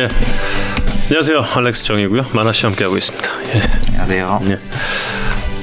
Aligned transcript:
네. 0.00 0.08
안녕하세요. 1.08 1.42
알렉스 1.56 1.84
정이고요. 1.84 2.24
만화 2.32 2.52
씨 2.52 2.64
함께 2.64 2.84
하고 2.84 2.96
있습니다. 2.96 3.28
예. 3.54 3.60
안녕하세요. 4.00 4.40
예. 4.46 4.58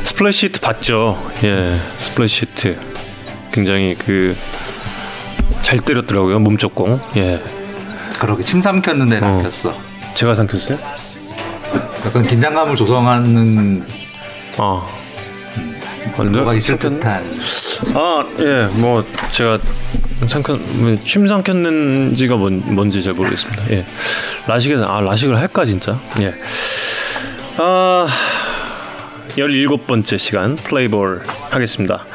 splash 0.03 0.45
hit 0.47 0.59
봤죠? 0.61 1.19
예. 1.43 1.75
splash 1.97 2.45
hit. 2.45 2.77
굉장히 3.51 3.95
그 3.95 4.35
잘 5.63 5.79
때렸더라고요. 5.79 6.37
몸쪽 6.39 6.75
공. 6.75 6.97
예. 7.17 7.41
그러게 8.19 8.43
침 8.43 8.61
삼켰는데 8.61 9.17
어. 9.17 9.19
남겼어. 9.21 9.75
제가 10.13 10.33
삼켰어요? 10.35 10.77
약간 12.05 12.25
긴장감을 12.27 12.75
조성하는 12.77 13.83
아. 14.57 14.87
뭐가 16.15 16.53
있을 16.53 16.75
삼켰- 16.77 16.79
듯한. 16.99 17.37
아, 17.93 18.25
예, 18.39 18.67
뭐 18.79 19.03
제가 19.31 19.59
삼켰, 20.25 20.59
뭐, 20.75 20.95
침 21.03 21.27
삼켰는지가 21.27 22.35
뭔, 22.35 22.63
뭔지 22.75 23.03
잘 23.03 23.13
모르겠습니다. 23.13 23.63
예, 23.71 23.85
라식에서 24.47 24.85
아 24.85 25.01
라식을 25.01 25.39
할까 25.39 25.65
진짜? 25.65 25.99
예, 26.19 26.33
아, 27.57 28.07
17번째 29.37 30.17
시간 30.17 30.55
플레이볼 30.55 31.23
하겠습니다. 31.51 32.05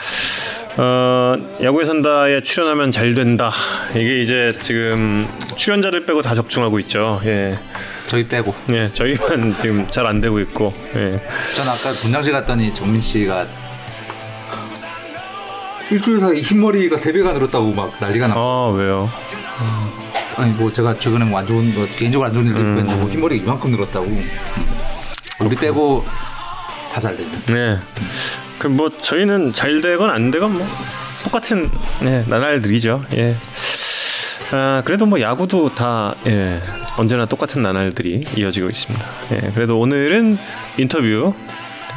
어, 0.78 1.36
야구에 1.62 1.84
산다에 1.84 2.40
출연하면 2.40 2.90
잘 2.90 3.14
된다. 3.14 3.52
이게 3.94 4.20
이제 4.22 4.56
지금 4.58 5.28
출연자들 5.54 6.06
빼고 6.06 6.22
다 6.22 6.34
적중하고 6.34 6.78
있죠. 6.80 7.20
예, 7.26 7.58
저희 8.06 8.26
빼고. 8.26 8.54
예, 8.70 8.90
저희만 8.92 9.54
지금 9.56 9.86
잘 9.88 10.06
안 10.06 10.20
되고 10.20 10.40
있고, 10.40 10.72
예. 10.96 11.20
전 11.54 11.68
아까 11.68 11.90
분장실 12.00 12.32
갔더니 12.32 12.72
정민 12.74 13.00
씨가 13.02 13.46
일주일 15.92 16.18
사이 16.20 16.40
흰머리가 16.40 16.96
세 16.96 17.12
배가 17.12 17.32
늘었다고 17.32 17.72
막 17.72 17.92
난리가 18.00 18.28
나. 18.28 18.34
아 18.36 18.72
왜요? 18.74 19.08
아니 20.36 20.52
뭐 20.54 20.72
제가 20.72 20.94
최근에 20.94 21.24
뭐 21.26 21.38
안 21.40 21.46
좋은 21.46 21.74
거 21.74 21.86
개인적으로 21.96 22.28
안 22.28 22.32
좋은 22.34 22.46
일도 22.46 22.58
음. 22.60 22.68
있고 22.70 22.78
했는데 22.80 23.00
뭐 23.00 23.10
흰머리가 23.10 23.42
이만큼 23.44 23.70
늘었다고. 23.72 24.06
우리 25.40 25.56
빼고 25.56 26.04
다 26.92 27.00
잘 27.00 27.16
되죠. 27.16 27.30
네. 27.52 27.78
그 28.58 28.68
뭐 28.68 28.90
저희는 29.02 29.52
잘 29.52 29.80
되건 29.80 30.10
안 30.10 30.30
되건 30.30 30.54
뭐 30.54 30.66
똑같은 31.24 31.70
네, 32.00 32.24
나날들이죠. 32.28 33.04
예. 33.16 33.36
아, 34.52 34.82
그래도 34.84 35.06
뭐 35.06 35.20
야구도 35.20 35.74
다 35.74 36.14
예, 36.26 36.60
언제나 36.96 37.24
똑같은 37.26 37.62
나날들이 37.62 38.24
이어지고 38.36 38.68
있습니다. 38.70 39.06
예, 39.32 39.50
그래도 39.54 39.78
오늘은 39.80 40.38
인터뷰 40.78 41.34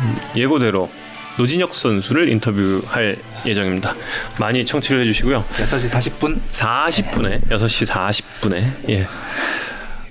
음, 0.01 0.16
예고대로 0.35 0.89
노진혁 1.38 1.73
선수를 1.75 2.30
인터뷰할 2.30 3.17
예정입니다. 3.45 3.94
많이 4.39 4.66
청취를 4.66 5.02
해주시고요. 5.02 5.44
6시 5.52 6.17
40분? 6.19 6.39
40분에 6.52 7.47
6시 7.50 7.88
40분에 8.41 8.89
예. 8.89 9.08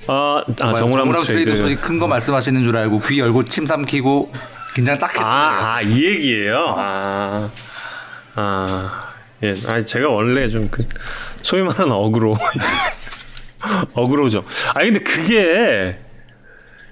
아, 0.06 0.42
아 0.61 0.75
정우람 0.75 1.08
트레이드 1.22 1.27
트레이드 1.27 1.56
소식 1.56 1.80
큰 1.80 1.98
거 1.98 2.06
말씀하시는 2.06 2.62
줄 2.62 2.77
알고 2.77 3.00
귀 3.08 3.19
열고 3.20 3.45
침 3.47 3.64
삼키고 3.67 4.33
긴장 4.75 4.98
딱 4.98 5.11
했어요. 5.14 5.27
아, 5.27 5.77
아, 5.77 5.80
이 5.80 6.05
얘기예요. 6.05 6.75
아, 6.77 7.50
아, 8.34 9.08
예, 9.42 9.55
아, 9.67 9.83
제가 9.83 10.08
원래 10.11 10.48
좀 10.48 10.69
그 10.70 10.86
소위 11.41 11.62
말하는 11.62 11.92
어그로, 11.92 12.36
어그로죠. 13.95 14.45
아니 14.75 14.91
근데 14.91 15.05
그게 15.05 15.98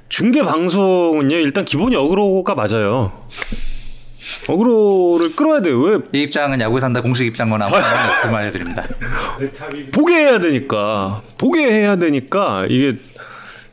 중계 0.09 0.43
방송은요 0.43 1.37
일단 1.37 1.65
기본이 1.65 1.97
어그로가 1.97 2.55
맞아요. 2.55 3.27
어그로를 4.49 5.35
끌어야 5.37 5.61
돼요. 5.61 5.81
왜 5.81 5.98
이 6.13 6.23
입장은 6.23 6.61
야구에 6.61 6.81
산다 6.81 7.01
공식 7.01 7.27
입장거나 7.27 7.67
아무 7.67 7.75
상관이 7.77 8.13
없음을 8.13 8.35
알려드립니다. 8.39 8.85
보게 9.93 10.15
해야 10.15 10.39
되니까 10.41 11.23
보게 11.39 11.65
해야 11.65 11.97
되니까 11.97 12.67
이게 12.69 12.97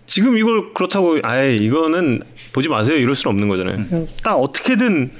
지금 0.05 0.37
이걸 0.37 0.73
그렇다고 0.73 1.17
아예 1.23 1.55
이거는 1.55 2.21
보지 2.53 2.67
마세요 2.69 2.97
이럴 2.97 3.15
수는 3.15 3.35
없는 3.35 3.47
거잖아요. 3.49 4.07
딱 4.23 4.35
어떻게든 4.35 5.11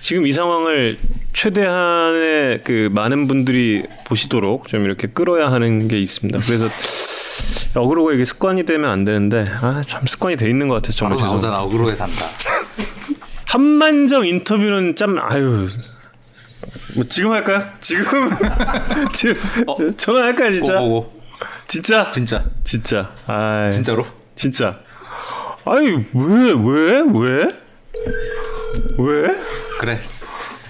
지금 0.00 0.26
이 0.26 0.32
상황을 0.32 0.96
최대한의 1.32 2.60
그 2.64 2.88
많은 2.92 3.26
분들이 3.26 3.82
보시도록 4.04 4.68
좀 4.68 4.84
이렇게 4.84 5.08
끌어야 5.08 5.50
하는 5.50 5.88
게 5.88 5.98
있습니다. 6.00 6.38
그래서 6.46 6.68
어그로가 7.74 8.12
이게 8.12 8.24
습관이 8.24 8.64
되면 8.64 8.90
안 8.90 9.04
되는데 9.04 9.46
아 9.60 9.82
참 9.86 10.06
습관이 10.06 10.36
돼 10.36 10.48
있는 10.48 10.68
것 10.68 10.76
같아서 10.76 10.98
정말 10.98 11.18
죄송합니다. 11.18 11.62
어그로에 11.62 11.94
산다. 11.94 12.26
한만정 13.48 14.26
인터뷰는 14.26 14.94
참 14.94 15.18
아유 15.18 15.66
뭐 16.94 17.04
지금 17.08 17.32
할까요? 17.32 17.66
지금 17.80 18.30
지금 19.14 19.96
전화할까요 19.96 20.52
진짜? 20.52 20.78
고고고 20.78 21.22
진짜? 21.66 22.10
진짜 22.10 22.44
진짜. 22.64 23.10
아 23.26 23.70
진짜로? 23.72 24.06
진짜. 24.36 24.78
아니 25.64 25.88
왜 26.12 26.52
왜 26.52 27.02
왜? 27.14 27.48
왜? 28.98 29.28
그래. 29.78 30.00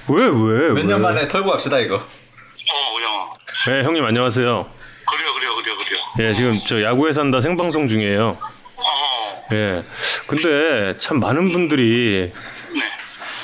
왜 0.08 0.24
왜? 0.26 0.68
몇년 0.70 0.88
왜? 0.88 0.98
만에 0.98 1.28
털고 1.28 1.50
갑시다 1.50 1.78
이거. 1.80 1.96
어, 1.96 2.94
우영아. 2.96 3.26
네 3.68 3.84
형님 3.84 4.04
안녕하세요. 4.04 4.46
그래요, 4.46 5.34
그래요, 5.34 5.56
그래요, 5.56 5.76
그래요. 5.76 6.28
예 6.30 6.34
지금 6.34 6.52
저 6.52 6.80
야구에 6.82 7.12
산다 7.12 7.40
생방송 7.40 7.88
중이에요. 7.88 8.36
어, 8.76 9.44
예. 9.52 9.82
근데 10.26 10.96
참 10.98 11.18
많은 11.20 11.48
분들이 11.50 12.32
네. 12.34 12.40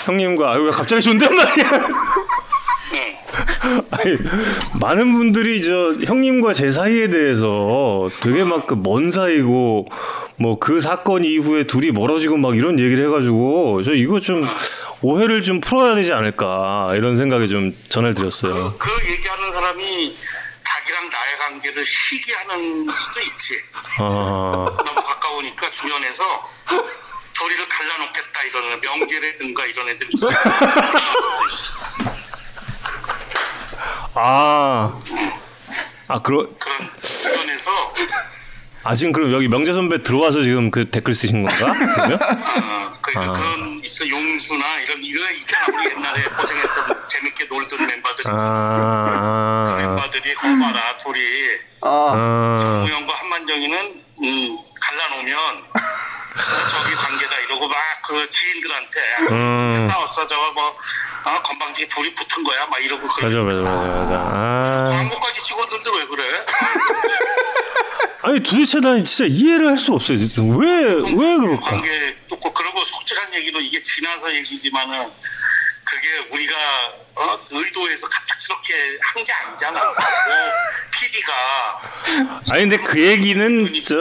형님과 0.04 0.52
아유 0.52 0.62
왜 0.64 0.70
갑자기 0.70 1.00
존댓말이야. 1.02 1.70
네. 2.92 3.24
아니, 3.90 4.16
많은 4.80 5.12
분들이 5.14 5.62
저 5.62 5.94
형님과 6.04 6.52
제 6.52 6.70
사이에 6.70 7.08
대해서 7.08 8.08
되게 8.20 8.44
막 8.44 8.66
그 8.66 8.76
먼 8.76 9.10
사이고 9.10 9.88
뭐 10.36 10.58
그 10.58 10.80
사건 10.80 11.24
이후에 11.24 11.64
둘이 11.64 11.90
멀어지고 11.90 12.36
막 12.36 12.56
이런 12.56 12.78
얘기를 12.78 13.06
해가지고 13.06 13.82
저 13.84 13.92
이거 13.94 14.20
좀 14.20 14.46
오해를 15.02 15.42
좀 15.42 15.60
풀어야 15.60 15.94
되지 15.94 16.12
않을까 16.12 16.92
이런 16.94 17.16
생각에 17.16 17.46
좀 17.46 17.74
전화를 17.88 18.14
드렸어요. 18.14 18.74
그 18.78 18.90
얘기하는 19.12 19.52
사람이 19.52 20.16
자기랑 20.64 21.02
나의 21.10 21.38
관계를 21.38 21.84
시기하는 21.84 22.86
수도 22.92 23.20
있지. 23.20 23.54
아, 23.98 24.66
너무 24.76 25.02
가까우니까 25.02 25.68
주변에서 25.68 26.24
둘이를 27.34 27.68
갈라놓겠다 27.68 28.42
이러는 28.44 28.80
명계라든가 28.80 29.66
이런 29.66 29.88
애들 29.88 30.08
있어. 30.14 30.28
아, 34.14 35.00
아 36.08 36.22
그러 36.22 36.48
그런 36.58 36.90
주변에서 37.02 37.94
아 38.84 38.94
지금 38.94 39.12
그럼 39.12 39.32
여기 39.32 39.48
명재 39.48 39.72
선배 39.72 40.02
들어와서 40.02 40.42
지금 40.42 40.70
그 40.70 40.90
댓글 40.90 41.14
쓰신 41.14 41.42
건가? 41.42 41.72
그러면? 41.72 42.22
어, 42.22 42.98
그러니까 43.00 43.32
그런 43.32 43.80
있어 43.82 44.08
용수나 44.08 44.80
이런 44.80 45.02
이거 45.02 45.30
있잖아 45.32 45.66
우리 45.68 45.90
옛날에 45.90 46.22
고생했던 46.22 47.08
재밌게 47.08 47.44
놀던 47.46 47.86
멤버들 47.86 48.24
아, 48.28 49.64
그 49.66 49.72
아, 49.72 49.76
멤버들이 49.76 50.34
거봐라 50.34 50.96
둘이. 50.98 51.20
아. 51.80 51.88
아, 52.14 52.84
우영과 52.86 53.14
한만정이는 53.14 54.04
음, 54.22 54.58
갈라놓으면 54.80 55.38
저기 56.36 56.94
관계다 56.94 57.36
이러고 57.40 57.68
막 57.68 57.78
그 58.06 58.28
지인들한테 58.28 59.00
음. 59.30 59.72
음. 59.72 59.88
싸웠어 59.88 60.26
저거 60.26 60.52
뭐 60.52 60.76
어, 61.24 61.42
건방지게 61.42 61.88
둘이 61.88 62.14
붙은 62.14 62.44
거야 62.44 62.66
막 62.66 62.78
이러고 62.84 63.06
맞아, 63.06 63.38
맞아, 63.38 63.60
맞아, 63.60 63.86
맞아. 63.86 64.14
아, 64.20 64.84
광고까지 64.90 65.42
찍었는데 65.42 65.90
왜 65.90 66.06
그래? 66.06 66.46
아니 68.22 68.40
도대체 68.42 68.80
난 68.80 69.02
진짜 69.04 69.24
이해를 69.26 69.68
할 69.68 69.78
수 69.78 69.92
없어요. 69.94 70.18
진짜. 70.18 70.42
왜, 70.42 70.84
왜 70.84 71.36
그럴까? 71.38 71.60
관계 71.70 72.14
뚫고 72.28 72.52
그러고 72.52 72.84
솔직한 72.84 73.32
얘기로 73.34 73.60
이게 73.60 73.82
지나서 73.82 74.34
얘기지만은 74.34 75.10
그게 75.84 76.08
우리가 76.34 76.54
어? 77.16 77.38
의도해서 77.52 78.08
갑작스럽게 78.08 78.74
한 79.02 79.24
게 79.24 79.32
아니잖아. 79.32 79.84
뭐 79.84 79.94
PD가 80.90 81.32
아니 82.50 82.60
근데 82.68 82.76
그 82.78 83.00
얘기는 83.00 83.82
저 83.82 83.94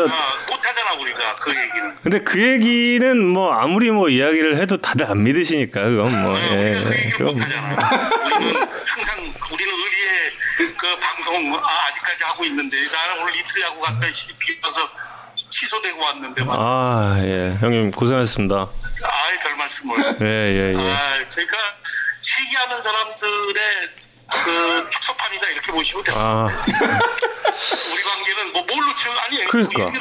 못하잖아 0.50 0.94
우리가 1.00 1.36
그 1.36 1.52
얘기는. 1.52 1.96
근데 2.04 2.20
그 2.24 2.42
얘기는 2.42 3.26
뭐 3.26 3.54
아무리 3.54 3.92
뭐 3.92 4.10
이야기를 4.10 4.58
해도 4.58 4.82
다들 4.82 5.06
안 5.10 5.24
믿으시니까 5.24 5.82
그건 5.82 6.22
뭐 6.24 6.34
어, 6.34 6.38
예. 6.38 6.72
우리가 6.72 6.90
그 6.90 6.96
얘기를 6.96 7.12
그건 7.18 7.36
못하잖아. 7.36 8.00
우리는 8.26 8.68
항상 8.86 9.34
우리는 9.54 9.74
의리의 9.74 10.76
그 10.78 11.00
방송 11.00 11.56
아, 11.56 11.88
아직까지 11.88 12.24
하고 12.26 12.44
있는데 12.46 12.78
나는 12.88 13.22
오늘 13.24 13.36
이틀 13.36 13.62
야구 13.62 13.80
갔다 13.82 14.08
비어서 14.40 14.90
취소되고 15.50 16.02
왔는데 16.02 16.44
막 16.44 16.56
아, 16.60 17.16
예. 17.24 17.56
형님 17.62 17.92
고생하셨습니다. 17.92 18.70
아예 19.04 19.38
별 19.40 19.56
말씀을. 19.56 20.18
예, 20.22 20.26
예, 20.26 20.74
예. 20.74 20.92
아, 20.94 21.26
그러니까 21.30 21.58
시기하는 22.22 22.82
사람들의 22.82 23.90
그 24.44 24.90
축소판이다 24.92 25.48
이렇게 25.48 25.72
보시면 25.72 26.04
돼요. 26.04 26.16
아, 26.18 26.48
우리 26.66 28.04
관계는 28.04 28.54
뭐 28.54 28.64
뭘로 28.64 28.96
채우 28.96 29.14
아니 29.14 29.46
그러니까. 29.46 29.86
해. 29.86 29.92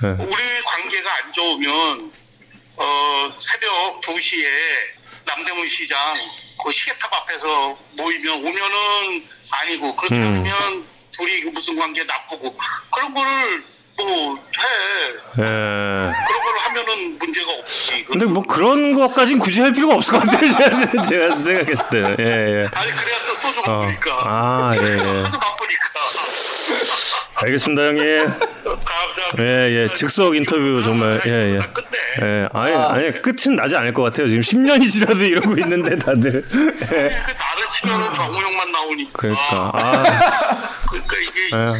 네. 0.00 0.24
우리 0.24 0.62
관계가 0.64 1.16
안 1.16 1.32
좋으면 1.32 2.12
어 2.76 3.30
새벽 3.36 4.00
2시에 4.00 4.48
남대문 5.24 5.66
시장 5.66 5.98
그 6.62 6.70
시계탑 6.70 7.12
앞에서 7.12 7.78
모이면 7.96 8.36
오면은 8.46 9.28
아니고 9.50 9.96
그렇지 9.96 10.14
음. 10.14 10.26
않으면 10.26 10.86
둘이 11.12 11.42
무슨 11.50 11.76
관계 11.76 12.04
나쁘고 12.04 12.56
그런 12.94 13.14
거를 13.14 13.64
뭐 13.98 14.34
해. 14.36 14.42
예. 15.38 15.42
그런 15.42 16.42
걸 16.42 16.58
하면은 16.64 17.18
문제가 17.18 17.52
없지. 17.52 18.04
근데 18.06 18.24
뭐 18.24 18.42
그런 18.42 18.94
것까진 18.94 19.38
굳이 19.38 19.60
할 19.60 19.72
필요가 19.72 19.94
없을 19.94 20.14
것 20.14 20.20
같아요. 20.20 20.50
제가, 20.50 21.02
제가 21.02 21.42
생각했을 21.42 21.86
때. 21.90 22.16
예, 22.20 22.24
예. 22.24 22.68
아니 22.72 22.90
그래야 22.92 23.18
또 23.26 23.34
소주 23.34 23.60
어. 23.66 23.76
먹으니까. 23.76 24.22
아, 24.24 24.72
예, 24.76 24.82
예. 24.82 24.96
소주. 25.28 25.38
알겠습니다, 27.40 27.82
형님. 27.82 28.32
감사합니다. 28.64 29.38
예, 29.38 29.70
예. 29.72 29.88
즉석 29.94 30.34
인터뷰 30.34 30.82
정말, 30.82 31.20
예, 31.26 31.54
예. 31.54 31.58
끝내. 31.72 31.98
예, 32.22 32.48
아니, 32.52 32.74
아니, 32.74 33.22
끝은 33.22 33.54
나지 33.56 33.76
않을 33.76 33.92
것 33.92 34.02
같아요. 34.02 34.28
지금 34.28 34.40
10년이 34.40 34.90
지나도 34.90 35.22
이러고 35.24 35.56
있는데, 35.58 35.96
다들. 35.98 36.44
예. 36.44 36.46
그 36.48 36.92
나를 36.92 37.68
치면은 37.70 38.12
정우영만 38.12 38.72
나오니까. 38.72 39.10
그러니까, 39.12 39.70
아, 39.72 40.02
그러니까 40.90 41.16
이게 41.22 41.54
아, 41.54 41.58
내가 41.58 41.72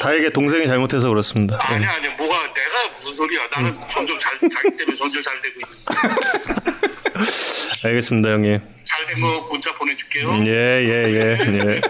다에게 0.00 0.30
동생이 0.30 0.66
잘못해서 0.66 1.08
그렇습니다. 1.08 1.58
예. 1.70 1.74
아니 1.74 1.84
아니 1.86 2.08
뭐가 2.08 2.34
내가 2.54 2.90
무슨 2.92 3.14
소리야 3.14 3.40
나는 3.54 3.74
점점 3.88 4.18
잘 4.18 4.32
자기 4.48 4.76
때문에 4.76 4.94
점점 4.96 5.22
잘 5.22 5.34
되고 5.40 5.54
있는 5.60 6.80
알겠습니다, 7.84 8.30
형님. 8.30 8.60
잘된 8.84 9.20
거 9.22 9.48
문자 9.50 9.72
보내줄게요 9.74 10.44
예, 10.46 10.84
예, 10.86 11.08
예, 11.12 11.38
예. 11.38 11.80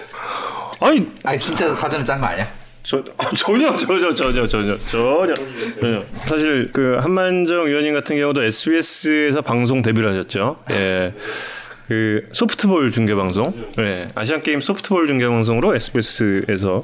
아니, 0.81 1.07
아니 1.25 1.39
진짜 1.41 1.75
사전에 1.75 2.05
짠 2.05 2.21
거 2.21 2.27
아니야? 2.27 2.51
저, 2.83 2.97
어, 2.99 3.35
전혀 3.37 3.77
전혀 3.77 4.13
전혀 4.15 4.47
전혀 4.47 4.77
전혀 4.87 5.35
전혀 5.37 6.05
사실 6.27 6.71
그 6.73 6.97
한만정 7.01 7.67
의원님 7.67 7.93
같은 7.95 8.17
경우도 8.17 8.43
SBS에서 8.43 9.43
방송 9.43 9.83
데뷔를 9.83 10.11
하셨죠. 10.11 10.63
예. 10.71 11.13
그 11.89 12.29
소프트볼 12.33 12.91
중계 12.93 13.15
방송, 13.15 13.53
예. 13.81 14.09
아시안 14.15 14.41
게임 14.43 14.61
소프트볼 14.61 15.07
중계 15.09 15.27
방송으로 15.27 15.75
SBS에서 15.75 16.81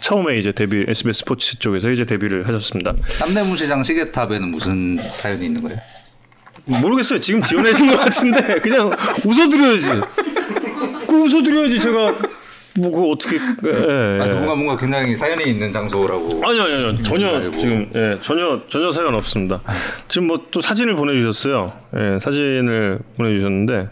처음에 0.00 0.38
이제 0.38 0.52
데뷔 0.52 0.84
SBS 0.88 1.20
스포츠 1.20 1.58
쪽에서 1.58 1.90
이제 1.90 2.04
데뷔를 2.04 2.46
하셨습니다. 2.48 2.94
남대문 3.20 3.56
시장 3.56 3.82
시계탑에는 3.82 4.48
무슨 4.48 4.98
사연이 5.10 5.46
있는 5.46 5.62
거예요? 5.62 5.78
모르겠어요. 6.64 7.18
지금 7.20 7.42
지원하신 7.42 7.90
것 7.90 7.98
같은데 7.98 8.60
그냥 8.60 8.90
웃어드려야지. 9.24 9.90
그 11.06 11.14
웃어드려야지 11.16 11.80
제가 11.80 12.14
뭐 12.78 12.90
그거 12.90 13.08
어떻게? 13.10 13.36
예, 13.36 13.40
아, 14.22 14.26
예. 14.26 14.30
누군가 14.30 14.54
뭔가 14.54 14.76
굉장히 14.76 15.16
사연이 15.16 15.44
있는 15.44 15.72
장소라고. 15.72 16.40
아니요, 16.46 16.62
아니요, 16.62 16.88
아니요. 16.88 17.02
전혀 17.02 17.26
알고. 17.28 17.58
지금 17.58 17.90
예, 17.94 18.18
전혀 18.22 18.60
전혀 18.68 18.92
사연 18.92 19.14
없습니다. 19.14 19.60
지금 20.08 20.28
뭐 20.28 20.38
또 20.50 20.60
사진을 20.60 20.94
보내주셨어요. 20.94 21.66
예, 21.96 22.18
사진을 22.20 23.00
보내주셨는데 23.16 23.88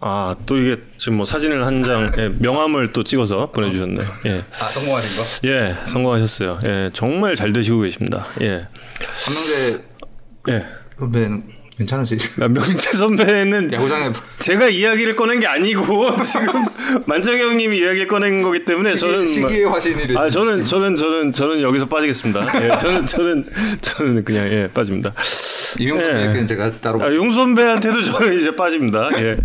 아 0.00 0.34
또 0.46 0.56
이게 0.56 0.80
지금 0.96 1.16
뭐 1.18 1.26
사진을 1.26 1.66
한 1.66 1.82
장 1.84 2.12
예, 2.18 2.28
명함을 2.28 2.92
또 2.92 3.02
찍어서 3.02 3.50
보내주셨네요. 3.50 4.06
예, 4.26 4.38
아 4.52 4.54
성공하신 4.66 5.42
거? 5.42 5.48
예, 5.48 5.74
성공하셨어요. 5.90 6.60
예, 6.66 6.90
정말 6.92 7.34
잘 7.34 7.52
되시고 7.52 7.80
계십니다. 7.80 8.28
예, 8.40 8.68
한명재 9.26 9.82
예. 10.50 10.66
선배는 10.98 11.42
괜찮으시죠? 11.78 12.44
아, 12.44 12.48
명재 12.48 12.90
선배는 12.96 13.72
야구장에 13.72 14.10
제가 14.40 14.68
이야기를 14.68 15.14
꺼낸 15.16 15.38
게 15.40 15.46
아니고 15.46 16.16
지금 16.22 16.48
만정 17.06 17.38
형님이 17.38 17.78
이야기를 17.78 18.06
꺼낸 18.08 18.42
거기 18.42 18.64
때문에 18.64 18.94
저는 18.96 19.26
시기, 19.26 19.40
뭐- 19.40 19.48
시기의 19.50 19.64
화신이 19.70 20.06
되아 20.08 20.28
저는 20.28 20.64
저는 20.64 20.96
저는 20.96 21.32
저는 21.32 21.62
여기서 21.62 21.86
빠지겠습니다. 21.86 22.64
예, 22.64 22.76
저는 22.76 23.04
저는 23.04 23.46
저는 23.80 24.24
그냥 24.24 24.48
예 24.48 24.68
빠집니다. 24.74 25.12
이명박 25.78 26.04
예. 26.16 26.22
얘기는 26.28 26.46
제가 26.46 26.72
따로 26.80 27.00
아, 27.02 27.14
용수 27.14 27.38
선배한테도 27.38 28.02
저는 28.02 28.34
이제 28.38 28.50
빠집니다. 28.56 29.10
예. 29.20 29.36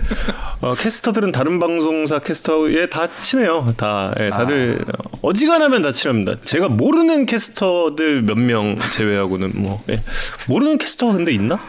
어, 0.61 0.73
캐스터들은 0.73 1.31
다른 1.33 1.59
방송사 1.59 2.19
캐스터에 2.19 2.87
다 2.87 3.07
친해요. 3.21 3.71
다 3.77 4.11
예, 4.19 4.29
다들 4.31 4.79
어지간하면 5.21 5.81
다 5.83 5.91
친합니다. 5.91 6.35
제가 6.45 6.69
모르는 6.69 7.25
캐스터들 7.27 8.23
몇 8.23 8.37
명 8.39 8.79
제외하고는 8.91 9.51
뭐 9.55 9.83
예. 9.89 10.01
모르는 10.47 10.77
캐스터가 10.79 11.13
근데 11.13 11.31
있나? 11.31 11.59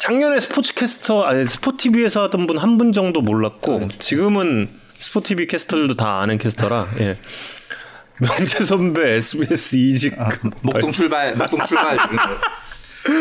작년에 0.00 0.40
스포츠 0.40 0.74
캐스터 0.74 1.24
아니 1.24 1.44
스포티비에서 1.44 2.22
하던 2.24 2.46
분한분 2.46 2.92
정도 2.92 3.20
몰랐고 3.20 3.88
지금은 3.98 4.70
스포티비 4.98 5.46
캐스터들도 5.46 5.94
다 5.96 6.20
아는 6.22 6.38
캐스터라 6.38 6.86
예. 7.00 7.16
명재 8.18 8.64
선배 8.64 9.16
SBS 9.16 9.76
이직 9.76 10.18
아, 10.18 10.30
목동 10.62 10.90
출발 10.90 11.36
목동 11.36 11.64
출발 11.66 11.98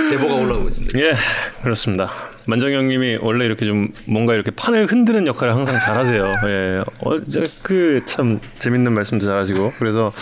제보가 0.09 0.33
올라오고 0.35 0.67
있습니다. 0.69 0.99
예, 0.99 1.15
그렇습니다. 1.63 2.11
만정형님이 2.47 3.19
원래 3.21 3.45
이렇게 3.45 3.65
좀 3.65 3.89
뭔가 4.05 4.33
이렇게 4.33 4.51
판을 4.51 4.85
흔드는 4.87 5.27
역할을 5.27 5.53
항상 5.53 5.79
잘하세요. 5.79 6.33
예, 6.47 6.83
어제 7.01 7.43
그 7.61 8.01
참 8.05 8.39
재밌는 8.59 8.93
말씀도 8.93 9.25
잘하시고 9.25 9.73
그래서 9.79 10.13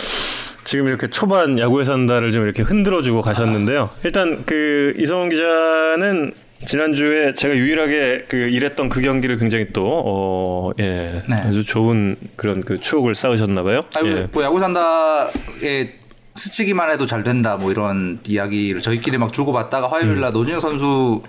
지금 0.64 0.88
이렇게 0.88 1.08
초반 1.08 1.58
야구에 1.58 1.84
산다를 1.84 2.32
좀 2.32 2.42
이렇게 2.44 2.62
흔들어주고 2.64 3.22
가셨는데요. 3.22 3.90
일단 4.04 4.42
그 4.44 4.94
이성훈 4.98 5.28
기자는 5.30 6.32
지난주에 6.64 7.34
제가 7.34 7.54
유일하게 7.54 8.26
그 8.28 8.36
일했던 8.36 8.88
그 8.88 9.00
경기를 9.00 9.36
굉장히 9.36 9.68
또 9.72 10.02
어, 10.04 10.70
예, 10.80 11.22
네. 11.28 11.36
아주 11.36 11.64
좋은 11.64 12.16
그런 12.36 12.62
그 12.62 12.80
추억을 12.80 13.14
쌓으셨나 13.14 13.62
봐요. 13.62 13.82
아, 13.94 14.00
예. 14.04 14.28
뭐 14.32 14.42
야구 14.42 14.58
산다에 14.58 15.92
스치기만 16.34 16.90
해도 16.90 17.06
잘 17.06 17.24
된다 17.24 17.56
뭐 17.56 17.70
이런 17.70 18.20
이야기를 18.26 18.80
저희끼리 18.80 19.18
막 19.18 19.32
주고받다가 19.32 19.90
화요일 19.90 20.20
날 20.20 20.32
노진혁 20.32 20.60
선수 20.60 21.22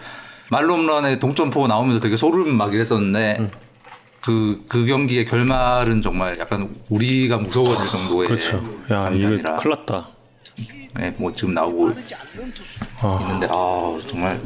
말로 0.51 0.75
홈런에 0.75 1.19
동점포 1.19 1.67
나오면서 1.67 1.99
되게 1.99 2.15
소름 2.15 2.55
막 2.55 2.73
이랬었는데 2.73 3.49
그, 4.21 4.63
그 4.67 4.85
경기의 4.85 5.25
결말은 5.25 6.01
정말 6.01 6.37
약간 6.39 6.75
우리가 6.89 7.37
무서워질 7.37 7.87
정도의 7.87 8.27
그렇죠. 8.27 8.57
야, 8.91 9.09
이거 9.13 9.29
큰일 9.29 9.75
났다. 9.77 10.09
네, 10.95 11.15
뭐 11.17 11.31
지금 11.33 11.53
나오고 11.53 11.91
아. 13.01 13.19
있는데 13.21 13.47
아 13.55 13.97
정말 14.07 14.39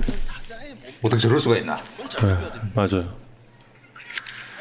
어떻게 1.04 1.20
저럴 1.20 1.40
수가 1.40 1.58
있나 1.58 1.76
네, 2.22 2.38
맞아요. 2.74 3.14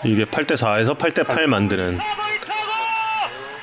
이게 0.05 0.25
8대 0.25 0.55
4에서 0.55 0.99
8대 0.99 1.27
8 1.27 1.47
만드는 1.47 1.99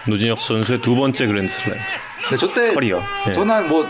노진혁 0.08 0.40
선수의 0.40 0.82
두 0.82 0.96
번째 0.96 1.28
그랜드슬램. 1.28 1.78
근데 2.24 2.38
저때 2.38 2.74
커리어. 2.74 3.02
예. 3.28 3.34
전날 3.34 3.64
뭐 3.66 3.86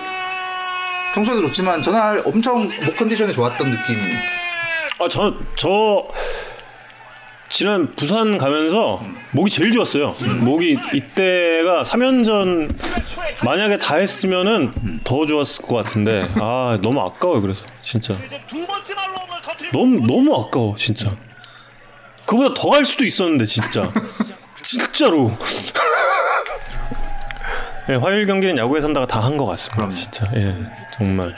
평소에도 1.13 1.41
좋지만 1.47 1.81
전날 1.81 2.21
엄청 2.25 2.67
목 2.83 2.95
컨디션이 2.95 3.31
좋았던 3.33 3.69
느낌 3.69 3.95
아, 4.99 5.07
저, 5.09 5.33
저, 5.55 6.07
지난 7.49 7.93
부산 7.95 8.37
가면서 8.37 9.01
목이 9.31 9.49
제일 9.49 9.71
좋았어요. 9.71 10.15
목이 10.39 10.77
이때가 10.93 11.83
3연전 11.83 12.75
만약에 13.43 13.77
다 13.77 13.95
했으면은 13.95 14.99
더 15.03 15.25
좋았을 15.25 15.65
것 15.65 15.75
같은데, 15.77 16.29
아, 16.35 16.77
너무 16.81 17.01
아까워요, 17.01 17.41
그래서. 17.41 17.65
진짜. 17.81 18.15
너무, 19.73 20.05
너무 20.05 20.35
아까워, 20.39 20.75
진짜. 20.75 21.15
그보다 22.25 22.53
더 22.53 22.69
갈 22.69 22.85
수도 22.85 23.03
있었는데, 23.03 23.45
진짜. 23.45 23.91
진짜로. 24.61 25.35
예, 27.89 27.95
화요일 27.95 28.27
경기는 28.27 28.55
야구에 28.59 28.81
산다가 28.81 29.07
다 29.07 29.19
한 29.21 29.37
것 29.37 29.47
같습니다, 29.47 29.89
진짜. 29.89 30.27
예, 30.35 30.55
정말. 30.95 31.33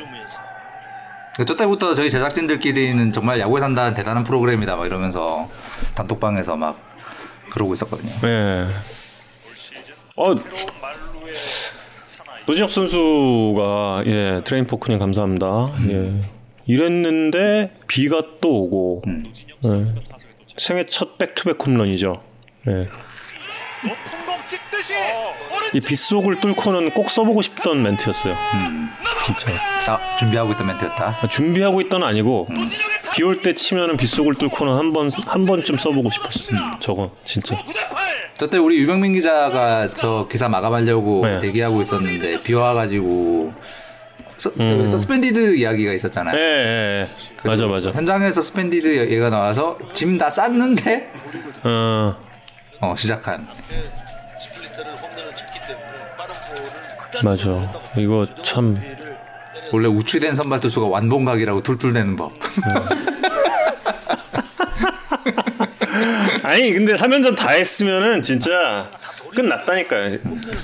저 1.48 1.56
때부터 1.56 1.94
저희 1.94 2.10
제작진들끼리는 2.10 3.14
정말 3.14 3.40
야구에 3.40 3.62
산다는 3.62 3.94
대단한 3.94 4.26
프로그램이다 4.26 4.76
막 4.76 4.86
이러면서 4.86 5.50
단톡방에서 5.96 6.56
막 6.56 6.80
그러고 7.52 7.74
있었거든요. 7.74 8.12
예. 8.24 8.66
어, 10.16 10.36
노진혁 12.48 12.70
선수가 12.70 14.04
예 14.08 14.42
트레인 14.44 14.68
포크님 14.68 15.00
감사합니다. 15.00 15.74
예 15.90 16.22
이랬는데 16.66 17.76
비가 17.88 18.22
또 18.40 18.64
오고 18.64 19.02
예. 19.66 19.96
생애 20.58 20.86
첫 20.86 21.18
back-to-back 21.18 21.66
홈런이죠. 21.66 22.22
예. 22.68 22.88
찍듯이 24.48 24.94
이 25.74 25.80
빗속을 25.80 26.40
뚫고는 26.40 26.92
꼭 26.92 27.10
써보고 27.10 27.42
싶던 27.42 27.82
멘트였어요. 27.84 28.36
진짜 29.24 29.52
아, 29.88 30.18
준비하고 30.18 30.52
있던 30.54 30.68
멘트였다. 30.68 31.18
아, 31.22 31.28
준비하고 31.28 31.82
있던 31.82 32.04
아니고 32.04 32.48
비올 33.16 33.42
때 33.42 33.54
치면은 33.54 33.98
빗속을 33.98 34.36
뚫고는 34.36 34.76
한번 34.76 35.10
한 35.26 35.46
번쯤 35.46 35.78
써보고 35.78 36.10
싶었어. 36.10 36.54
저거 36.80 37.12
진짜. 37.24 37.56
9대8 37.56 38.38
저때 38.38 38.58
우리 38.58 38.78
유병민 38.80 39.14
기자가 39.14 39.88
저 39.90 40.28
기사 40.30 40.50
마감하려고 40.50 41.26
네. 41.26 41.40
대기하고 41.42 41.82
있었는데 41.82 42.42
비 42.42 42.54
와가지고 42.56 43.54
서, 44.38 44.50
서스펜디드 44.88 45.56
이야기가 45.58 45.94
있었잖아요. 45.94 46.36
예, 46.36 46.42
예, 46.42 47.06
예. 47.06 47.48
맞아 47.48 47.68
맞아. 47.68 47.92
현장에서 47.92 48.42
서스펜디드 48.42 49.12
얘기가 49.12 49.30
나와서 49.30 49.78
짐 49.94 50.18
다 50.18 50.30
쌌는데 50.32 51.12
어. 51.64 52.16
어, 52.82 52.96
시작한. 52.98 53.48
맞아. 57.24 57.72
이거 57.98 58.26
참 58.44 58.82
원래 59.72 59.88
우취된 59.88 60.36
선발 60.36 60.60
투수가 60.60 60.88
완봉각이라고 60.88 61.62
툴툴대는 61.62 62.16
법. 62.16 62.32
아니 66.44 66.74
근데 66.74 66.96
3연전 66.96 67.36
다 67.38 67.52
했으면은 67.52 68.22
진짜 68.24 68.90
끝났다니까요. 69.36 70.18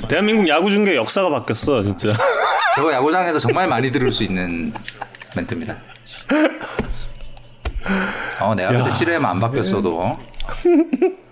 대한민국 0.10 0.48
야구 0.48 0.72
중계 0.72 0.96
역사가 0.96 1.30
바뀌었어 1.30 1.84
진짜. 1.84 2.14
저거 2.76 2.92
야구장에서 2.92 3.38
정말 3.40 3.68
많이 3.68 3.92
들을 3.92 4.12
수 4.12 4.24
있는 4.24 4.74
멘트입니다. 5.36 5.78
어, 8.40 8.56
내가 8.56 8.72
그때 8.72 8.90
7회만 8.92 9.26
안 9.26 9.40
바뀌었어도 9.40 10.14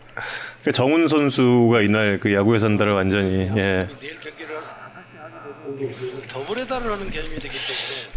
그 0.65 0.71
정훈 0.71 1.07
선수가 1.07 1.83
이날 1.83 2.19
그 2.19 2.33
야구의 2.33 2.59
산다를 2.59 2.93
완전히 2.93 3.47
예. 3.55 3.87
내일 4.01 4.19
경기를 4.19 4.57
더블헤더를 6.27 6.91
하는 6.91 7.11
개념이 7.11 7.35
되기 7.35 7.55
때문에 7.55 8.15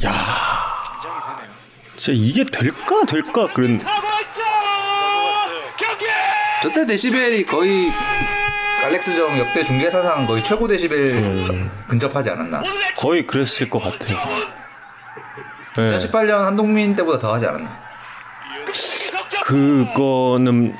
긴장이 1.02 1.20
되네요. 1.36 1.52
진짜 1.98 2.12
이게 2.14 2.44
될까 2.44 3.04
될까 3.06 3.52
그런 3.52 3.78
저때 6.62 6.86
데시벨이 6.86 7.44
거의 7.44 7.92
알렉스정 8.82 9.38
역대 9.40 9.62
중계 9.64 9.90
사상 9.90 10.26
거의 10.26 10.42
최고 10.42 10.66
데시벨 10.66 11.70
근접하지 11.86 12.30
않았나? 12.30 12.62
거의 12.96 13.26
그랬을 13.26 13.68
것 13.68 13.78
같아요. 13.78 14.18
예. 15.80 15.82
2018년 15.82 16.38
한동민 16.38 16.96
때보다 16.96 17.18
더 17.18 17.34
하지 17.34 17.44
않았나? 17.44 17.88
그거는 19.48 20.76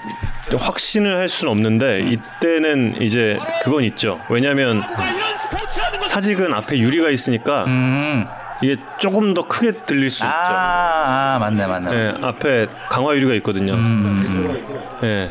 확신을 0.54 1.16
할 1.16 1.26
수는 1.26 1.50
없는데 1.50 2.00
이때는 2.00 3.00
이제 3.00 3.38
그건 3.62 3.82
있죠. 3.84 4.20
왜냐하면 4.28 4.82
사직은 6.06 6.52
앞에 6.52 6.78
유리가 6.78 7.08
있으니까 7.08 7.64
음. 7.64 8.26
이게 8.62 8.76
조금 8.98 9.32
더 9.32 9.46
크게 9.46 9.86
들릴 9.86 10.10
수 10.10 10.22
아, 10.24 10.28
있죠. 10.28 10.52
아 10.52 11.38
맞네 11.40 11.66
맞네. 11.66 11.90
예, 11.94 12.14
앞에 12.20 12.66
강화 12.90 13.14
유리가 13.14 13.32
있거든요. 13.36 13.74
예. 15.02 15.30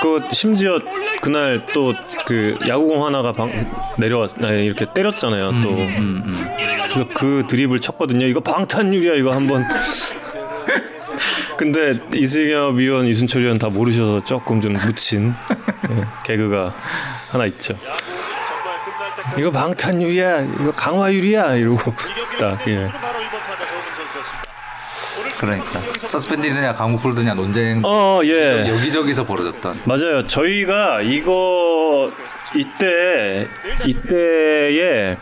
그 0.00 0.20
심지어 0.32 0.80
그날 1.22 1.64
또 1.72 1.94
그 2.26 2.58
야구공 2.68 3.06
하나가 3.06 3.32
방, 3.32 3.50
내려왔, 3.96 4.32
아니, 4.44 4.64
이렇게 4.66 4.86
때렸잖아요. 4.92 5.62
또 5.62 5.76
그래서 6.92 7.08
그 7.14 7.44
드립을 7.48 7.80
쳤거든요. 7.80 8.26
이거 8.26 8.40
방탄 8.40 8.92
유리야 8.92 9.14
이거 9.14 9.30
한번. 9.30 9.64
근데 11.56 11.98
이승엽 12.14 12.76
위원, 12.76 13.06
이순철 13.06 13.42
위원 13.42 13.58
다 13.58 13.68
모르셔서 13.68 14.24
조금 14.24 14.60
좀 14.60 14.74
묻힌 14.74 15.34
예, 15.90 16.04
개그가 16.24 16.74
하나 17.30 17.46
있죠. 17.46 17.78
이거 19.36 19.50
방탄 19.50 20.00
유리야, 20.00 20.40
이거 20.42 20.72
강화 20.72 21.12
유리야 21.12 21.54
이러고 21.56 21.92
딱 22.40 22.66
예. 22.68 22.90
그러니까 25.38 25.80
서스펜디느냐 26.06 26.74
강무풀드냐 26.74 27.34
논쟁 27.34 27.80
어 27.84 28.20
예. 28.24 28.68
여기저기서 28.68 29.24
벌어졌던. 29.24 29.82
맞아요. 29.84 30.26
저희가 30.26 31.02
이거 31.02 32.12
이때 32.56 33.46
이때에 33.86 35.16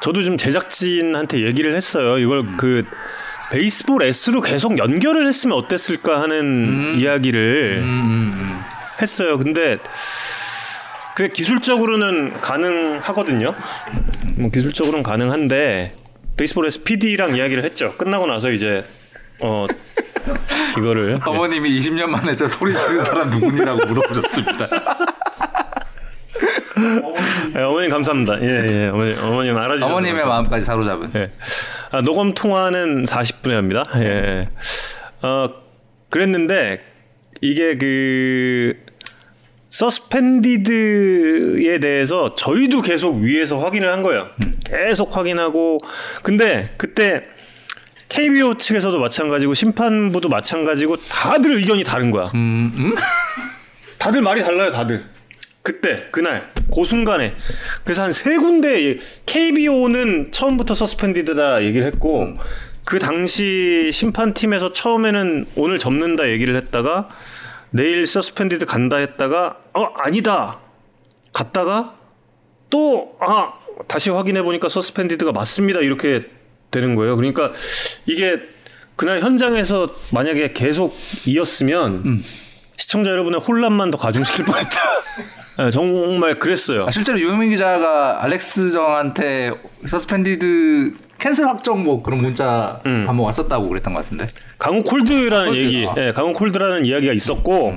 저도 0.00 0.22
좀 0.22 0.36
제작진한테 0.36 1.44
얘기를 1.46 1.74
했어요. 1.76 2.18
이걸 2.18 2.56
그 2.56 2.84
베이스볼 3.54 4.02
S로 4.02 4.40
계속 4.40 4.78
연결을 4.78 5.28
했으면 5.28 5.56
어땠을까 5.56 6.20
하는 6.20 6.98
이야기를 6.98 7.78
음, 7.82 7.84
음, 7.84 8.60
했어요. 9.00 9.38
근데 9.38 9.78
그게 11.14 11.28
기술적으로는 11.28 12.32
가능하거든요. 12.40 13.54
뭐 14.38 14.50
기술적으로는 14.50 15.04
가능한데 15.04 15.94
베이스볼 16.36 16.66
S 16.66 16.82
PD랑 16.82 17.36
이야기를 17.36 17.62
했죠. 17.62 17.94
끝나고 17.96 18.26
나서 18.26 18.50
이제 18.50 18.84
어 19.40 19.68
이거를 20.76 21.14
음. 21.14 21.20
어머님이 21.24 21.78
20년 21.78 22.06
만에 22.06 22.34
저 22.34 22.48
소리 22.48 22.74
지르는 22.74 23.04
사람 23.04 23.30
누구니라고 23.30 23.86
물어보셨습니다. 23.86 24.68
예, 27.54 27.60
어머님 27.62 27.88
감사합니다. 27.88 28.40
예, 28.42 28.46
예. 28.66 28.88
어머님, 28.88 29.18
어머님 29.22 29.56
알아주셔서. 29.56 29.92
어머님의 29.92 30.26
마음까지 30.26 30.64
사로잡은. 30.64 31.08
예. 31.14 31.30
아, 31.94 32.02
녹음 32.02 32.34
통화는 32.34 33.04
40분에 33.04 33.50
합니다. 33.52 33.88
예. 33.98 34.48
어, 35.22 35.48
그랬는데 36.10 36.80
이게 37.40 37.78
그 37.78 38.74
서스펜디드에 39.68 40.58
대해서 41.78 42.34
저희도 42.34 42.82
계속 42.82 43.18
위에서 43.18 43.60
확인을 43.60 43.92
한 43.92 44.02
거예요. 44.02 44.28
계속 44.64 45.16
확인하고 45.16 45.78
근데 46.24 46.74
그때 46.78 47.22
KBO 48.08 48.58
측에서도 48.58 48.98
마찬가지고 48.98 49.54
심판부도 49.54 50.28
마찬가지고 50.28 50.96
다들 50.96 51.52
의견이 51.58 51.84
다른 51.84 52.10
거야. 52.10 52.32
다들 53.98 54.20
말이 54.20 54.42
달라요, 54.42 54.72
다들. 54.72 55.04
그때 55.64 56.04
그날 56.12 56.52
그 56.74 56.84
순간에 56.84 57.34
그래서 57.84 58.02
한 58.02 58.12
세 58.12 58.36
군데 58.36 58.98
KBO는 59.26 60.30
처음부터 60.30 60.74
서스펜디드다 60.74 61.64
얘기를 61.64 61.86
했고 61.86 62.36
그 62.84 62.98
당시 62.98 63.90
심판팀에서 63.92 64.72
처음에는 64.72 65.46
오늘 65.56 65.78
접는다 65.78 66.28
얘기를 66.28 66.54
했다가 66.56 67.08
내일 67.70 68.06
서스펜디드 68.06 68.66
간다 68.66 68.98
했다가 68.98 69.56
어 69.72 69.84
아니다 69.96 70.58
갔다가 71.32 71.94
또 72.70 73.16
아 73.20 73.54
다시 73.88 74.10
확인해 74.10 74.42
보니까 74.42 74.68
서스펜디드가 74.68 75.32
맞습니다 75.32 75.80
이렇게 75.80 76.26
되는 76.70 76.94
거예요. 76.94 77.16
그러니까 77.16 77.52
이게 78.06 78.38
그날 78.96 79.20
현장에서 79.20 79.88
만약에 80.12 80.52
계속 80.52 80.94
이었으면 81.24 82.22
시청자 82.76 83.10
여러분의 83.10 83.40
혼란만 83.40 83.90
더 83.90 83.98
가중시킬 83.98 84.44
뻔했다. 84.44 84.76
네, 85.58 85.70
정말 85.70 86.38
그랬어요. 86.38 86.86
아, 86.86 86.90
실제로 86.90 87.18
유명민 87.20 87.50
기자가 87.50 88.24
알렉스 88.24 88.72
정한테 88.72 89.52
서스펜디드 89.86 90.94
캔슬 91.18 91.46
확정 91.46 91.84
뭐 91.84 92.02
그런 92.02 92.20
문자 92.20 92.80
음. 92.86 93.04
한번 93.06 93.26
왔었다고 93.26 93.68
그랬던 93.68 93.94
것 93.94 94.04
같은데. 94.04 94.26
강우 94.58 94.82
콜드라는 94.82 95.46
콜드, 95.46 95.58
얘기, 95.58 95.86
아. 95.86 95.94
예, 95.96 96.12
강우 96.12 96.32
콜드라는 96.32 96.84
이야기가 96.84 97.12
있었고 97.12 97.74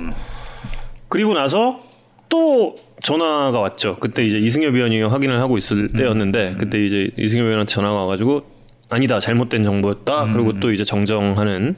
그리고 1.08 1.34
나서 1.34 1.80
또 2.28 2.76
전화가 3.00 3.60
왔죠. 3.60 3.96
그때 4.00 4.24
이제 4.26 4.38
이승엽 4.38 4.74
위원이 4.74 5.00
확인을 5.02 5.40
하고 5.40 5.56
있을 5.56 5.92
때였는데 5.92 6.56
그때 6.58 6.84
이제 6.84 7.10
이승엽 7.16 7.46
위원한테 7.46 7.72
전화가 7.72 7.94
와가지고 7.94 8.42
아니다 8.90 9.20
잘못된 9.20 9.64
정보였다. 9.64 10.26
그리고 10.32 10.58
또 10.58 10.72
이제 10.72 10.82
정정하는 10.82 11.76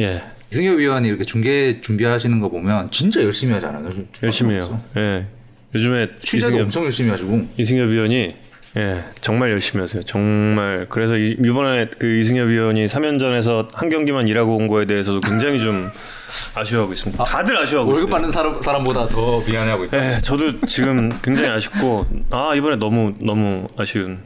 예 0.00 0.22
이승엽 0.54 0.78
위원이 0.78 1.08
이렇게 1.08 1.24
중계 1.24 1.80
준비하시는 1.80 2.38
거 2.38 2.48
보면 2.48 2.90
진짜 2.92 3.22
열심히 3.22 3.54
하잖아요. 3.54 3.90
열심히 4.22 4.54
해요. 4.54 4.80
예 4.96 5.26
요즘에 5.74 6.08
취재도 6.22 6.46
이승엽 6.52 6.60
엄청 6.66 6.84
열심히 6.84 7.10
하시고. 7.10 7.48
이승엽 7.56 7.88
위원이 7.88 8.36
예, 8.76 9.04
정말 9.20 9.50
열심히 9.50 9.80
하세요. 9.82 10.02
정말 10.04 10.86
그래서 10.88 11.16
이, 11.16 11.36
이번에 11.44 11.88
그 11.98 12.18
이승엽 12.18 12.48
위원이 12.48 12.86
3연전에서 12.86 13.68
한 13.72 13.88
경기만 13.88 14.28
일하고 14.28 14.56
온 14.56 14.68
거에 14.68 14.86
대해서도 14.86 15.20
굉장히 15.20 15.60
좀 15.60 15.90
아쉬워하고 16.54 16.92
있습니다. 16.92 17.24
다들 17.24 17.56
아쉬워하고 17.60 17.90
월급 17.90 18.08
있어요. 18.08 18.10
받는 18.10 18.30
사람 18.30 18.60
사람보다 18.60 19.06
더 19.08 19.40
미안해하고 19.40 19.84
있다. 19.86 20.14
예, 20.14 20.18
저도 20.20 20.60
지금 20.66 21.08
굉장히 21.22 21.50
아쉽고 21.50 22.06
아 22.30 22.54
이번에 22.54 22.76
너무 22.76 23.12
너무 23.20 23.66
아쉬운. 23.76 24.20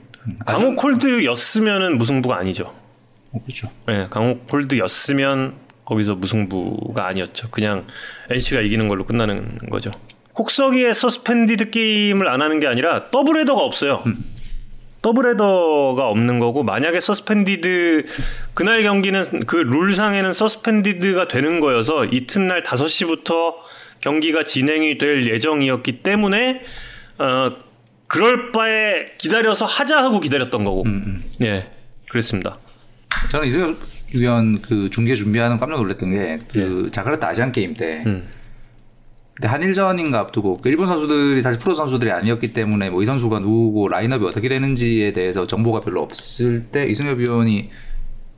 강호 0.44 0.74
콜드였으면은 0.76 1.96
무승부가 1.96 2.36
아니죠. 2.36 2.74
어, 3.32 3.40
그렇죠. 3.44 3.68
예, 3.90 4.06
강호 4.10 4.40
콜드였으면 4.50 5.67
거기서 5.88 6.16
무승부가 6.16 7.06
아니었죠. 7.06 7.48
그냥 7.50 7.86
NC가 8.28 8.60
이기는 8.60 8.88
걸로 8.88 9.06
끝나는 9.06 9.56
거죠. 9.70 9.90
혹서기에 10.36 10.92
서스펜디드 10.92 11.70
게임을 11.70 12.28
안 12.28 12.42
하는 12.42 12.60
게 12.60 12.66
아니라 12.66 13.10
더블 13.10 13.40
헤더가 13.40 13.62
없어요. 13.62 14.04
더블 15.00 15.30
헤더가 15.30 16.08
없는 16.08 16.40
거고 16.40 16.62
만약에 16.62 17.00
서스펜디드 17.00 18.04
그날 18.52 18.82
경기는 18.82 19.46
그 19.46 19.56
룰상에는 19.56 20.32
서스펜디드가 20.34 21.28
되는 21.28 21.58
거여서 21.60 22.04
이튿날 22.04 22.62
5시부터 22.62 23.54
경기가 24.00 24.44
진행이 24.44 24.98
될 24.98 25.26
예정이었기 25.26 26.02
때문에 26.02 26.60
어 27.18 27.52
그럴 28.06 28.52
바에 28.52 29.06
기다려서 29.16 29.64
하자 29.64 30.04
하고 30.04 30.20
기다렸던 30.20 30.64
거고. 30.64 30.84
예. 31.40 31.70
그랬습니다. 32.10 32.58
저는 33.30 33.48
이승엽 33.48 33.97
위원 34.14 34.60
그 34.62 34.88
중계 34.90 35.14
준비하는 35.14 35.58
거 35.58 35.66
깜짝 35.66 35.80
놀랐던 35.82 36.10
게그 36.10 36.88
자카르타 36.90 37.28
아시안 37.28 37.52
게임 37.52 37.74
때 37.74 38.02
예. 38.06 38.10
음. 38.10 38.28
한일전인가 39.40 40.18
앞두고 40.18 40.54
그 40.54 40.68
일본 40.68 40.88
선수들이 40.88 41.40
사실 41.42 41.60
프로 41.60 41.72
선수들이 41.74 42.10
아니었기 42.10 42.52
때문에 42.52 42.90
뭐 42.90 43.02
이 43.02 43.06
선수가 43.06 43.38
누구고 43.38 43.86
라인업이 43.88 44.24
어떻게 44.26 44.48
되는지에 44.48 45.12
대해서 45.12 45.46
정보가 45.46 45.80
별로 45.82 46.02
없을 46.02 46.64
때 46.72 46.86
이승엽 46.86 47.18
위원이 47.18 47.70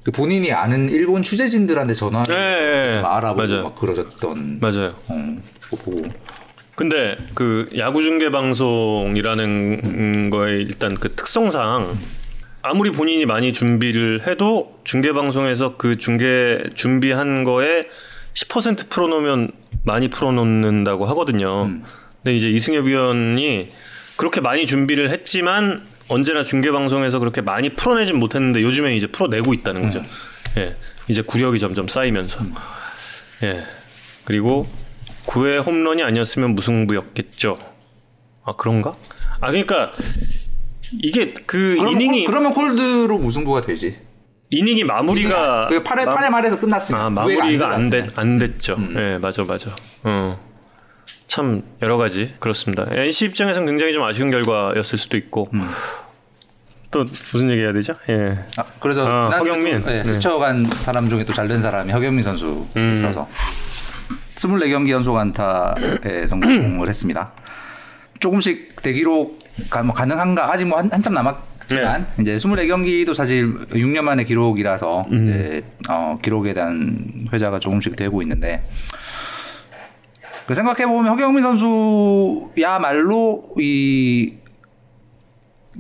그 0.05 0.11
본인이 0.11 0.53
아는 0.53 0.89
일본 0.91 1.23
취재진들한테 1.23 1.95
전화를 1.95 2.35
예, 2.35 2.41
예, 2.41 2.97
예. 2.97 3.01
막 3.01 3.17
알아보고 3.17 3.47
맞아요. 3.47 3.63
막 3.65 3.79
그러셨던 3.81 4.59
맞아요. 4.61 4.91
어, 5.09 5.37
그거 5.61 5.77
보고 5.77 6.05
근데 6.75 7.17
그 7.35 7.69
야구 7.77 8.03
중계 8.03 8.31
방송이라는 8.31 10.31
거의 10.31 10.63
일단 10.63 10.95
그 10.95 11.11
특성상 11.15 11.95
아무리 12.63 12.93
본인이 12.93 13.25
많이 13.27 13.53
준비를 13.53 14.27
해도 14.27 14.79
중계 14.85 15.13
방송에서 15.13 15.77
그 15.77 15.97
중계 15.99 16.63
준비한 16.75 17.45
거에 17.45 17.83
10% 18.35 18.91
풀어놓으면 18.91 19.51
많이 19.85 20.09
풀어놓는다고 20.09 21.07
하거든요. 21.07 21.71
근데 22.23 22.37
이제 22.37 22.49
이승엽 22.49 22.85
위원이 22.85 23.69
그렇게 24.17 24.41
많이 24.41 24.67
준비를 24.67 25.11
했지만 25.11 25.87
언제나 26.09 26.43
중계 26.43 26.71
방송에서 26.71 27.19
그렇게 27.19 27.41
많이 27.41 27.71
풀어내진 27.71 28.19
못했는데 28.19 28.61
요즘에 28.63 28.95
이제 28.95 29.07
풀어내고 29.07 29.55
있다는 29.55 29.83
거죠. 29.83 30.03
예, 30.59 30.75
이제 31.09 31.23
구력이 31.23 31.59
점점 31.59 31.89
쌓이면서. 31.89 32.45
예, 33.45 33.63
그리고 34.25 34.69
9회 35.27 35.65
홈런이 35.65 36.03
아니었으면 36.03 36.55
무승부였겠죠. 36.55 37.59
아 38.45 38.57
그런가? 38.57 38.97
아 39.41 39.49
그러니까 39.51 39.93
이게 40.99 41.33
그 41.47 41.77
그러면, 41.79 42.01
이닝이 42.01 42.25
콜, 42.25 42.33
그러면 42.35 42.55
콜드로 42.55 43.19
무승부가 43.19 43.61
되지. 43.61 43.99
이닝이 44.51 44.83
마무리가 44.85 45.69
그 45.69 45.83
8회 45.85 46.05
마- 46.07 46.15
8회 46.17 46.29
말에서 46.31 46.59
끝났으면 46.59 47.01
아 47.01 47.09
무회가 47.11 47.41
마무리가 47.45 47.67
안, 47.69 47.89
들어갔으면. 47.89 48.03
됐, 48.09 48.19
안 48.19 48.37
됐죠. 48.37 48.75
음. 48.79 48.95
예, 48.97 49.19
맞아, 49.19 49.45
맞아. 49.45 49.77
어. 50.03 50.41
참 51.29 51.63
여러 51.83 51.97
가지 51.97 52.35
그렇습니다. 52.41 52.87
NC 52.91 53.27
입장에서는 53.27 53.65
굉장히 53.67 53.93
좀 53.93 54.03
아쉬운 54.03 54.31
결과였을 54.31 54.99
수도 54.99 55.17
있고 55.17 55.49
음. 55.55 55.69
또 56.91 57.05
무슨 57.33 57.49
얘기 57.53 57.61
해야 57.63 57.73
되죠? 57.73 57.95
예. 58.09 58.41
아, 58.57 58.65
그래서 58.81 59.07
아, 59.07 59.29
허경민. 59.39 59.83
또, 59.85 59.91
예, 59.93 59.99
네. 59.99 60.05
스쳐간 60.05 60.65
사람 60.65 61.09
중에 61.09 61.25
또 61.25 61.33
잘 61.33 61.47
된 61.47 61.63
사람이 61.63 61.93
허경민 61.93 62.25
선수 62.25 62.67
음. 62.77 62.91
있어서 62.93 63.29
24경기 64.35 64.89
연속 64.91 65.17
안타에 65.17 66.27
성공을 66.27 66.89
했습니다. 66.89 67.31
조금씩 68.19 68.83
대기록 68.83 69.39
가, 69.39 69.50
뭐 69.85 69.95
가능한가 69.95 70.53
아직 70.53 70.67
뭐 70.67 70.79
한, 70.79 70.91
한참 70.93 71.15
남았지만 71.15 72.07
네. 72.17 72.23
이제 72.23 72.37
24경기도 72.37 73.15
사실 73.15 73.55
6년 73.69 74.03
만의 74.03 74.27
기록이라서 74.27 75.07
음. 75.11 75.25
이제 75.25 75.65
어, 75.89 76.19
기록에 76.23 76.55
대한 76.55 77.27
회자가 77.33 77.59
조금씩 77.59 77.97
되고 77.97 78.23
있는데 78.23 78.63
그 80.47 80.55
생각해 80.55 80.87
보면 80.87 81.13
허경민 81.13 81.43
선수야말로 82.55 83.51
이 83.59 84.35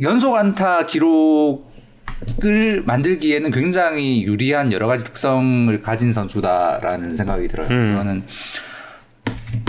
연속 0.00 0.36
안타 0.36 0.86
기록을 0.86 1.62
만들기에는 2.84 3.50
굉장히 3.50 4.24
유리한 4.24 4.72
여러 4.72 4.86
가지 4.86 5.04
특성을 5.04 5.82
가진 5.82 6.12
선수다라는 6.12 7.16
생각이 7.16 7.48
들어요. 7.48 7.68
음. 7.68 7.92
그거는 7.92 8.22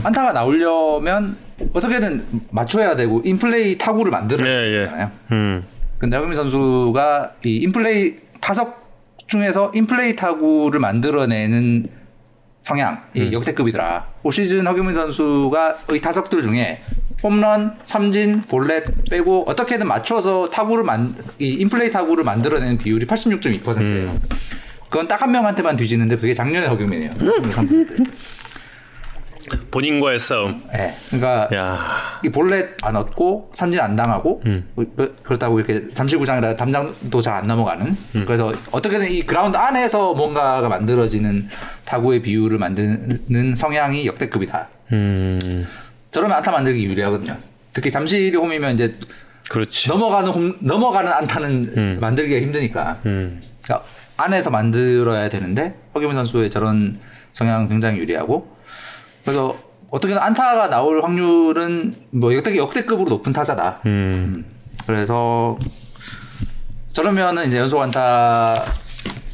안타가 0.03 0.33
나오려면 0.33 1.37
어떻게든 1.73 2.25
맞춰야 2.51 2.95
되고 2.95 3.21
인플레이 3.23 3.77
타구를 3.77 4.11
만들어야 4.11 4.51
예, 4.51 4.73
예. 4.73 4.79
되잖아요. 4.81 5.11
음. 5.31 5.63
근데 5.97 6.17
허경민 6.17 6.35
선수가 6.35 7.31
이 7.45 7.57
인플레이 7.57 8.15
타석 8.39 8.81
중에서 9.27 9.71
인플레이 9.75 10.15
타구를 10.15 10.79
만들어내는 10.79 11.87
성향이 12.63 12.97
음. 13.17 13.33
역대급이더라. 13.33 14.07
올 14.23 14.31
시즌 14.31 14.65
허경민 14.67 14.93
선수가 14.93 15.77
이 15.93 15.99
타석들 15.99 16.41
중에 16.41 16.81
홈런, 17.23 17.75
삼진, 17.85 18.41
볼넷 18.41 18.83
빼고 19.09 19.45
어떻게든 19.47 19.87
맞춰서 19.87 20.49
타구를 20.49 20.83
만, 20.83 21.15
이 21.39 21.49
인플레이 21.53 21.91
타구를 21.91 22.23
만들어내는 22.23 22.79
비율이 22.79 23.05
86.2%예요. 23.05 24.11
음. 24.11 24.21
그건 24.89 25.07
딱 25.07 25.21
한 25.21 25.31
명한테만 25.31 25.77
뒤지는데 25.77 26.15
그게 26.17 26.33
작년의 26.33 26.67
허경민이에요. 26.69 27.11
음. 29.53 29.67
본인과의 29.71 30.19
싸움. 30.19 30.61
네. 30.73 30.95
그러니까 31.09 31.49
야. 31.55 32.19
이 32.23 32.29
볼넷 32.29 32.77
안 32.83 32.95
얻고 32.95 33.51
삼진 33.53 33.79
안 33.79 33.95
당하고 33.95 34.41
음. 34.45 34.67
그- 34.75 35.15
그렇다고 35.23 35.59
이렇게 35.59 35.93
잠실구장이라 35.93 36.55
담장도 36.57 37.21
잘 37.21 37.31
안 37.31 37.47
넘어가는 37.47 37.95
그래서 38.25 38.53
어떻게든 38.71 39.09
이 39.09 39.23
그라운드 39.23 39.55
안에서 39.57 40.13
뭔가가 40.13 40.67
만들어지는 40.67 41.47
타구의 41.85 42.21
비율을 42.21 42.57
만드는 42.57 43.55
성향이 43.55 44.05
역대급이다. 44.05 44.67
음. 44.91 45.67
저러면 46.11 46.37
안타 46.37 46.51
만들기 46.51 46.83
유리하거든요. 46.85 47.37
특히 47.73 47.89
잠실이 47.89 48.35
홈이면 48.35 48.73
이제 48.75 48.95
그렇지. 49.49 49.89
넘어가는 49.89 50.29
홈, 50.29 50.55
넘어가는 50.59 51.11
안타는 51.11 51.73
음. 51.77 51.97
만들기가 52.01 52.41
힘드니까 52.41 52.99
음. 53.05 53.41
그러니까 53.63 53.87
안에서 54.17 54.49
만들어야 54.49 55.29
되는데 55.29 55.75
허경민 55.95 56.15
선수의 56.17 56.49
저런 56.49 56.99
성향은 57.31 57.69
굉장히 57.69 57.97
유리하고 57.99 58.55
그래서 59.23 59.57
어떻게든 59.89 60.21
안타가 60.21 60.69
나올 60.69 61.03
확률은 61.03 61.95
뭐 62.11 62.33
역대 62.33 62.55
역대급으로 62.55 63.09
높은 63.09 63.33
타자다. 63.33 63.81
음. 63.85 64.45
그래서 64.87 65.57
저러면은 66.93 67.47
이제 67.47 67.57
연속 67.57 67.81
안타 67.81 68.63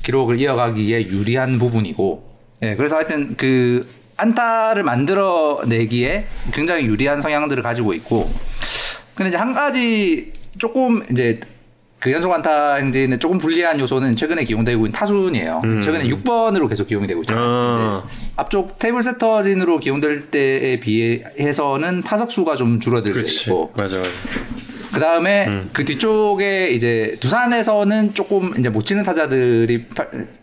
기록을 0.04 0.39
이어가기에 0.39 1.08
유리한 1.08 1.60
부분이고, 1.60 2.23
예, 2.63 2.76
그래서 2.76 2.95
하여튼 2.95 3.36
그 3.36 3.88
안타를 4.17 4.84
만들어내기에 4.84 6.28
굉장히 6.54 6.86
유리한 6.86 7.21
성향들을 7.21 7.62
가지고 7.62 7.93
있고, 7.93 8.30
근데 9.15 9.30
이제 9.30 9.38
한 9.38 9.54
가지 9.54 10.32
조금 10.58 11.04
이제 11.12 11.39
그 12.08 12.13
연속 12.13 12.32
안타 12.32 12.76
행진에 12.76 13.20
조금 13.20 13.38
불리한 13.38 13.82
요소는 13.82 14.15
최근에 14.15 14.46
기용되고 14.46 14.86
있는 14.86 14.91
타순이에요. 14.93 15.62
음. 15.65 15.82
최근에 15.82 16.08
6번으로 16.08 16.70
계속 16.70 16.88
기용이 16.88 17.06
되고 17.06 17.20
있잖아요. 17.22 17.43
아. 17.46 18.04
앞쪽 18.38 18.80
테이블 18.80 19.02
세터진으로 19.02 19.80
기용될 19.80 20.32
때에 20.32 20.80
비해서는 20.80 22.04
타석 22.04 22.32
수가 22.32 22.56
좀 22.56 22.80
줄어들고 22.80 23.13
그렇지. 23.13 23.50
있고, 23.50 23.74
맞아, 23.76 23.98
맞아. 23.98 24.10
그 24.93 25.02
다음에 25.02 25.48
음. 25.48 25.70
그 25.74 25.84
뒤쪽에 25.84 26.70
이제 26.70 27.17
두산에서는 27.20 28.13
조금 28.13 28.54
이제 28.58 28.70
못 28.70 28.86
치는 28.86 29.04
타자들이 29.04 29.88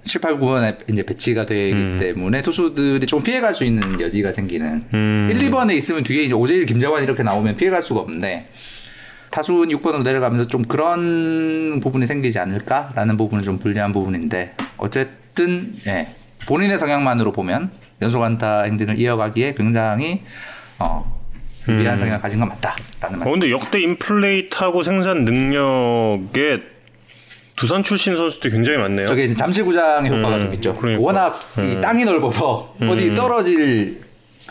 7, 0.02 0.20
8, 0.20 0.38
9번에 0.38 0.76
이제 0.92 1.02
배치가 1.02 1.46
되기 1.46 1.72
음. 1.72 1.96
때문에 1.98 2.42
투수들이 2.42 3.06
조금 3.06 3.24
피해갈 3.24 3.54
수 3.54 3.64
있는 3.64 3.98
여지가 4.02 4.32
생기는. 4.32 4.84
음. 4.92 5.30
1, 5.32 5.50
2번에 5.50 5.72
있으면 5.76 6.04
뒤에 6.04 6.24
이제 6.24 6.34
오재일, 6.34 6.66
김재환 6.66 7.02
이렇게 7.02 7.22
나오면 7.22 7.56
피해갈 7.56 7.80
수가 7.80 8.00
없는데 8.00 8.48
타순 9.34 9.68
6번으로 9.68 10.04
내려가면서 10.04 10.46
좀 10.46 10.62
그런 10.62 11.80
부분이 11.80 12.06
생기지 12.06 12.38
않을까라는 12.38 13.16
부분은 13.16 13.42
좀 13.42 13.58
불리한 13.58 13.92
부분인데 13.92 14.54
어쨌든 14.76 15.74
예, 15.88 16.14
본인의 16.46 16.78
성향만으로 16.78 17.32
보면 17.32 17.72
연속 18.00 18.22
안타 18.22 18.62
행진을 18.62 18.96
이어가기에 18.96 19.54
굉장히 19.54 20.22
어, 20.78 21.20
유리한 21.66 21.96
음. 21.96 21.98
성향을 21.98 22.20
가진 22.20 22.38
건 22.38 22.50
맞다라는 22.50 23.16
어, 23.16 23.24
말씀. 23.24 23.32
근데 23.32 23.50
역대 23.50 23.80
인플레이트하고 23.80 24.84
생산 24.84 25.24
능력에 25.24 26.62
두산 27.56 27.82
출신 27.82 28.14
선수들이 28.14 28.52
굉장히 28.52 28.78
많네요. 28.78 29.08
저게 29.08 29.24
이제 29.24 29.34
잠실구장의 29.34 30.12
효과가 30.12 30.36
음, 30.36 30.40
좀 30.42 30.54
있죠. 30.54 30.74
그러니까. 30.74 31.02
워낙 31.02 31.40
이 31.58 31.80
땅이 31.80 32.04
넓어서 32.04 32.76
어디 32.80 33.12
떨어질 33.14 34.00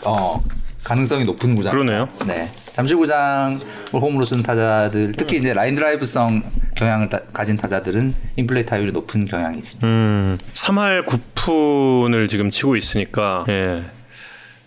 어, 0.04 0.38
가능성이 0.82 1.24
높은 1.24 1.54
구장. 1.54 1.72
그러네요. 1.72 2.06
네. 2.26 2.50
잠실구장을 2.74 3.58
홈으로 3.92 4.24
쓴 4.24 4.42
타자들, 4.42 5.12
특히 5.16 5.36
이제 5.38 5.54
라인 5.54 5.74
드라이브성 5.76 6.42
경향을 6.74 7.08
다- 7.08 7.20
가진 7.32 7.56
타자들은 7.56 8.14
인플레이 8.36 8.66
타율이 8.66 8.90
높은 8.90 9.26
경향이 9.26 9.58
있습니다. 9.58 9.86
음, 9.86 10.36
3할 10.54 11.06
9푼을 11.06 12.28
지금 12.28 12.50
치고 12.50 12.74
있으니까 12.76 13.44
예. 13.48 13.84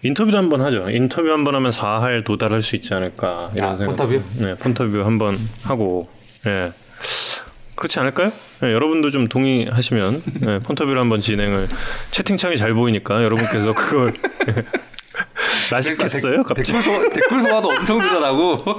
인터뷰도 0.04 0.38
한번 0.38 0.62
하죠. 0.62 0.90
인터뷰 0.90 1.30
한번 1.32 1.56
하면 1.56 1.72
4할 1.72 2.24
도달할 2.24 2.62
수 2.62 2.78
있지 2.78 2.94
않을까 2.94 3.52
이런 3.58 3.74
아, 3.74 3.76
생각. 3.76 3.98
폰터뷰? 3.98 4.24
네, 4.40 4.56
폰터뷰 4.56 5.02
한번 5.04 5.38
하고 5.64 6.08
예. 6.46 6.66
그렇지 7.76 8.00
않을까요? 8.00 8.32
예, 8.64 8.72
여러분도 8.72 9.12
좀 9.12 9.28
동의하시면 9.28 10.24
예, 10.48 10.60
폰터뷰를 10.60 11.00
한번 11.00 11.20
진행을 11.20 11.68
채팅창이 12.12 12.56
잘 12.56 12.74
보이니까 12.74 13.22
여러분께서 13.24 13.74
그걸 13.74 14.14
예. 15.72 15.76
나시겠어요? 15.76 16.44
갑자기? 16.44 16.72
댓글 16.72 16.82
소 16.82 17.10
댓글 17.10 17.40
소화도 17.42 17.70
엄청 17.70 17.98
늘어나고. 18.00 18.58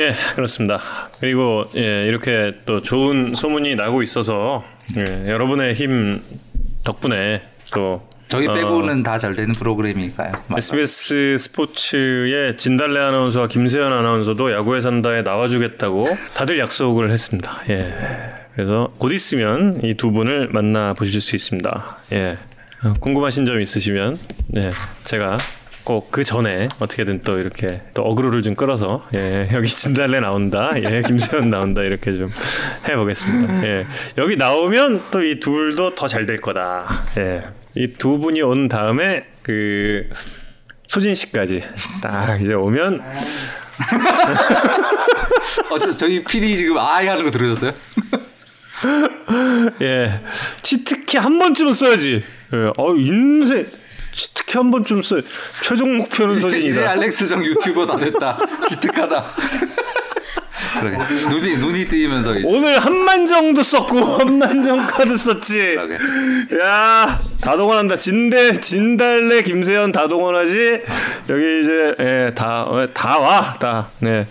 예, 0.00 0.14
그렇습니다. 0.34 0.80
그리고 1.20 1.66
예, 1.76 2.06
이렇게 2.06 2.52
또 2.64 2.80
좋은 2.80 3.34
소문이 3.34 3.74
나고 3.76 4.02
있어서 4.02 4.64
예, 4.96 5.28
여러분의 5.28 5.74
힘 5.74 6.22
덕분에 6.84 7.42
또 7.72 8.08
저희 8.28 8.46
어, 8.46 8.54
빼고는 8.54 9.02
다잘 9.02 9.36
되는 9.36 9.54
프로그램이니까요. 9.54 10.32
맞아요. 10.46 10.56
SBS 10.58 11.36
스포츠의 11.38 12.56
진달래 12.56 12.98
아나운서와 12.98 13.46
김세현 13.48 13.92
아나운서도 13.92 14.52
야구에 14.52 14.80
산다에 14.80 15.20
나와주겠다고 15.22 16.08
다들 16.34 16.58
약속을 16.58 17.10
했습니다. 17.10 17.60
예. 17.68 17.92
그래서 18.54 18.92
곧 18.98 19.12
있으면 19.12 19.80
이 19.84 19.94
두 19.94 20.10
분을 20.12 20.48
만나 20.50 20.94
보실 20.94 21.20
수 21.20 21.36
있습니다. 21.36 21.98
예. 22.12 22.38
어, 22.84 22.94
궁금하신 23.00 23.46
점 23.46 23.60
있으시면 23.60 24.18
예, 24.56 24.72
제가 25.04 25.38
꼭그 25.84 26.24
전에 26.24 26.68
어떻게든 26.78 27.22
또 27.22 27.38
이렇게 27.38 27.82
또 27.94 28.02
어그로를 28.02 28.42
좀 28.42 28.54
끌어서 28.54 29.06
예, 29.14 29.48
여기 29.52 29.68
진달래 29.68 30.20
나온다, 30.20 30.72
예, 30.76 31.02
김세현 31.06 31.50
나온다 31.50 31.82
이렇게 31.82 32.16
좀 32.16 32.30
해보겠습니다. 32.88 33.64
예, 33.66 33.86
여기 34.18 34.36
나오면 34.36 35.04
또 35.10 35.22
이 35.22 35.38
둘도 35.40 35.94
더 35.94 36.06
잘 36.08 36.26
될 36.26 36.40
거다. 36.40 37.02
예, 37.18 37.42
이 37.76 37.94
두 37.94 38.18
분이 38.18 38.42
온 38.42 38.68
다음에 38.68 39.24
그 39.42 40.08
소진 40.86 41.14
씨까지 41.14 41.62
딱 42.02 42.40
이제 42.40 42.52
오면 42.54 43.02
어, 45.70 45.78
저, 45.78 45.90
저희 45.96 46.22
PD 46.22 46.56
지금 46.56 46.78
아이 46.78 47.06
하는 47.08 47.24
거 47.24 47.30
들으셨어요? 47.30 47.72
예 49.82 50.20
치트키 50.62 51.16
한 51.16 51.38
번쯤은 51.38 51.72
써야지. 51.72 52.22
예, 52.54 52.70
어 52.76 52.94
인생 52.96 53.66
특히 54.34 54.58
한번좀 54.58 55.02
써. 55.02 55.16
최종 55.62 55.96
목표는 55.96 56.34
이제 56.36 56.42
서진이다. 56.42 56.90
알렉스 56.90 57.28
정 57.28 57.44
유튜버 57.44 57.86
다 57.86 57.96
됐다. 57.96 58.38
기특하다. 58.68 59.24
그러게 60.80 60.96
눈이 61.28 61.56
눈이 61.58 61.84
뜨이면서 61.86 62.34
오늘 62.44 62.78
한만 62.78 63.26
정도 63.26 63.62
썼고 63.62 63.98
한만정 64.00 64.86
카드 64.86 65.16
썼지. 65.16 65.58
그러게. 65.58 65.94
야, 66.62 67.20
다 67.40 67.56
동원한다. 67.56 67.98
진대, 67.98 68.58
진달래, 68.58 69.42
김세현 69.42 69.92
다 69.92 70.08
동원하지. 70.08 70.80
여기 71.30 71.60
이제 71.60 71.94
예, 72.00 72.32
다, 72.34 72.64
어, 72.64 72.86
다 72.92 73.18
와, 73.18 73.54
다. 73.54 73.90
네. 74.00 74.26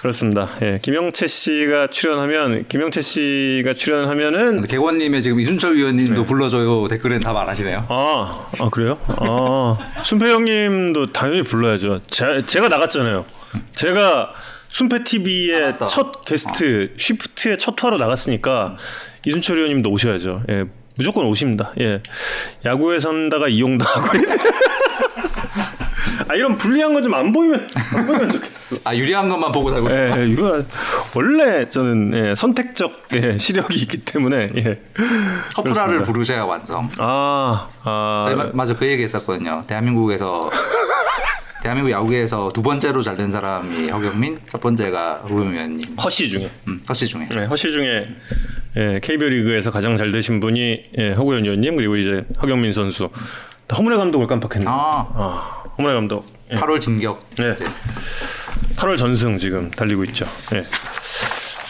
그렇습니다. 0.00 0.56
예, 0.62 0.78
김영채 0.80 1.26
씨가 1.26 1.88
출연하면 1.88 2.66
김영채 2.68 3.02
씨가 3.02 3.74
출연하면은 3.74 4.62
개원님의 4.62 5.22
지금 5.22 5.40
이순철 5.40 5.76
위원님도 5.76 6.24
불러줘요 6.24 6.88
댓글엔 6.88 7.20
다 7.20 7.32
말하시네요. 7.32 7.86
아, 7.88 8.46
아 8.58 8.70
그래요? 8.70 8.98
아, 9.06 9.76
순패 10.02 10.30
형님도 10.30 11.12
당연히 11.12 11.42
불러야죠. 11.42 12.00
제, 12.08 12.42
제가 12.46 12.68
나갔잖아요. 12.68 13.26
제가 13.74 14.32
순패 14.68 15.04
TV의 15.04 15.74
아. 15.80 15.86
첫 15.86 16.24
게스트 16.24 16.94
쉬프트의 16.96 17.58
첫 17.58 17.82
화로 17.82 17.98
나갔으니까 17.98 18.78
이순철 19.26 19.56
의원님도 19.58 19.90
오셔야죠. 19.90 20.44
예, 20.48 20.64
무조건 20.96 21.26
오십니다. 21.26 21.72
예, 21.80 22.00
야구에 22.64 23.00
산다가 23.00 23.48
이용당하고. 23.48 24.18
아 26.28 26.34
이런 26.34 26.56
불리한 26.56 26.94
거 26.94 27.00
좀 27.02 27.14
안 27.14 27.32
보이면 27.32 27.68
안 27.94 28.06
보이면 28.06 28.32
좋겠어. 28.32 28.76
아 28.84 28.94
유리한 28.94 29.28
것만 29.28 29.52
보고 29.52 29.70
살고 29.70 29.88
싶어. 29.88 30.20
예, 30.20 30.26
이거 30.28 30.62
원래 31.14 31.68
저는 31.68 32.12
예, 32.14 32.34
선택적 32.34 33.08
예, 33.14 33.36
시력이 33.38 33.78
있기 33.80 33.98
때문에 33.98 34.50
예. 34.56 34.80
커프라를. 35.54 36.02
부르셔야 36.04 36.44
완성. 36.44 36.88
아, 36.98 37.68
아, 37.82 38.22
저희 38.24 38.34
마- 38.36 38.50
맞아 38.52 38.76
그 38.76 38.86
얘기 38.86 39.02
했었거든요. 39.02 39.64
대한민국에서 39.66 40.50
대한민국 41.62 41.90
야구에서 41.90 42.50
두 42.54 42.62
번째로 42.62 43.02
잘 43.02 43.16
된 43.18 43.30
사람이 43.30 43.90
허경민, 43.90 44.38
첫 44.48 44.60
번째가 44.62 45.24
우영 45.28 45.52
위원님. 45.52 45.94
허씨 46.02 46.28
중에 46.30 46.50
음, 46.68 46.80
허씨 46.88 47.06
중에. 47.06 47.28
네, 47.28 47.44
허씨 47.44 47.70
중에 47.70 48.08
예, 48.76 49.00
KBO 49.02 49.28
리그에서 49.28 49.70
가장 49.70 49.96
잘 49.96 50.10
되신 50.12 50.40
분이 50.40 50.84
예, 50.96 51.10
허구현 51.12 51.44
의원님 51.44 51.76
그리고 51.76 51.96
이제 51.96 52.24
허경민 52.40 52.72
선수. 52.72 53.10
허문회 53.76 53.96
감독을 53.96 54.26
깜빡했네. 54.26 54.66
아, 54.68 55.06
아, 55.14 55.64
허문회 55.78 55.94
감독. 55.94 56.26
예. 56.52 56.56
8월 56.56 56.80
진격. 56.80 57.24
네. 57.36 57.54
8월 58.76 58.96
전승 58.98 59.36
지금 59.36 59.70
달리고 59.70 60.04
있죠. 60.04 60.26
예. 60.54 60.64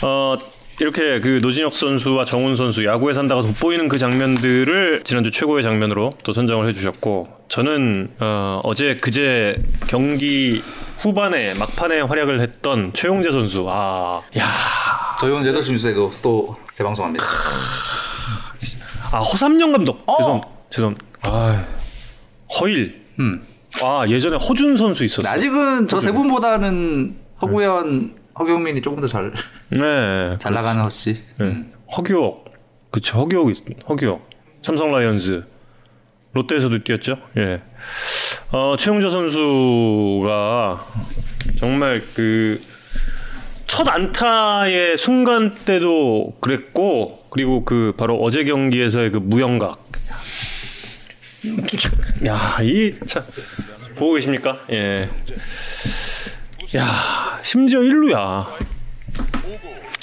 어, 0.07 0.39
이렇게 0.81 1.21
그 1.21 1.41
노진혁 1.43 1.75
선수와 1.75 2.25
정훈 2.25 2.57
선수 2.57 2.87
야구에 2.87 3.13
산다가 3.13 3.43
돋보이는 3.43 3.89
그 3.89 3.99
장면들을 3.99 5.03
지난주 5.05 5.31
최고의 5.31 5.63
장면으로 5.63 6.15
또 6.25 6.33
선정을 6.33 6.69
해주셨고 6.69 7.29
저는 7.49 8.15
어, 8.19 8.61
어제 8.65 8.97
그제 8.97 9.63
경기 9.89 10.63
후반에 10.99 11.53
막판에 11.55 12.01
활약을 12.01 12.41
했던 12.41 12.93
최용재 12.95 13.31
선수 13.31 13.67
아, 13.69 14.23
야, 14.39 14.47
저희 15.21 15.33
오늘 15.33 15.53
8시 15.53 15.73
뉴스에도 15.73 16.11
또 16.23 16.57
대방송합니다. 16.79 17.25
아 19.13 19.19
허삼영 19.19 19.73
감독 19.73 20.03
어. 20.07 20.17
죄송 20.19 20.41
죄송 20.71 20.95
아 21.23 21.65
허일. 22.59 23.01
음. 23.19 23.43
아 23.83 24.05
예전에 24.09 24.37
허준 24.37 24.77
선수 24.77 25.05
있었어 25.05 25.29
요. 25.29 25.33
아직은 25.33 25.87
저 25.89 26.01
세 26.01 26.11
분보다는 26.11 27.17
허구현, 27.43 28.15
허경민이 28.39 28.83
조금 28.83 29.01
더잘잘네 29.01 30.39
나가는 30.51 30.83
허씨. 30.83 31.17
네. 31.39 31.65
허규옥 31.97 32.51
그쵸 32.91 33.19
허규옥 33.19 33.51
있- 33.51 33.89
허규옥 33.89 34.29
삼성 34.63 34.91
라이언즈. 34.93 35.45
롯데에서도 36.33 36.85
뛰었죠? 36.85 37.17
예. 37.39 37.61
어, 38.53 38.77
최용재 38.79 39.11
선수가 39.11 40.87
정말 41.59 42.03
그 42.15 42.61
첫 43.67 43.87
안타의 43.89 44.99
순간 44.99 45.53
때도 45.65 46.35
그랬고 46.41 47.21
그리고 47.31 47.65
그 47.65 47.95
바로 47.97 48.17
어제 48.21 48.43
경기에서의 48.43 49.13
그 49.13 49.19
무영각 49.19 49.79
야 52.27 52.59
이 52.63 52.95
참 53.07 53.23
보고 53.97 54.15
계십니까 54.15 54.59
예. 54.71 55.09
야 56.77 57.39
심지어 57.43 57.81
1루야 57.81 58.47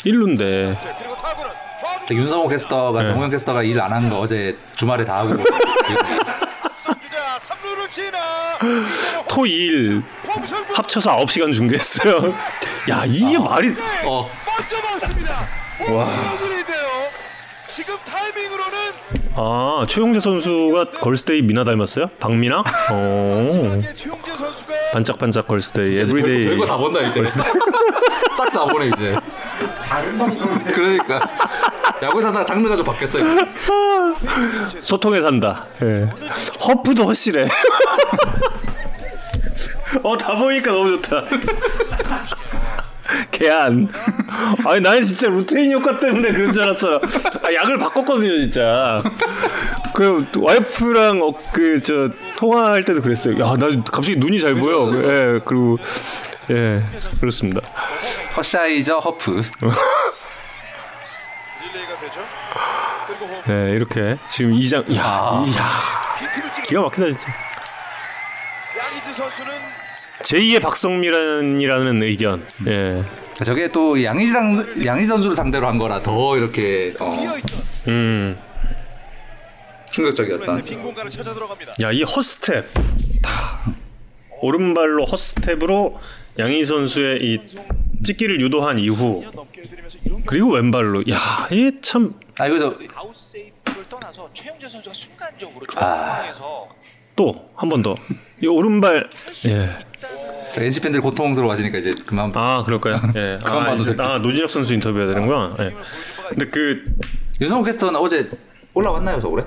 1루인데 0.05 0.79
자, 0.79 0.95
그리고 0.97 1.15
타구는 1.15 1.51
좌중 1.79 2.07
근데 2.07 2.15
윤성호 2.15 2.47
캐스터가 2.47 3.01
네. 3.03 3.07
정우영 3.07 3.29
캐스터가 3.29 3.63
일 3.63 3.79
안 3.81 3.91
한 3.93 4.09
거 4.09 4.19
어제 4.19 4.57
주말에 4.75 5.05
다 5.05 5.19
하고 5.19 5.29
선주자 6.83 7.37
3루를 7.39 7.89
지나 7.89 8.57
토 9.27 9.43
2일 9.43 10.03
홈승부 10.27 10.73
합쳐서 10.75 11.17
9시간 11.17 11.53
중계했어요. 11.53 12.33
야 12.89 13.03
이게 13.05 13.37
말이 13.37 13.73
어 14.05 14.29
먹습니다. 14.93 15.47
홈런인데요. 15.79 16.87
지금 17.67 17.95
타이밍으로는 18.05 18.76
아 19.39 19.85
최용재 19.87 20.19
선수가 20.19 20.91
걸스데이 20.99 21.43
미나 21.43 21.63
닮았어요? 21.63 22.07
박미나? 22.19 22.63
어 22.91 23.81
반짝반짝 24.93 25.47
걸스데이 25.47 26.01
에브리데이 26.01 26.45
별거 26.45 26.65
다 26.65 26.75
본다 26.77 27.01
이제 27.01 27.23
싹 28.35 28.51
다 28.51 28.65
보네 28.65 28.87
이제 28.87 29.15
그러니까 30.73 31.29
야구 32.01 32.19
사다 32.19 32.43
장르가 32.43 32.75
좀 32.75 32.83
바뀌었어요 32.85 33.23
소통에 34.81 35.21
산다. 35.21 35.67
예. 35.83 36.09
허프도 36.67 37.05
허실해. 37.05 37.47
어다 40.03 40.35
보니까 40.35 40.71
너무 40.71 40.89
좋다. 41.01 41.23
개안. 43.31 43.89
아니 44.65 44.81
나는 44.81 45.03
진짜 45.03 45.27
루테인 45.27 45.71
효과 45.71 45.99
때문에 45.99 46.31
그런 46.33 46.51
줄 46.51 46.63
알았잖아. 46.63 46.99
아, 47.43 47.53
약을 47.53 47.77
바꿨거든요 47.77 48.41
진짜. 48.43 49.03
그 49.93 50.25
와이프랑 50.37 51.21
어, 51.21 51.33
그저 51.51 52.09
통화할 52.35 52.83
때도 52.83 53.01
그랬어요. 53.01 53.39
야 53.39 53.55
나 53.57 53.67
갑자기 53.91 54.15
눈이 54.17 54.39
잘 54.39 54.53
보여. 54.55 54.89
예 54.93 55.39
그리고 55.45 55.77
예 56.49 56.81
그렇습니다. 57.19 57.61
허샤이저 58.35 58.99
허프 58.99 59.41
예 63.49 63.71
이렇게 63.73 64.17
지금 64.27 64.53
이장 64.53 64.83
야 64.95 65.01
아. 65.03 65.43
이야 65.47 66.51
찍 66.53 66.63
기가 66.63 66.81
막힌다 66.81 67.07
진짜. 67.09 67.27
양희지 68.77 69.13
선수는 69.13 69.51
제2의 70.23 70.61
박성민이라는 70.61 72.01
의견. 72.03 72.45
예. 72.67 73.03
저게 73.43 73.71
또 73.71 74.03
양희 74.03 74.27
상 74.29 74.85
양희 74.85 75.05
선수를 75.05 75.35
상대로 75.35 75.67
한 75.67 75.77
거라 75.77 76.01
더 76.01 76.35
이렇게 76.37 76.93
어, 76.99 77.15
음. 77.87 78.37
충격적이었다 79.91 80.61
들어갑니다. 80.63 81.73
야, 81.81 81.91
이 81.91 82.03
헛스텝. 82.03 82.65
다 83.21 83.61
오른발로 84.41 85.05
헛스텝으로 85.05 85.99
양희 86.39 86.63
선수의 86.65 87.19
이 87.23 87.39
찍기를 88.03 88.41
유도한 88.41 88.77
이후 88.79 89.23
그리고 90.25 90.53
왼발로 90.53 91.03
야, 91.11 91.47
이게 91.51 91.79
참아 91.81 92.09
여기서 92.41 92.75
아웃 92.95 93.15
세이프를 93.15 93.85
떠나서 93.89 94.29
최영재 94.33 94.67
선수가 94.67 94.93
순간적으로 94.93 95.65
저 95.71 95.79
아. 95.79 96.23
또 97.15 97.49
한 97.55 97.69
번 97.69 97.81
더. 97.81 97.95
이 98.41 98.47
오른발 98.47 99.09
예. 99.47 99.69
NC 100.59 100.81
팬들 100.81 101.01
고통스러워 101.01 101.53
하시니까 101.53 101.77
이제 101.77 101.93
그만 102.05 102.31
아, 102.35 102.63
그럴까요? 102.65 102.99
예. 103.15 103.37
그만 103.43 103.63
아, 103.63 103.65
봐도 103.65 103.83
이제, 103.83 103.95
될 103.95 104.01
아, 104.05 104.17
노진혁 104.17 104.49
선수 104.49 104.73
인터뷰해야 104.73 105.07
되는구나. 105.07 105.55
예. 105.59 105.75
근데 106.29 106.47
그 106.47 106.83
윤성호 107.39 107.63
캐스터는 107.63 107.99
어제 107.99 108.29
올라왔나요 108.73 109.19
서울에? 109.19 109.45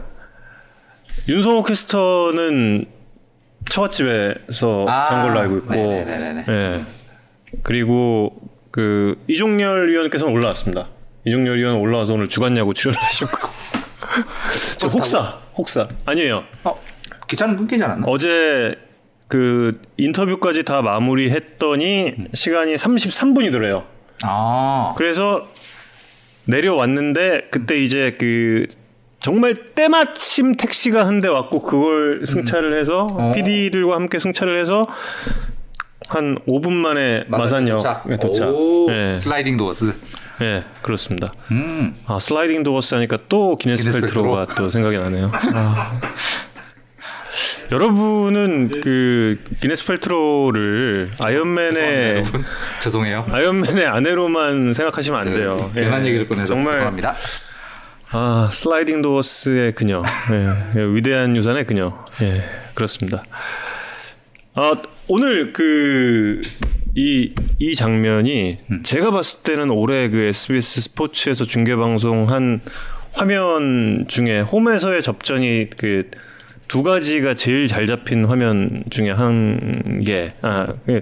윤성호 1.28 1.64
캐스터는 1.64 2.86
처갓집에서 3.68 4.86
아, 4.88 5.04
산 5.04 5.22
걸로 5.22 5.40
알고 5.40 5.56
있고 5.58 5.74
네네네네. 5.74 6.44
예. 6.48 6.84
그리고 7.62 8.32
그 8.70 9.22
이종열 9.28 9.90
위원께서는 9.90 10.32
올라왔습니다. 10.32 10.88
이종열 11.26 11.58
위원 11.58 11.76
올라와서 11.76 12.14
오늘 12.14 12.28
주간 12.28 12.56
야구 12.56 12.72
출연하셨고 12.72 13.48
저 14.78 14.86
혹사 14.86 15.38
혹사 15.56 15.88
아니에요. 16.06 16.44
어 16.64 16.80
기차는 17.30 17.56
끊기지 17.56 17.82
않았나? 17.84 18.04
어제 18.08 18.76
그 19.28 19.80
인터뷰까지 19.96 20.64
다 20.64 20.82
마무리했더니 20.82 22.14
시간이 22.34 22.74
33분이 22.74 23.52
더래요. 23.52 23.84
아 24.22 24.92
그래서 24.96 25.48
내려왔는데 26.46 27.48
그때 27.50 27.78
이제 27.80 28.16
그 28.18 28.66
정말 29.20 29.54
때마침 29.74 30.54
택시가 30.54 31.06
한 31.06 31.20
대 31.20 31.28
왔고 31.28 31.62
그걸 31.62 32.22
승차를 32.26 32.78
해서 32.78 33.06
어. 33.10 33.32
PD들과 33.34 33.94
함께 33.94 34.18
승차를 34.18 34.58
해서 34.58 34.86
한 36.08 36.38
5분 36.48 36.72
만에 36.72 37.24
마산역에 37.28 38.16
도착. 38.20 38.48
오, 38.48 38.88
예, 38.90 39.14
슬라이딩 39.16 39.56
도어스. 39.56 39.94
예, 40.42 40.64
그렇습니다. 40.82 41.32
음. 41.52 41.94
아 42.06 42.18
슬라이딩 42.18 42.62
도어스 42.64 42.94
하니까 42.96 43.18
또 43.28 43.54
기네스 43.56 43.82
기네스 43.84 44.00
펠트로가 44.00 44.46
또 44.56 44.70
생각이 44.70 44.96
나네요. 44.96 45.30
아. 45.54 46.00
여러분은 47.72 48.80
그 48.80 49.38
기네스 49.60 49.86
펠트로를 49.86 51.12
아이언맨의. 51.18 52.24
죄송해요. 52.82 53.26
아이언맨의 53.30 53.86
아내로만 53.86 54.72
생각하시면 54.72 55.20
안 55.20 55.32
돼요. 55.32 55.56
예. 55.76 55.82
괜한 55.82 56.04
얘기를 56.04 56.26
꺼내서 56.26 56.46
정말 56.48 56.74
죄송합니다. 56.74 57.14
아 58.12 58.48
슬라이딩 58.52 59.02
도어스의 59.02 59.72
그녀, 59.76 60.02
예, 60.32 60.80
예, 60.80 60.84
위대한 60.84 61.36
유산의 61.36 61.64
그녀, 61.64 62.04
예, 62.22 62.42
그렇습니다. 62.74 63.22
아 64.54 64.72
오늘 65.06 65.52
그 65.52 66.40
이 66.96 67.32
이 67.58 67.74
장면이 67.74 68.58
제가 68.82 69.10
봤을 69.10 69.40
때는 69.42 69.70
올해 69.70 70.08
그 70.08 70.18
SBS 70.22 70.80
스포츠에서 70.82 71.44
중계 71.44 71.76
방송한 71.76 72.62
화면 73.12 74.06
중에 74.08 74.40
홈에서의 74.40 75.02
접전이 75.02 75.70
그 75.76 76.10
두 76.70 76.84
가지가 76.84 77.34
제일 77.34 77.66
잘 77.66 77.84
잡힌 77.84 78.26
화면 78.26 78.84
중에 78.90 79.10
한 79.10 80.04
게, 80.04 80.32
아, 80.40 80.68
그 80.86 81.00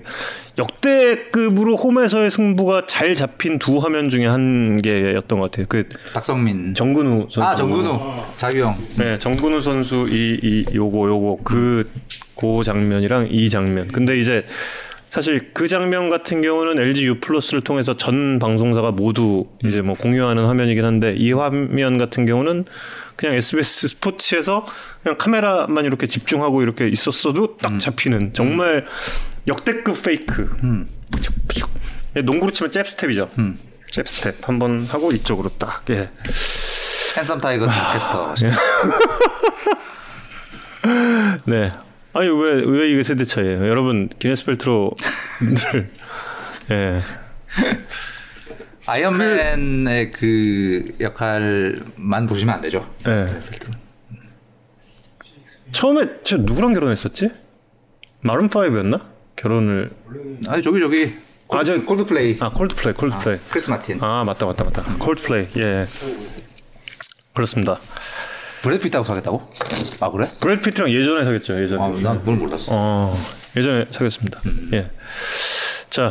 역대급으로 0.56 1.76
홈에서의 1.76 2.30
승부가 2.30 2.86
잘 2.86 3.14
잡힌 3.14 3.58
두 3.58 3.76
화면 3.76 4.08
중에 4.08 4.24
한 4.24 4.80
개였던 4.80 5.38
것 5.38 5.50
같아요. 5.50 5.66
그 5.68 5.86
박성민. 6.14 6.72
정근우 6.72 7.28
선수. 7.28 7.42
아 7.42 7.54
정근우. 7.54 8.00
자규영. 8.38 8.78
네, 8.96 9.18
정근우 9.18 9.60
선수 9.60 10.08
이, 10.10 10.40
이 10.42 10.64
요거 10.74 11.06
요거 11.06 11.40
그, 11.44 11.90
그 12.34 12.62
장면이랑 12.64 13.28
이 13.30 13.50
장면. 13.50 13.88
근데 13.88 14.18
이제 14.18 14.46
사실 15.10 15.50
그 15.52 15.68
장면 15.68 16.08
같은 16.08 16.40
경우는 16.40 16.78
LG 16.82 17.06
U 17.06 17.20
플러스를 17.20 17.60
통해서 17.60 17.94
전 17.94 18.38
방송사가 18.38 18.92
모두 18.92 19.46
이제 19.62 19.82
뭐 19.82 19.94
공유하는 19.94 20.46
화면이긴 20.46 20.86
한데 20.86 21.14
이 21.14 21.32
화면 21.32 21.98
같은 21.98 22.24
경우는 22.24 22.64
그냥 23.18 23.34
SBS 23.34 23.88
스포츠에서 23.88 24.64
그냥 25.02 25.18
카메라만 25.18 25.84
이렇게 25.84 26.06
집중하고 26.06 26.62
이렇게 26.62 26.88
있었어도 26.88 27.56
딱 27.58 27.78
잡히는 27.78 28.32
정말 28.32 28.86
역대급 29.48 30.00
페이크. 30.02 30.56
푸죽푸죽. 31.10 31.68
예, 32.16 32.22
농구로 32.22 32.52
치면 32.52 32.70
jab 32.70 32.86
step이죠. 32.88 33.28
jab 33.90 34.06
step 34.08 34.48
한 34.48 34.58
번 34.60 34.86
하고 34.86 35.10
이쪽으로 35.10 35.50
딱 35.58 35.82
예. 35.90 36.10
핸섬 37.16 37.40
타이거 37.40 37.66
캐스터. 37.66 38.34
네. 41.46 41.72
아니 42.14 42.28
왜 42.28 42.62
왜 42.64 42.90
이게 42.90 43.02
세대 43.02 43.24
차이예요? 43.24 43.68
여러분 43.68 44.08
기네스 44.18 44.44
펠트로를 44.46 44.96
예. 46.70 47.02
아이언맨의 48.88 50.12
그 50.12 50.94
역할만 50.98 52.26
보시면 52.26 52.54
안 52.54 52.60
되죠. 52.62 52.88
예. 53.06 53.26
처음에 55.72 56.06
저 56.24 56.38
누구랑 56.38 56.72
결혼했었지? 56.72 57.28
마룬 58.20 58.48
5였나? 58.48 59.02
결혼을 59.36 59.90
아니 60.46 60.62
저기 60.62 60.80
저기. 60.80 61.14
아, 61.50 61.62
저- 61.64 61.80
콜드플레이. 61.82 62.38
아 62.40 62.48
콜드플레이 62.50 62.94
콜드플레이 62.94 63.38
크리스 63.50 63.68
마틴. 63.70 64.02
아 64.02 64.24
맞다 64.24 64.46
맞다 64.46 64.64
맞다 64.64 64.82
콜드플레이 64.98 65.48
예 65.58 65.86
그렇습니다 67.34 67.78
브래드 68.62 68.82
피트하고 68.82 69.06
사겼다고? 69.06 69.50
아 70.00 70.10
그래? 70.10 70.30
브래드 70.40 70.60
피트랑 70.62 70.90
예전에 70.90 71.24
사귀었죠 71.24 71.62
예전에 71.62 71.82
아, 71.82 71.88
난 72.02 72.18
그걸 72.20 72.36
몰랐어. 72.36 72.66
어 72.70 73.16
예전에 73.56 73.86
사귀었습니다 73.90 74.40
예자 74.72 76.10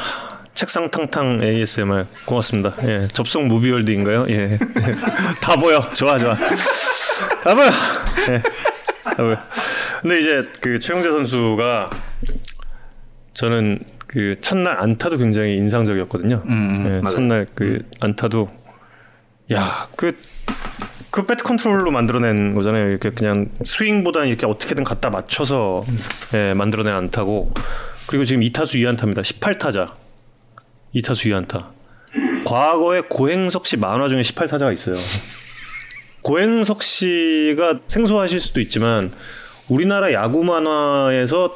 책상 0.58 0.90
탕탕 0.90 1.44
ASMR 1.44 2.08
고맙습니다. 2.26 2.74
예 2.88 3.08
접속 3.14 3.46
무비월드인가요? 3.46 4.26
예 4.34 4.58
다 5.40 5.56
보여. 5.56 5.88
좋아 5.94 6.18
좋아. 6.18 6.36
다 6.36 7.54
보여. 7.54 7.68
예 8.30 8.42
다 9.04 9.16
보여. 9.24 9.38
근데 10.02 10.20
이제 10.20 10.48
그 10.60 10.80
최영재 10.80 11.12
선수가 11.12 11.90
저는 13.36 13.80
그 14.08 14.38
첫날 14.42 14.80
안타도 14.82 15.18
굉장히 15.18 15.56
인상적이었거든요. 15.58 16.42
음, 16.48 16.74
음, 16.78 16.86
예, 16.86 17.02
맞아요. 17.02 17.16
첫날 17.16 17.48
그 17.54 17.84
안타도 18.00 18.50
야그 19.52 20.18
그 21.12 21.26
배트 21.26 21.44
컨트롤로 21.44 21.92
만들어낸 21.92 22.56
거잖아요. 22.56 22.90
이렇게 22.90 23.12
그냥 23.12 23.50
스윙보다는 23.64 24.28
이렇게 24.28 24.48
어떻게든 24.48 24.84
갖다 24.84 25.10
맞춰서 25.12 25.86
예, 26.34 26.54
만들어낸 26.56 26.96
안타고. 26.96 27.54
그리고 28.08 28.26
지금 28.26 28.42
2타수 28.42 28.76
2안타입니다. 28.82 29.22
18타자 29.22 29.86
2타수 30.96 31.48
2안타. 31.48 31.78
과거에 32.46 33.02
고행석 33.02 33.66
씨 33.66 33.78
만화 33.78 34.08
중에 34.08 34.22
18타자가 34.22 34.72
있어요. 34.74 34.96
고행석 36.22 36.84
씨가 36.84 37.82
생소하실 37.88 38.40
수도 38.40 38.62
있지만 38.62 39.12
우리나라 39.70 40.14
야구 40.14 40.44
만화에서 40.44 41.56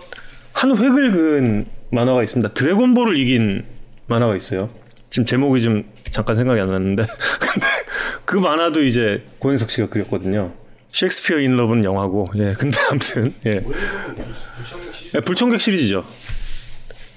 한 0.53 0.77
획을 0.77 1.11
그은 1.11 1.65
만화가 1.91 2.23
있습니다. 2.23 2.53
드래곤볼을 2.53 3.17
이긴 3.17 3.65
만화가 4.07 4.35
있어요. 4.35 4.69
지금 5.09 5.25
제목이 5.25 5.61
좀 5.61 5.83
잠깐 6.09 6.35
생각이 6.35 6.59
안 6.59 6.69
나는데 6.69 7.03
근데 7.39 7.67
그 8.25 8.37
만화도 8.37 8.83
이제 8.83 9.25
고행석 9.39 9.69
씨가 9.69 9.89
그렸거든요. 9.89 10.53
셰익스피어 10.93 11.39
인 11.39 11.55
러브는 11.55 11.83
영화고 11.85 12.27
예 12.35 12.53
근데 12.53 12.77
아무튼 12.89 13.33
예, 13.45 13.63
예 15.15 15.19
불청객 15.21 15.59
시리즈죠. 15.61 16.05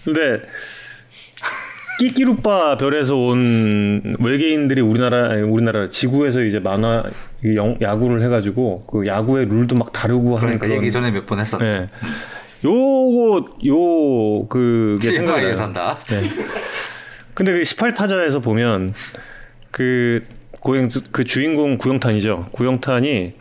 근데 0.05 0.43
끼끼루빠 1.99 2.77
별에서 2.77 3.17
온 3.17 4.17
외계인들이 4.19 4.81
우리나라 4.81 5.29
우리나라 5.45 5.89
지구에서 5.91 6.43
이제 6.43 6.59
만화 6.59 7.05
이 7.45 7.55
영- 7.57 7.77
야구를 7.81 8.23
해가지고 8.25 8.85
그 8.87 9.07
야구의 9.07 9.47
룰도 9.47 9.77
막 9.77 9.93
다르고 9.93 10.37
하는 10.37 10.41
그러니까 10.59 10.67
그런 10.67 10.79
얘기 10.83 10.91
전에 10.91 11.11
몇 11.11 11.27
번 11.27 11.39
했었네. 11.41 11.65
예. 11.65 11.89
요거 12.65 13.45
요 13.67 14.47
그게 14.49 15.13
생각이. 15.13 15.55
산다. 15.55 15.95
네. 16.09 16.23
근데 17.35 17.53
그 17.53 17.63
18타자에서 17.63 18.43
보면 18.43 18.95
그 19.71 20.25
고행 20.61 20.89
그 21.13 21.25
주인공 21.25 21.79
구영탄이죠. 21.79 22.47
구영탄이 22.53 23.35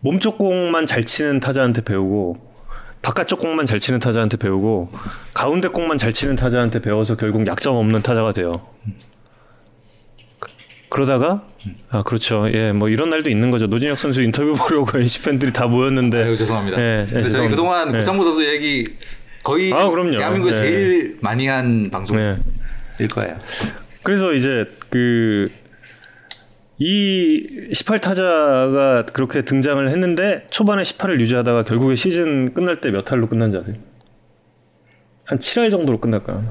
몸쪽 0.00 0.36
공만 0.38 0.86
잘 0.86 1.04
치는 1.04 1.40
타자한테 1.40 1.82
배우고 1.84 2.51
바깥쪽 3.02 3.40
공만 3.40 3.66
잘 3.66 3.80
치는 3.80 3.98
타자한테 3.98 4.36
배우고 4.36 4.90
가운데 5.34 5.68
공만 5.68 5.98
잘 5.98 6.12
치는 6.12 6.36
타자한테 6.36 6.80
배워서 6.80 7.16
결국 7.16 7.46
약점 7.46 7.74
없는 7.74 8.02
타자가 8.02 8.32
돼요. 8.32 8.66
그러다가 10.88 11.44
아 11.90 12.02
그렇죠. 12.02 12.46
예, 12.52 12.72
뭐 12.72 12.88
이런 12.88 13.10
날도 13.10 13.30
있는 13.30 13.50
거죠. 13.50 13.66
노진혁 13.66 13.98
선수 13.98 14.22
인터뷰 14.22 14.54
보려고 14.58 14.98
NC 14.98 15.22
팬들이 15.22 15.52
다 15.52 15.66
모였는데 15.66 16.22
아유 16.22 16.36
죄송합니다. 16.36 16.80
예, 16.80 17.06
예, 17.12 17.22
저희. 17.22 17.48
그동안 17.48 17.92
예. 17.94 17.98
구창모 17.98 18.22
선수 18.22 18.44
얘기 18.46 18.84
거의 19.42 19.72
아, 19.72 19.88
그럼요. 19.88 20.18
대한민국에 20.18 20.52
예. 20.52 20.56
제일 20.56 21.18
많이 21.20 21.48
한 21.48 21.88
방송일 21.90 22.38
네. 22.98 23.06
거예요. 23.08 23.38
그래서 24.02 24.32
이제 24.32 24.64
그 24.90 25.50
이 26.84 27.70
18타자가 27.72 29.12
그렇게 29.12 29.42
등장을 29.42 29.88
했는데 29.88 30.44
초반에 30.50 30.82
18을 30.82 31.20
유지하다가 31.20 31.62
결국에 31.62 31.94
시즌 31.94 32.54
끝날 32.54 32.80
때 32.80 32.90
몇 32.90 33.12
할로 33.12 33.28
끝난지 33.28 33.56
아세요? 33.56 33.76
한 35.24 35.38
7할 35.38 35.70
정도로 35.70 36.00
끝날 36.00 36.24
거야. 36.24 36.38
아마. 36.38 36.48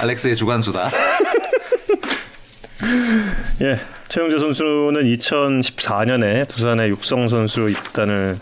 알렉스의 0.00 0.34
주관수다. 0.34 0.90
예, 3.62 3.78
최영재 4.08 4.40
선수는 4.40 5.04
2014년에 5.04 6.48
두산의 6.48 6.90
육성 6.90 7.28
선수로 7.28 7.68
입단을 7.68 8.40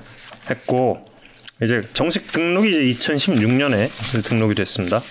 했고 0.48 1.04
이제 1.62 1.82
정식 1.92 2.32
등록이 2.32 2.70
이제 2.70 2.84
2016년에 3.12 3.90
등록이 4.24 4.54
됐습니다. 4.54 5.02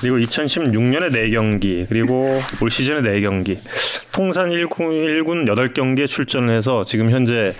그리고 0.00 0.16
2016년에 0.18 1.10
4경기, 1.12 1.88
그리고 1.88 2.40
올 2.62 2.70
시즌에 2.70 3.00
4경기, 3.02 3.58
통산 4.12 4.50
1군, 4.50 4.78
1군 5.22 5.44
8경기에 5.74 6.06
출전을 6.08 6.54
해서 6.54 6.84
지금 6.84 7.10
현재 7.10 7.52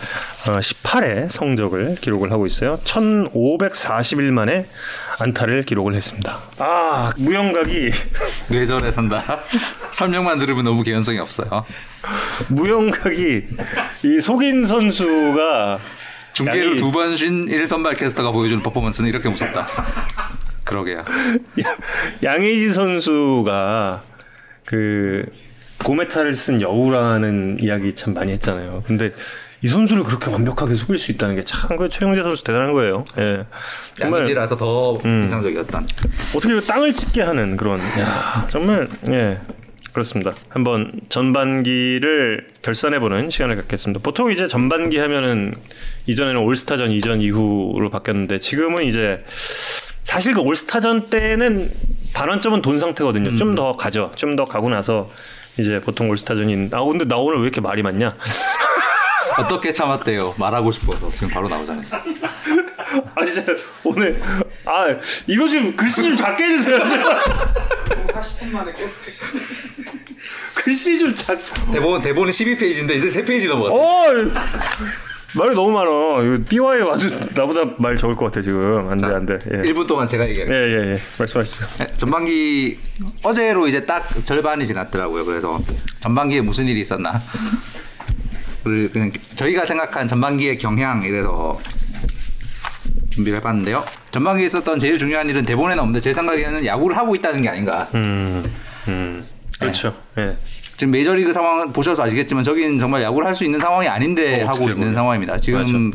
18회 0.44 1.28
성적을 1.30 1.96
기록을 2.00 2.30
하고 2.30 2.46
있어요. 2.46 2.80
1541 2.84 4.30
만에 4.32 4.66
안타를 5.18 5.64
기록을 5.64 5.94
했습니다. 5.94 6.38
아, 6.58 7.12
무영각이 7.16 7.90
뇌절에 8.50 8.92
산다. 8.92 9.40
설명만 9.90 10.38
들으면 10.38 10.64
너무 10.64 10.84
개연성이 10.84 11.18
없어요. 11.18 11.64
무영각이 12.48 13.42
이 14.04 14.20
속인 14.20 14.64
선수가 14.64 15.78
중계를 16.34 16.76
두 16.76 16.92
번 16.92 17.16
쉰 17.16 17.46
1선발 17.46 17.98
캐스터가 17.98 18.30
보여주는 18.30 18.62
퍼포먼스는 18.62 19.08
이렇게 19.08 19.28
무섭다. 19.28 19.66
그러게요. 20.68 21.02
양의지 22.22 22.72
선수가 22.72 24.02
그 24.66 25.24
고메타를 25.84 26.34
쓴 26.34 26.60
여우라는 26.60 27.58
이야기 27.60 27.94
참 27.94 28.12
많이 28.14 28.32
했잖아요. 28.32 28.84
근데 28.86 29.12
이 29.62 29.66
선수를 29.68 30.04
그렇게 30.04 30.30
완벽하게 30.30 30.74
속일 30.74 30.98
수 30.98 31.10
있다는 31.10 31.34
게 31.36 31.42
참 31.42 31.76
그 31.78 31.88
최영재 31.88 32.22
선수 32.22 32.44
대단한 32.44 32.72
거예요. 32.74 33.04
예. 33.18 33.44
정말 33.94 34.20
양지라서 34.20 34.56
더 34.56 34.98
인상적이었던. 35.04 35.86
어떻게 36.36 36.54
그 36.54 36.60
땅을 36.60 36.92
찍게 36.94 37.22
하는 37.22 37.56
그런 37.56 37.80
야, 37.80 38.46
정말 38.50 38.86
예. 39.10 39.40
그렇습니다. 39.92 40.32
한번 40.50 40.92
전반기를 41.08 42.48
결산해보는 42.62 43.30
시간을 43.30 43.56
갖겠습니다. 43.56 44.00
보통 44.02 44.30
이제 44.30 44.46
전반기 44.46 44.98
하면은 44.98 45.54
이전에는 46.06 46.40
올스타전 46.40 46.92
이전 46.92 47.20
이후로 47.20 47.88
바뀌었는데 47.90 48.38
지금은 48.38 48.84
이제 48.84 49.24
사실 50.08 50.32
그 50.32 50.40
올스타전 50.40 51.08
때는 51.10 51.70
반환점은 52.14 52.62
돈 52.62 52.78
상태거든요. 52.78 53.36
좀더 53.36 53.76
가죠. 53.76 54.10
좀 54.16 54.36
더 54.36 54.46
가고 54.46 54.70
나서 54.70 55.10
이제 55.58 55.80
보통 55.82 56.08
올스타전인 56.08 56.70
아 56.72 56.82
근데 56.82 57.04
나 57.04 57.16
오늘 57.16 57.38
왜 57.40 57.42
이렇게 57.42 57.60
말이 57.60 57.82
많냐? 57.82 58.16
어떻게 59.38 59.70
참았대요? 59.70 60.34
말하고 60.38 60.72
싶어서 60.72 61.10
지금 61.12 61.28
바로 61.28 61.46
나오잖아요. 61.48 61.84
아 63.14 63.22
진짜 63.22 63.54
오늘 63.84 64.18
아 64.64 64.86
이거 65.26 65.46
좀 65.46 65.76
글씨 65.76 66.02
좀 66.02 66.16
작게 66.16 66.42
해주세요. 66.42 66.78
40분 68.08 68.50
만에 68.50 68.72
계속 68.72 68.94
글씨 70.54 70.98
좀 70.98 71.14
작. 71.14 71.38
대본 71.70 72.00
대본은 72.00 72.32
12페이지인데 72.32 72.92
이제 72.96 73.08
3페이지 73.20 73.46
넘어갔어요. 73.46 74.32
어 75.36 75.38
말이 75.38 75.54
너무 75.54 75.70
많아. 75.72 76.24
이거 76.24 76.44
BY 76.48 76.80
아주 76.90 77.10
나보다 77.34 77.74
말 77.78 77.96
적을 77.96 78.16
것 78.16 78.26
같아 78.26 78.40
지금. 78.40 78.88
안돼 78.90 79.06
안돼. 79.06 79.38
예. 79.52 79.72
1분 79.72 79.86
동안 79.86 80.06
제가 80.06 80.26
얘기할게요. 80.28 80.56
예예 80.56 80.92
예. 80.94 81.00
말씀하시죠. 81.18 81.66
네, 81.78 81.92
전반기 81.96 82.78
어제로 83.22 83.68
이제 83.68 83.84
딱 83.84 84.08
절반이 84.24 84.66
지났더라고요. 84.66 85.24
그래서 85.24 85.60
전반기에 86.00 86.40
무슨 86.40 86.66
일이 86.66 86.80
있었나? 86.80 87.20
를 88.64 88.90
그냥 88.90 89.12
저희가 89.36 89.64
생각한 89.66 90.08
전반기의 90.08 90.58
경향 90.58 91.02
이래서 91.04 91.58
준비를 93.10 93.38
해봤는데요. 93.38 93.84
전반기에 94.10 94.46
있었던 94.46 94.78
제일 94.78 94.98
중요한 94.98 95.28
일은 95.28 95.44
대본에는 95.44 95.78
없는데 95.80 96.00
제 96.00 96.12
생각에는 96.12 96.64
야구를 96.64 96.96
하고 96.96 97.14
있다는 97.14 97.42
게 97.42 97.48
아닌가. 97.48 97.88
음, 97.94 98.44
음, 98.88 99.26
그렇죠. 99.60 99.94
예. 100.18 100.36
지금 100.78 100.92
메이저리그 100.92 101.32
상황 101.32 101.72
보셔서 101.72 102.04
아시겠지만 102.04 102.44
저긴 102.44 102.78
정말 102.78 103.02
야구를 103.02 103.26
할 103.26 103.34
수 103.34 103.44
있는 103.44 103.58
상황이 103.60 103.86
아닌데 103.88 104.42
어, 104.44 104.46
하고 104.48 104.62
있는 104.62 104.76
보면. 104.76 104.94
상황입니다. 104.94 105.36
지금 105.36 105.92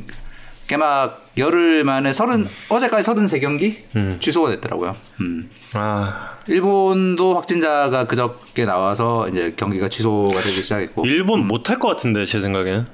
개막 0.67 1.25
열흘 1.37 1.83
만에 1.85 2.11
서른 2.13 2.47
어제까지 2.69 3.09
33경기 3.09 3.75
음. 3.95 4.17
취소가 4.19 4.49
됐더라고요. 4.51 4.95
음. 5.21 5.49
아 5.73 6.31
일본도 6.47 7.35
확진자가 7.35 8.07
그저께 8.07 8.65
나와서 8.65 9.27
이제 9.29 9.53
경기가 9.55 9.87
취소가 9.87 10.39
되기 10.41 10.61
시작했고, 10.61 11.05
일본 11.05 11.47
못할 11.47 11.79
것 11.79 11.87
같은데 11.87 12.25
제 12.25 12.39
생각에는 12.41 12.85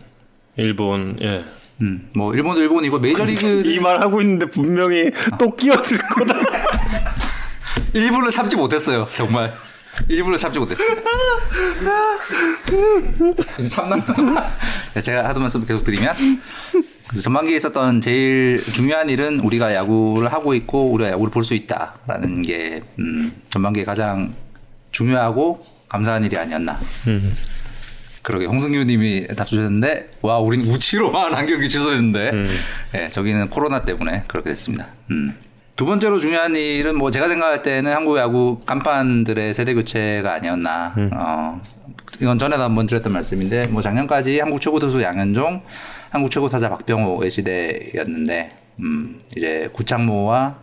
일본 0.58 1.17
예. 1.21 1.43
음, 1.82 2.10
뭐 2.15 2.34
일본도 2.36 2.62
일본이고 2.62 2.99
메이저리그 2.99 3.63
이 3.65 3.80
말 3.80 3.99
하고 3.99 4.21
있는데 4.21 4.45
분명히 4.47 5.10
또 5.39 5.56
끼어들 5.56 5.97
거다. 5.97 6.36
일부러 7.93 8.30
참지 8.30 8.56
못했어요. 8.56 9.08
정말 9.12 9.54
일부러 10.08 10.38
참지 10.38 10.60
못했습니다. 10.60 11.02
참나? 13.69 13.97
네, 14.93 15.02
제가 15.02 15.28
하던 15.30 15.41
말씀 15.41 15.65
계속 15.65 15.84
드리면 15.84 16.15
전반기에 17.21 17.58
있었던 17.58 18.02
제일 18.02 18.62
중요한 18.63 19.10
일은 19.10 19.39
우리가 19.39 19.73
야구를 19.73 20.32
하고 20.32 20.54
있고 20.54 20.91
우리가 20.91 21.12
야구를 21.12 21.32
볼 21.32 21.43
수 21.43 21.54
있다라는 21.54 22.43
게 22.43 22.82
음, 22.99 23.34
전반기에 23.49 23.84
가장 23.84 24.34
중요하고 24.91 25.65
감사한 25.89 26.23
일이 26.25 26.38
아니었나. 26.38 26.78
그러게 28.21 28.45
홍승규님이 28.45 29.28
답 29.36 29.47
주셨는데 29.47 30.12
와 30.21 30.38
우린 30.38 30.62
우치로만 30.62 31.34
한 31.34 31.47
경기 31.47 31.67
취소했는데 31.67 32.32
예, 32.95 33.08
저기는 33.08 33.49
코로나 33.49 33.84
때문에 33.84 34.25
그렇게 34.28 34.52
됐습니다. 34.52 34.88
음. 35.10 35.36
두 35.80 35.86
번째로 35.86 36.20
중요한 36.20 36.58
일은 36.58 36.98
뭐 36.98 37.10
제가 37.10 37.30
생각할 37.30 37.63
때는 37.63 37.94
한국 37.94 38.18
야구 38.18 38.60
간판들의 38.65 39.54
세대 39.54 39.74
교체가 39.74 40.34
아니었나. 40.34 40.94
어, 41.13 41.62
이건 42.20 42.38
전에도 42.38 42.62
한번 42.62 42.86
드렸던 42.86 43.13
말씀인데 43.13 43.68
뭐 43.68 43.82
작년까지 43.82 44.42
한국 44.42 44.60
최고 44.60 44.78
투수 44.78 45.02
양현종, 45.02 45.62
한국 46.10 46.32
최고 46.32 46.50
타자 46.50 46.68
박병호의 46.68 47.30
시대였는데 47.30 48.50
음, 48.82 49.22
이제 49.38 49.70
구창모와 49.72 50.58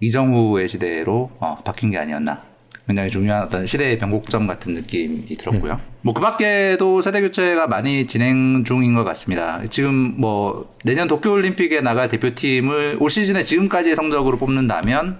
이정후의 0.00 0.68
시대로 0.68 1.32
어, 1.38 1.56
바뀐 1.62 1.90
게 1.90 1.98
아니었나. 1.98 2.42
굉장히 2.86 3.10
중요한 3.10 3.42
어떤 3.42 3.66
시대의 3.66 3.98
변곡점 3.98 4.46
같은 4.46 4.74
느낌이 4.74 5.26
들었고요. 5.36 5.80
뭐그 6.02 6.20
밖에도 6.20 7.00
세대 7.00 7.20
교체가 7.20 7.66
많이 7.66 8.06
진행 8.06 8.62
중인 8.64 8.94
것 8.94 9.02
같습니다. 9.02 9.60
지금 9.68 10.14
뭐 10.16 10.76
내년 10.84 11.08
도쿄올림픽에 11.08 11.80
나갈 11.80 12.08
대표팀을 12.08 12.96
올 13.00 13.10
시즌에 13.10 13.42
지금까지의 13.42 13.96
성적으로 13.96 14.38
뽑는다면 14.38 15.18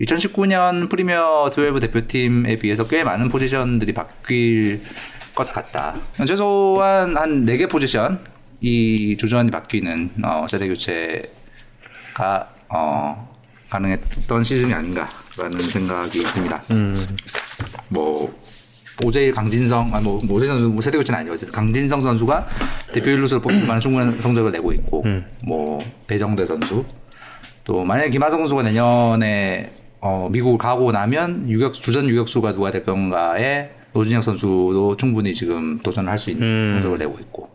2019년 0.00 0.88
프리미어 0.88 1.50
12 1.54 1.80
대표팀에 1.80 2.56
비해서 2.56 2.88
꽤 2.88 3.04
많은 3.04 3.28
포지션들이 3.28 3.92
바뀔 3.92 4.80
것 5.34 5.52
같다. 5.52 5.96
최소한 6.26 7.16
한 7.16 7.44
4개 7.44 7.68
포지션 7.68 8.20
이 8.62 9.18
조전이 9.18 9.50
바뀌는 9.50 10.12
어, 10.24 10.46
세대 10.48 10.66
교체가 10.66 11.28
어, 12.70 13.36
가능했던 13.68 14.44
시즌이 14.44 14.72
아닌가 14.72 15.08
라는 15.38 15.58
생각이 15.60 16.22
듭니다. 16.24 16.62
뭐 17.88 18.32
오재일 19.04 19.32
강진성 19.32 19.94
아뭐 19.94 20.20
오재일 20.28 20.52
선수 20.52 20.68
뭐 20.68 20.80
세대 20.82 20.98
교체는 20.98 21.20
아니죠. 21.20 21.46
강진성 21.50 22.02
선수가 22.02 22.46
대표 22.92 23.10
일루수로 23.10 23.40
뽑힐 23.40 23.60
만한 23.60 23.80
충분한 23.80 24.20
성적을 24.20 24.52
내고 24.52 24.72
있고 24.72 25.04
뭐 25.44 25.78
배정대 26.06 26.44
선수 26.44 26.84
또 27.64 27.84
만약에 27.84 28.10
김하성 28.10 28.40
선수가 28.40 28.62
내년에 28.62 29.72
어, 30.00 30.28
미국을 30.30 30.58
가고 30.58 30.90
나면 30.92 31.48
유격 31.48 31.74
주전 31.74 32.08
유격수가 32.08 32.54
누가 32.54 32.70
될 32.70 32.84
건가에 32.84 33.70
노진혁 33.92 34.22
선수도 34.24 34.96
충분히 34.96 35.32
지금 35.34 35.78
도전을 35.78 36.10
할 36.10 36.18
수 36.18 36.30
있는 36.30 36.46
음. 36.46 36.72
성적을 36.74 36.98
내고 36.98 37.18
있고 37.20 37.48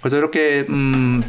그래서 0.00 0.16
이렇게 0.18 0.64
음, 0.68 1.22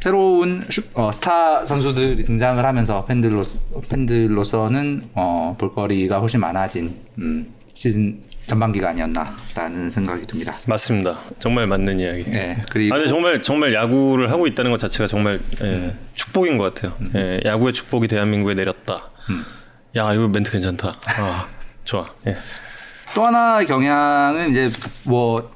새로운 0.00 0.64
슈- 0.70 0.82
어, 0.94 1.10
스타 1.12 1.64
선수들이 1.64 2.24
등장을 2.24 2.64
하면서 2.64 3.04
팬들로 3.04 3.42
팬들로서는 3.88 5.02
어, 5.14 5.56
볼거리가 5.58 6.18
훨씬 6.18 6.40
많아진 6.40 6.94
음, 7.18 7.46
시즌 7.74 8.20
전반기가 8.46 8.90
아니었나라는 8.90 9.90
생각이 9.90 10.26
듭니다. 10.26 10.52
맞습니다. 10.66 11.18
정말 11.38 11.66
맞는 11.66 11.98
이야기. 12.00 12.24
예 12.30 12.58
그리고 12.70 12.94
아, 12.94 13.06
정말 13.06 13.38
정말 13.40 13.72
야구를 13.72 14.30
하고 14.30 14.46
있다는 14.46 14.70
것 14.70 14.78
자체가 14.78 15.06
정말 15.06 15.40
예, 15.62 15.94
축복인 16.14 16.58
것 16.58 16.74
같아요. 16.74 16.94
예, 17.14 17.40
야구의 17.44 17.72
축복이 17.72 18.06
대한민국에 18.06 18.52
내렸다. 18.54 19.10
야 19.96 20.12
이거 20.12 20.28
멘트 20.28 20.50
괜찮다. 20.50 20.88
아, 21.18 21.46
좋아. 21.84 22.06
예. 22.26 22.36
또 23.14 23.24
하나 23.24 23.64
경향은 23.64 24.50
이제 24.50 24.70
뭐 25.04 25.53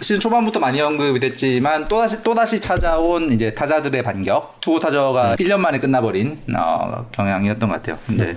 시즌 0.00 0.20
초반부터 0.20 0.60
많이 0.60 0.80
언급이 0.80 1.18
됐지만 1.18 1.88
또다시 1.88 2.22
또다시 2.22 2.60
찾아온 2.60 3.32
이제 3.32 3.54
타자들의 3.54 4.02
반격 4.02 4.60
투구 4.60 4.80
타자가 4.80 5.36
1년 5.36 5.58
만에 5.58 5.80
끝나버린 5.80 6.40
어, 6.56 7.06
경향이었던 7.12 7.68
것 7.68 7.76
같아요. 7.76 7.98
근데 8.06 8.36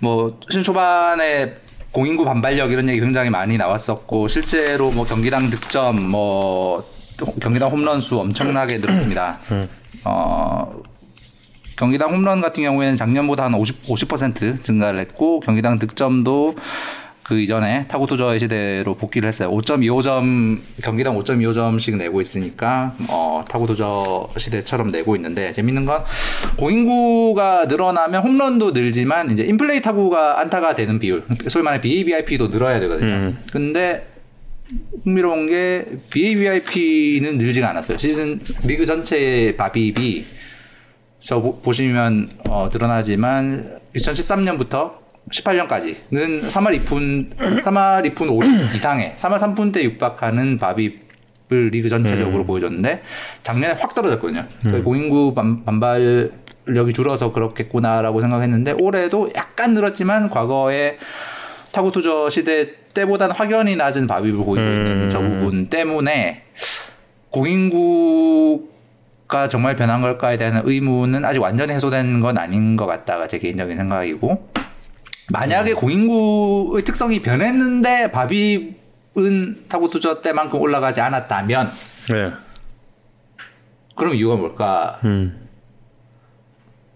뭐 0.00 0.38
시즌 0.48 0.62
초반에 0.62 1.56
공인구 1.92 2.24
반발력 2.24 2.72
이런 2.72 2.88
얘기 2.88 3.00
굉장히 3.00 3.30
많이 3.30 3.56
나왔었고 3.56 4.28
실제로 4.28 4.90
뭐 4.90 5.04
경기당 5.04 5.50
득점 5.50 6.10
뭐 6.10 6.84
경기당 7.40 7.70
홈런 7.70 8.00
수 8.00 8.18
엄청나게 8.18 8.78
늘었습니다. 8.78 9.38
어 10.04 10.82
경기당 11.76 12.12
홈런 12.12 12.40
같은 12.40 12.62
경우에는 12.62 12.96
작년보다 12.96 13.44
한 13.44 13.54
50, 13.54 13.84
50% 13.84 14.62
증가를 14.62 15.00
했고 15.00 15.40
경기당 15.40 15.78
득점도 15.78 16.54
그 17.22 17.38
이전에 17.40 17.86
타구 17.86 18.06
투저의 18.08 18.40
시대로 18.40 18.94
복귀를 18.96 19.28
했어요. 19.28 19.50
5.25점 19.50 20.58
경기당 20.82 21.16
5.25점씩 21.18 21.96
내고 21.96 22.20
있으니까 22.20 22.94
어, 23.08 23.44
타구 23.48 23.66
투저 23.68 24.30
시대처럼 24.36 24.90
내고 24.90 25.14
있는데 25.16 25.52
재밌는 25.52 25.84
건 25.84 26.02
고인구가 26.58 27.66
늘어나면 27.66 28.22
홈런도 28.22 28.72
늘지만 28.72 29.30
이제 29.30 29.44
인플레이 29.44 29.82
타구가 29.82 30.40
안타가 30.40 30.74
되는 30.74 30.98
비율 30.98 31.22
소위 31.48 31.62
말해 31.62 31.80
BABIP도 31.80 32.50
늘어야 32.50 32.80
되거든요. 32.80 33.12
음. 33.12 33.38
근데 33.52 34.06
흥미로운 35.04 35.46
게 35.46 35.84
BABIP는 36.12 37.38
늘지가 37.38 37.70
않았어요. 37.70 37.98
시즌 37.98 38.40
리그 38.64 38.84
전체의 38.84 39.56
바비비 39.56 40.24
저 41.20 41.40
보- 41.40 41.60
보시면 41.60 42.30
어, 42.48 42.68
드러나지만 42.72 43.78
2013년부터 43.94 45.01
18년까지는 45.30 46.48
3할 46.48 46.84
2푼 46.84 47.34
3할 47.36 48.12
2푼 48.12 48.30
50 48.30 48.74
이상의 48.74 49.14
3할 49.16 49.38
3푼대 49.38 49.82
육박하는 49.82 50.58
바비를 50.58 51.00
리그 51.70 51.88
전체적으로 51.88 52.44
보여줬는데 52.44 53.02
작년에 53.42 53.74
확 53.74 53.94
떨어졌거든요. 53.94 54.46
그러니까 54.60 54.84
공인구 54.84 55.34
반, 55.34 55.64
반발력이 55.64 56.92
줄어서 56.92 57.32
그렇겠구나라고 57.32 58.20
생각했는데 58.20 58.72
올해도 58.72 59.30
약간 59.34 59.74
늘었지만 59.74 60.28
과거에 60.30 60.98
타구 61.72 61.90
투저 61.92 62.28
시대 62.28 62.74
때보다는 62.92 63.34
확연히 63.34 63.76
낮은 63.76 64.06
바비를 64.06 64.36
보이고 64.36 64.56
있는 64.56 65.04
음. 65.04 65.08
저 65.10 65.20
부분 65.20 65.68
때문에 65.68 66.42
공인구 67.30 68.68
가 69.32 69.48
정말 69.48 69.74
변한 69.76 70.02
걸까에 70.02 70.36
대한 70.36 70.60
의문은 70.62 71.24
아직 71.24 71.38
완전히 71.38 71.72
해소된 71.72 72.20
건 72.20 72.36
아닌 72.36 72.76
것 72.76 72.84
같다가 72.84 73.26
제 73.26 73.38
개인적인 73.38 73.78
생각이고 73.78 74.46
만약에 75.32 75.72
공인구의 75.72 76.84
특성이 76.84 77.22
변했는데 77.22 78.10
BABIP은 78.10 79.64
타고 79.68 79.88
투저 79.88 80.20
때만큼 80.20 80.60
올라가지 80.60 81.00
않았다면 81.00 81.70
네. 82.10 82.32
그럼 83.96 84.14
이유가 84.14 84.36
뭘까? 84.36 85.00
음. 85.04 85.48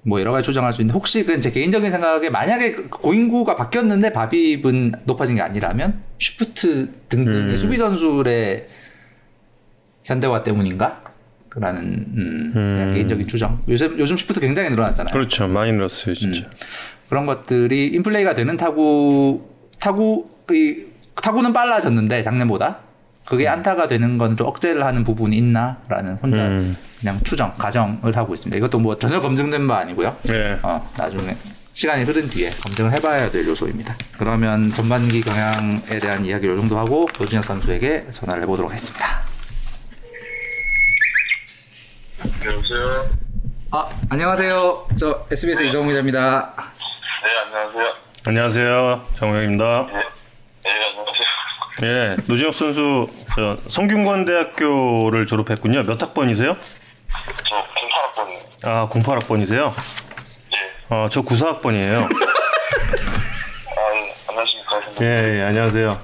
뭐 0.02 0.20
여러 0.20 0.32
가지 0.32 0.44
추정할 0.44 0.72
수 0.72 0.82
있는데 0.82 0.96
혹시 0.96 1.24
그건 1.24 1.40
제 1.40 1.50
개인적인 1.50 1.90
생각에 1.90 2.30
만약에 2.30 2.74
그 2.74 2.88
공인구가 2.88 3.56
바뀌었는데 3.56 4.12
BABIP은 4.12 4.92
높아진 5.04 5.36
게 5.36 5.42
아니라면 5.42 6.02
시프트 6.18 7.08
등등의 7.08 7.50
음. 7.50 7.56
수비 7.56 7.76
전술의 7.78 8.68
현대화 10.04 10.42
때문인가? 10.42 11.02
라는 11.58 11.82
음, 11.82 12.52
음. 12.54 12.88
개인적인 12.92 13.26
추정. 13.26 13.62
요즘 13.66 13.98
요즘 13.98 14.14
시프트 14.14 14.40
굉장히 14.40 14.68
늘어났잖아요. 14.68 15.10
그렇죠. 15.10 15.48
많이 15.48 15.72
늘었어요, 15.72 16.14
진짜. 16.14 16.42
그런 17.08 17.26
것들이 17.26 17.88
인플레이가 17.88 18.34
되는 18.34 18.56
타구 18.56 19.48
타구 19.80 20.26
이 20.50 20.84
타구는 21.22 21.52
빨라졌는데 21.52 22.22
작년보다 22.22 22.78
그게 23.24 23.48
안타가 23.48 23.88
되는 23.88 24.18
건 24.18 24.36
좀 24.36 24.46
억제를 24.46 24.84
하는 24.84 25.02
부분이 25.02 25.36
있나라는 25.36 26.16
혼자 26.22 26.36
음. 26.46 26.76
그냥 27.00 27.20
추정 27.24 27.54
가정을 27.56 28.16
하고 28.16 28.34
있습니다. 28.34 28.56
이것도 28.56 28.78
뭐 28.78 28.96
전혀 28.98 29.20
검증된 29.20 29.66
바 29.66 29.78
아니고요. 29.78 30.16
네. 30.24 30.58
어, 30.62 30.82
나중에 30.96 31.36
시간이 31.74 32.04
흐른 32.04 32.28
뒤에 32.30 32.50
검증을 32.50 32.92
해봐야 32.92 33.30
될 33.30 33.46
요소입니다. 33.46 33.96
그러면 34.18 34.70
전반기 34.70 35.20
경향에 35.20 35.98
대한 36.00 36.24
이야기를 36.24 36.54
이 36.54 36.58
정도 36.58 36.78
하고 36.78 37.08
노진혁 37.18 37.44
선수에게 37.44 38.06
전화를 38.10 38.42
해보도록 38.44 38.70
하겠습니다. 38.70 39.06
여보세요? 42.44 43.10
아 43.72 43.88
안녕하세요. 44.10 44.88
저 44.96 45.26
SBS 45.30 45.62
이정우 45.64 45.88
기자입니다. 45.88 46.54
네, 46.56 47.28
안녕하세요. 47.56 47.94
안녕하세요. 48.26 49.06
정우영입니다. 49.14 49.86
네, 49.88 49.92
네 50.62 50.70
안녕하세요. 50.90 51.26
예, 51.82 52.16
노진혁 52.28 52.54
선수 52.54 53.08
저 53.34 53.58
성균관대학교를 53.68 55.26
졸업했군요. 55.26 55.82
몇 55.82 56.00
학번이세요? 56.00 56.56
저 57.44 57.66
08학번이에요. 58.14 58.66
아, 58.68 58.88
08학번이세요? 58.88 59.72
네. 60.52 60.58
어, 60.88 61.08
저 61.10 61.22
94학번이에요. 61.22 62.04
아, 62.04 62.08
예, 63.94 64.14
안녕하십니까. 64.28 64.80
예, 65.02 65.38
예, 65.38 65.42
안녕하세요. 65.42 65.98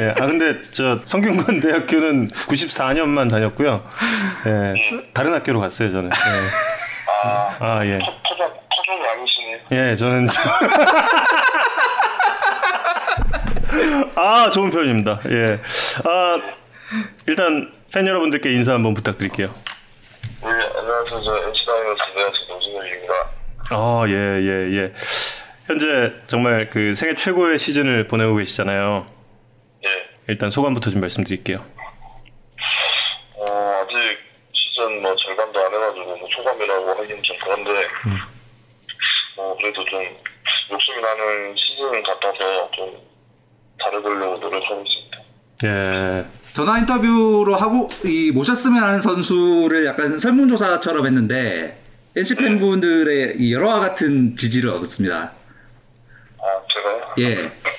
예, 0.00 0.08
아 0.10 0.26
근데 0.26 0.62
저 0.72 1.00
성균관 1.04 1.60
대학교는 1.60 2.28
94년만 2.28 3.28
다녔고요. 3.30 3.86
예, 4.46 5.02
다른 5.12 5.34
학교로 5.34 5.60
갔어요, 5.60 5.92
저는. 5.92 6.08
예. 6.10 6.74
아, 7.24 7.56
아, 7.58 7.80
예. 7.86 7.98
토, 8.00 8.04
토종, 8.28 8.52
토종이 8.76 9.00
아니시네요. 9.08 9.58
예, 9.72 9.96
저는 9.96 10.26
아, 14.14 14.50
좋은 14.50 14.70
표현입니다. 14.70 15.20
예. 15.30 15.58
아, 16.04 16.38
일단 17.26 17.72
팬 17.94 18.06
여러분들께 18.06 18.52
인사 18.52 18.74
한번 18.74 18.92
부탁드릴게요. 18.92 19.48
네, 19.48 20.50
안녕하세요. 20.50 21.22
저 21.22 21.38
NC 21.48 21.64
다이너스 21.64 22.02
내야수 22.14 22.44
노진혁입니다. 22.48 23.14
아, 23.70 24.04
예, 24.08 24.12
예, 24.12 24.76
예. 24.76 24.92
현재 25.66 26.12
정말 26.26 26.68
그 26.68 26.94
생애 26.94 27.14
최고의 27.14 27.58
시즌을 27.58 28.06
보내고 28.06 28.36
계시잖아요. 28.36 29.06
예. 29.86 29.88
일단 30.28 30.50
소감부터 30.50 30.90
좀 30.90 31.00
말씀드릴게요. 31.00 31.56
어, 33.36 33.82
아직 33.82 33.96
시즌 34.52 35.00
뭐 35.00 35.16
절반도 35.16 35.58
안 35.58 35.72
해가지고 35.72 36.16
뭐 36.16 36.28
초감이라고 36.28 36.90
하기는 36.90 37.22
좀 37.22 37.33
그런데, 37.44 37.70
뭐 39.36 39.56
그래도 39.56 39.84
좀 39.84 40.00
욕심이 40.70 41.00
나는 41.00 41.54
시즌 41.56 42.02
같아서 42.02 42.70
좀 42.74 42.96
잘해보려고 43.82 44.38
노력하고 44.38 44.82
있습니다. 44.82 45.18
예. 45.64 46.24
전화 46.52 46.78
인터뷰로 46.78 47.56
하고 47.56 47.88
이 48.04 48.30
모셨으면 48.32 48.82
하는 48.82 49.00
선수를 49.00 49.86
약간 49.86 50.18
설문조사처럼 50.18 51.06
했는데 51.06 51.80
NC 52.16 52.36
팬분들의 52.36 53.36
이 53.38 53.52
여러와 53.52 53.80
같은 53.80 54.36
지지를 54.36 54.70
얻었습니다. 54.70 55.32
아, 56.38 56.44
제가요? 56.72 57.14
예. 57.18 57.52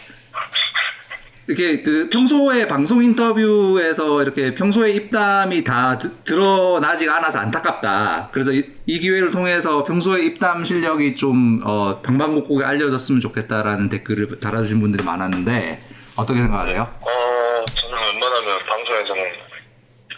이렇게 1.47 1.83
그 1.83 2.09
평소에 2.09 2.67
방송 2.67 3.03
인터뷰에서 3.03 4.21
이렇게 4.23 4.55
평소에 4.55 4.91
입담이 4.93 5.63
다 5.63 5.95
드- 5.97 6.11
드러나지 6.23 7.07
않아서 7.07 7.37
안타깝다. 7.39 8.29
그래서 8.31 8.51
이, 8.51 8.63
이 8.87 8.99
기회를 8.99 9.29
통해서 9.29 9.83
평소에 9.83 10.23
입담 10.25 10.63
실력이 10.65 11.15
좀 11.15 11.61
어, 11.63 11.99
방방곡곡에 12.01 12.65
알려졌으면 12.65 13.21
좋겠다라는 13.21 13.89
댓글을 13.89 14.39
달아주신 14.39 14.79
분들이 14.79 15.03
많았는데 15.03 15.83
어떻게 16.15 16.39
생각하세요? 16.41 16.81
어, 16.81 17.65
저는 17.75 17.97
웬만하면 18.13 18.59
방송에서는 18.67 19.23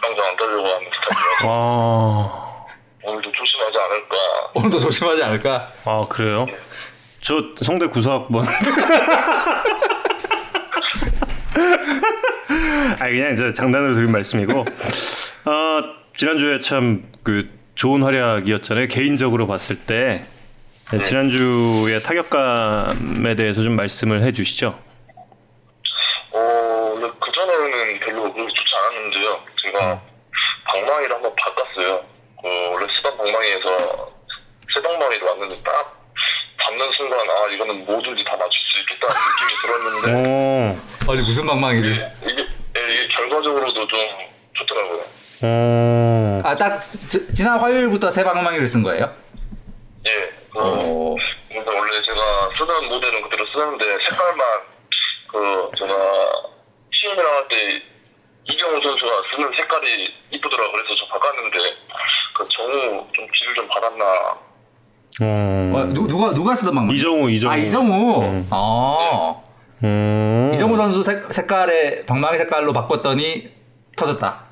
방송 0.01 0.23
안 0.23 0.35
따려고 0.37 0.65
하는 0.65 0.87
스타일이라서 1.03 1.43
아, 1.43 2.65
오늘도 3.03 3.31
조심하지 3.33 3.77
않을까. 3.77 4.15
오늘도 4.53 4.79
조심하지 4.79 5.23
않을까? 5.23 5.71
아 5.83 6.05
그래요? 6.07 6.45
저 7.19 7.41
성대 7.61 7.87
9사학번. 7.87 8.45
아 12.99 13.07
그냥 13.09 13.35
저 13.35 13.51
장난으로 13.51 13.93
드린 13.95 14.11
말씀이고, 14.11 14.59
어, 14.61 15.83
지난주에 16.15 16.59
참 16.59 17.03
그 17.23 17.49
좋은 17.75 18.01
활약이었잖아요. 18.03 18.87
개인적으로 18.87 19.47
봤을 19.47 19.75
때 19.75 20.23
네, 20.91 20.99
지난주의 21.01 21.99
타격감에 21.99 23.35
대해서 23.35 23.61
좀 23.63 23.75
말씀을 23.75 24.21
해주시죠. 24.23 24.79
어, 26.31 26.39
원래 26.39 27.11
그전에는 27.19 27.99
별로 27.99 28.33
그렇게 28.33 28.53
좋지 28.53 28.75
않았는데요. 28.77 29.39
제가 29.61 30.01
방망이를 30.65 31.15
한번 31.15 31.35
바꿨어요. 31.35 32.01
그 32.41 32.47
원래 32.71 32.87
쓰던 32.95 33.17
방망이에서 33.17 34.11
새 34.73 34.81
방망이로 34.81 35.27
왔는데 35.27 35.55
딱 35.63 35.96
잡는 36.67 36.91
순간 36.97 37.19
아 37.19 37.47
이거는 37.53 37.85
뭐든지 37.85 38.23
다 38.25 38.35
맞출 38.35 38.61
수 38.65 38.79
있겠다는 38.81 39.15
느낌이 39.37 40.01
들었는데 40.01 41.07
오, 41.07 41.11
아니 41.11 41.21
무슨 41.21 41.45
방망이를? 41.47 42.11
이게, 42.23 42.41
예, 42.41 42.93
이게 42.93 43.07
결과적으로도 43.15 43.87
좀 43.87 43.99
좋더라고요. 44.57 44.99
오, 45.43 46.41
아딱 46.45 46.81
지난 47.33 47.57
화요일부터 47.59 48.11
새 48.11 48.23
방망이를 48.23 48.67
쓴 48.67 48.83
거예요? 48.83 49.09
예. 50.05 50.29
그, 50.51 50.59
어. 50.59 51.15
근데 51.47 51.69
원래 51.71 52.01
제가 52.01 52.49
쓰던 52.53 52.87
모델은 52.89 53.21
그대로 53.23 53.45
쓰는데 53.47 53.85
색깔만 54.09 54.45
그 55.31 55.71
제가 55.77 55.93
시험이랑 56.91 57.33
할 57.33 57.47
때 57.47 57.81
이경호 58.49 58.81
선수가 58.81 59.11
쓰는 59.35 59.51
색깔이 59.57 60.13
이쁘더라 60.31 60.71
그래서 60.71 60.95
저 60.95 61.05
바꿨는데 61.07 61.57
그 62.33 62.43
정우 62.45 63.05
좀 63.13 63.27
기를 63.33 63.53
좀 63.55 63.67
받았나 63.67 64.37
오. 65.21 65.25
어, 65.25 65.85
누, 65.93 66.07
누가 66.07 66.33
누가 66.33 66.55
쓰던 66.55 66.75
방망이? 66.75 66.97
이정우, 66.97 67.29
이정우. 67.29 67.51
아 67.53 67.57
이정우. 67.57 68.21
음. 68.23 68.47
아 68.51 69.35
음. 69.83 70.51
이정우 70.53 70.75
선수 70.75 71.01
색, 71.01 71.31
색깔의 71.33 72.05
방망이 72.05 72.37
색깔로 72.37 72.73
바꿨더니 72.73 73.51
터졌다. 73.95 74.47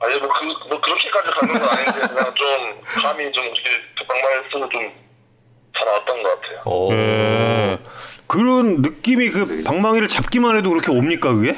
아니 0.00 0.18
뭐, 0.18 0.28
그, 0.28 0.68
뭐 0.68 0.80
그렇게까지 0.80 1.34
가는 1.34 1.58
건 1.58 1.68
아닌데 1.68 2.00
그냥 2.08 2.34
좀 2.34 3.02
감이 3.02 3.32
좀 3.32 3.44
이렇게 3.44 3.62
방망이 4.06 4.44
쓰고 4.52 4.68
좀잘 4.68 5.86
나왔던 5.86 6.22
것 6.22 6.40
같아요. 6.40 6.62
오. 6.66 6.92
예. 6.92 7.78
그런 8.26 8.82
느낌이 8.82 9.30
그 9.30 9.62
방망이를 9.64 10.08
잡기만 10.08 10.56
해도 10.56 10.70
그렇게 10.70 10.90
옵니까 10.90 11.32
그게? 11.32 11.50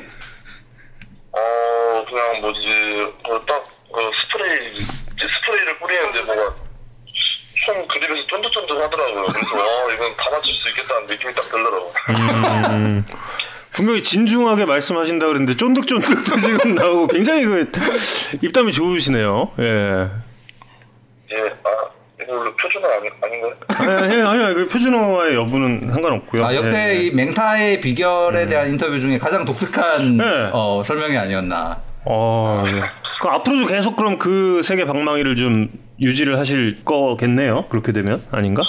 어 1.33 2.05
그냥 2.09 2.41
뭐지 2.41 3.13
그딱그 3.25 4.11
스프레이 4.23 4.75
스프레이를 4.75 5.79
뿌리는데 5.79 6.35
뭐가 6.35 6.66
손 7.67 7.87
그립에서 7.89 8.27
쫀득쫀득 8.29 8.81
하더라고요. 8.81 9.27
그래서 9.27 9.57
어 9.57 9.93
이건 9.93 10.15
다 10.17 10.31
맞출 10.31 10.55
수 10.55 10.69
있겠다는 10.71 11.07
느낌이 11.09 11.35
딱 11.35 11.43
들더라고요. 11.51 11.93
음, 12.71 13.05
분명히 13.73 14.03
진중하게 14.05 14.65
말씀하신다 14.67 15.27
그랬는데 15.27 15.57
쫀득쫀득도 15.57 16.37
지금 16.37 16.77
나오고 16.77 17.09
굉장히 17.09 17.45
그 17.45 17.71
입담이 18.41 18.71
좋으시네요. 18.73 19.51
예. 19.59 20.09
예, 21.35 21.39
아 21.65 21.69
이거 22.23 22.33
원래 22.33 22.53
표준어 22.55 22.89
아니, 22.89 23.09
아닌가요? 23.21 23.55
아니, 23.69 24.23
아니, 24.23 24.45
아니, 24.45 24.55
그 24.55 24.69
표준어와의 24.69 25.35
여부는 25.35 25.91
상관없고요. 25.93 26.45
아, 26.45 26.55
역대 26.55 26.91
예. 26.91 27.03
이 27.03 27.11
맹타의 27.11 27.81
비결에 27.81 28.47
대한 28.47 28.71
인터뷰 28.71 28.99
중에 29.01 29.19
가장 29.19 29.45
독특한 29.45 30.17
네. 30.17 30.51
어, 30.53 30.83
설명이 30.85 31.17
아니었나. 31.17 31.83
어, 32.05 32.65
예. 32.69 32.83
그 33.21 33.29
앞으로도 33.29 33.67
계속 33.67 33.97
그럼 33.97 34.19
그 34.19 34.63
세계 34.63 34.85
방망이를 34.85 35.35
좀 35.35 35.69
유지를 36.01 36.39
하실 36.39 36.85
거겠네요. 36.85 37.69
그렇게 37.69 37.93
되면 37.93 38.27
아닌가? 38.31 38.63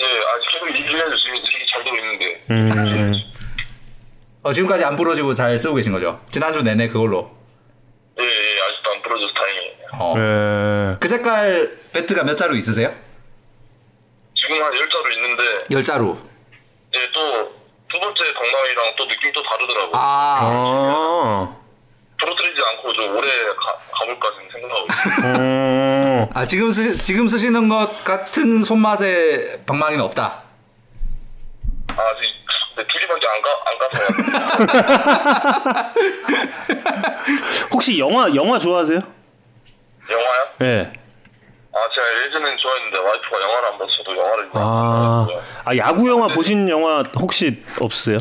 예, 0.00 0.04
아직 0.04 0.48
계속 0.52 0.68
얘기해야죠. 0.76 1.16
지금 1.16 1.34
잘 1.72 1.84
되고 1.84 1.96
있는데. 1.96 2.44
음, 2.50 3.12
어, 4.42 4.52
지금까지 4.52 4.84
안 4.84 4.96
부러지고 4.96 5.34
잘 5.34 5.56
쓰고 5.58 5.74
계신 5.74 5.92
거죠? 5.92 6.20
지난주 6.30 6.62
내내 6.62 6.88
그걸로. 6.88 7.30
예, 8.18 8.24
예, 8.24 8.60
아직도 8.60 8.90
안 8.92 9.02
부러져서 9.02 9.32
다행이에요. 9.34 9.74
어. 9.98 10.14
예. 10.92 10.96
그 11.00 11.08
색깔 11.08 11.70
배트가 11.92 12.24
몇 12.24 12.36
자루 12.36 12.56
있으세요? 12.56 12.94
지금 14.34 14.62
한 14.62 14.72
10자루 14.72 15.12
있는데, 15.16 15.42
열 15.72 15.82
자루. 15.82 16.16
예, 16.94 17.10
또 17.12 17.56
두 17.88 18.00
번째 18.00 18.20
방망이랑 18.34 18.94
또 18.98 19.06
느낌 19.06 19.32
또 19.32 19.42
다르더라고요. 19.44 19.92
아, 19.94 20.38
아. 20.42 21.56
부러뜨리지 22.18 22.60
않고 22.60 22.92
좀 22.94 23.16
오래 23.16 23.30
가, 23.54 23.78
가볼까 23.92 24.28
지금 24.32 24.50
생각하고 24.52 24.86
있어요. 24.90 25.34
어. 26.24 26.28
아 26.34 26.46
지금 26.46 26.70
쓰, 26.72 26.96
지금 26.98 27.28
쓰시는 27.28 27.68
것 27.68 28.04
같은 28.04 28.62
손맛의 28.64 29.64
방망이는 29.66 30.02
없다. 30.04 30.42
아, 31.88 32.02
아직 32.02 32.22
네, 32.76 32.84
두 32.86 32.98
개밖에 32.98 33.26
안, 33.26 33.42
가, 33.42 33.48
안 33.66 33.78
가서 33.78 34.02
혹시 37.72 37.98
영화 37.98 38.34
영화 38.34 38.58
좋아하세요? 38.58 39.00
영화요? 40.10 40.46
예. 40.62 40.92
아 41.72 41.78
제가 41.94 42.26
예전엔 42.26 42.56
좋아했는데 42.58 42.98
와이프가 42.98 43.40
영화를 43.42 43.68
안 43.68 43.78
봐서 43.78 43.90
저도 43.98 44.16
영화를 44.16 44.50
아. 44.54 45.26
아 45.64 45.76
야구 45.76 46.08
영화 46.10 46.28
보신 46.28 46.68
영화 46.68 47.02
혹시 47.18 47.62
없으세요? 47.80 48.18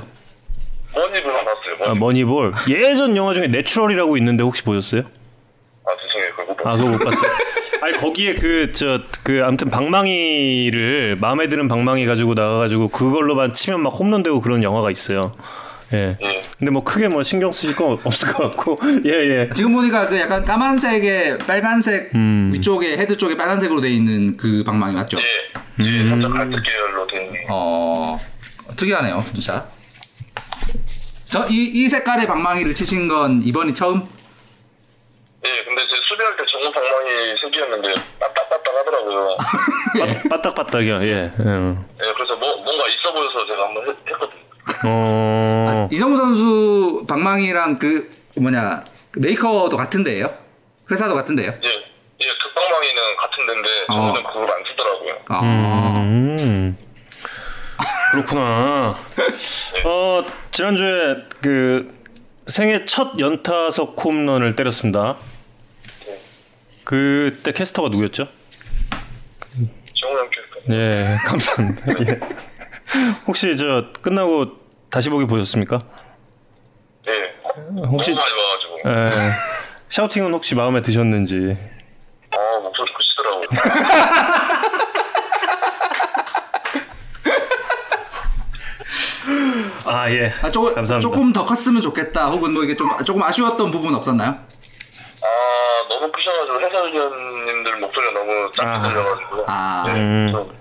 머니볼만 0.95 1.45
봤어요. 1.45 1.77
머니. 1.79 1.91
아, 1.91 1.93
머니볼. 1.95 2.53
예전 2.69 3.15
영화 3.17 3.33
중에 3.33 3.47
내추럴이라고 3.47 4.17
있는데 4.17 4.43
혹시 4.43 4.63
보셨어요? 4.63 5.01
아 5.01 5.89
죄송해요. 6.07 6.31
그거 6.31 6.45
못 6.45 6.57
봤어요. 6.57 6.73
아, 6.73 6.77
그거 6.77 6.89
못 6.89 6.97
봤어요. 6.99 7.31
아니 7.81 7.97
거기에 7.97 8.35
그저그 8.35 9.41
아무튼 9.43 9.69
방망이를 9.69 11.17
마음에 11.19 11.47
드는 11.49 11.67
방망이 11.67 12.05
가지고 12.05 12.33
나가가지고 12.33 12.87
그걸로만 12.89 13.53
치면 13.53 13.81
막 13.81 13.89
홈런 13.89 14.23
되고 14.23 14.41
그런 14.41 14.63
영화가 14.63 14.89
있어요. 14.89 15.35
예. 15.93 16.17
예. 16.19 16.41
근데 16.57 16.71
뭐 16.71 16.83
크게 16.83 17.07
뭐 17.09 17.21
신경 17.21 17.51
쓰실 17.51 17.75
건 17.75 17.99
없을 18.03 18.33
것 18.33 18.43
같고 18.51 18.79
예 19.05 19.11
예. 19.11 19.49
지금 19.53 19.73
보니까 19.73 20.07
그 20.07 20.19
약간 20.19 20.43
까만색에 20.43 21.37
빨간색 21.45 22.15
음. 22.15 22.49
위쪽에 22.53 22.97
헤드 22.97 23.17
쪽에 23.17 23.37
빨간색으로 23.37 23.81
돼 23.81 23.89
있는 23.89 24.35
그 24.35 24.63
방망이 24.65 24.95
맞죠? 24.95 25.19
예. 25.19 25.83
예, 25.83 26.09
살짝 26.09 26.31
갈색 26.33 26.63
계열로 26.63 27.05
된. 27.05 27.29
어 27.49 28.17
특이하네요, 28.75 29.23
진짜. 29.31 29.67
저 31.35 31.45
이 31.49 31.67
이 31.75 31.89
색깔의 31.89 32.27
방망이를 32.27 32.73
치신 32.73 33.09
건 33.09 33.41
이번이 33.43 33.73
처음? 33.73 34.07
예, 35.43 35.63
근데 35.65 35.81
제 35.81 35.95
수비할 36.07 36.33
때 36.37 36.43
정우 36.49 36.71
방망이 36.71 37.35
챙기었는데 37.41 37.93
빠딱빠딱 38.21 38.73
하더라고요. 38.73 39.37
예. 39.99 40.29
빠딱빠딱이요. 40.29 41.03
예. 41.03 41.33
음. 41.39 41.85
예, 42.01 42.13
그래서 42.13 42.37
뭐 42.37 42.55
뭔가 42.63 42.87
있어 42.87 43.11
보여서 43.11 43.45
제가 43.47 43.65
한번 43.65 43.83
했, 43.89 43.95
했거든요. 44.13 44.41
어. 44.85 45.65
아, 45.69 45.87
이성우 45.91 46.15
선수 46.15 47.05
방망이랑 47.05 47.79
그 47.79 48.09
뭐냐 48.39 48.85
그 49.11 49.19
메이커도 49.19 49.75
같은데요? 49.75 50.33
회사도 50.89 51.15
같은데요? 51.15 51.51
예, 51.51 51.67
예, 51.67 52.25
그 52.41 52.53
방망이는 52.55 53.17
같은 53.17 53.45
데인데 53.45 53.69
저는 53.87 54.23
그걸 54.23 54.51
안 54.51 54.63
쓰더라고요. 54.71 55.15
아, 55.27 55.41
음. 55.41 56.77
그렇구나. 58.11 58.95
어, 59.85 60.25
지난주에 60.51 61.15
그 61.41 61.93
생애 62.47 62.85
첫 62.85 63.19
연타석 63.19 63.95
홈런을 64.03 64.55
때렸습니다. 64.55 65.17
그때 66.83 67.51
캐스터가 67.51 67.89
누구였죠? 67.89 68.27
정우 69.99 70.17
형 70.19 70.29
캐스터. 70.29 70.73
예, 70.73 71.17
감사합니다. 71.25 71.85
예. 72.11 72.19
혹시 73.27 73.57
저 73.57 73.87
끝나고 74.01 74.59
다시 74.89 75.09
보기 75.09 75.25
보셨습니까? 75.25 75.79
예. 77.07 77.33
혹시 77.87 78.11
많이 78.13 78.29
봐가지고. 78.31 78.79
예, 78.89 79.31
샤우팅은 79.89 80.31
혹시 80.33 80.55
마음에 80.55 80.81
드셨는지? 80.81 81.57
아, 82.31 82.59
목소리 82.61 82.91
크시더라고 82.93 83.41
아 90.05 90.11
예. 90.11 90.31
아, 90.43 90.51
조금, 90.51 90.75
감사합니다. 90.75 90.99
조금 90.99 91.33
더 91.33 91.45
컸으면 91.45 91.81
좋겠다. 91.81 92.27
혹은 92.29 92.53
뭐 92.53 92.63
이게 92.63 92.75
좀 92.75 92.87
조금 93.05 93.23
아쉬웠던 93.23 93.71
부분 93.71 93.95
없었나요? 93.95 94.29
아, 94.31 95.87
너무 95.89 96.11
크셔가지고 96.11 96.61
해설위원님들 96.61 97.77
목소리가 97.79 98.13
너무 98.13 98.51
작게 98.53 98.69
아. 98.69 98.81
들려가지고. 98.87 99.43
아. 99.47 99.85
예, 99.87 99.91
음. 99.93 100.31
좀 100.31 100.51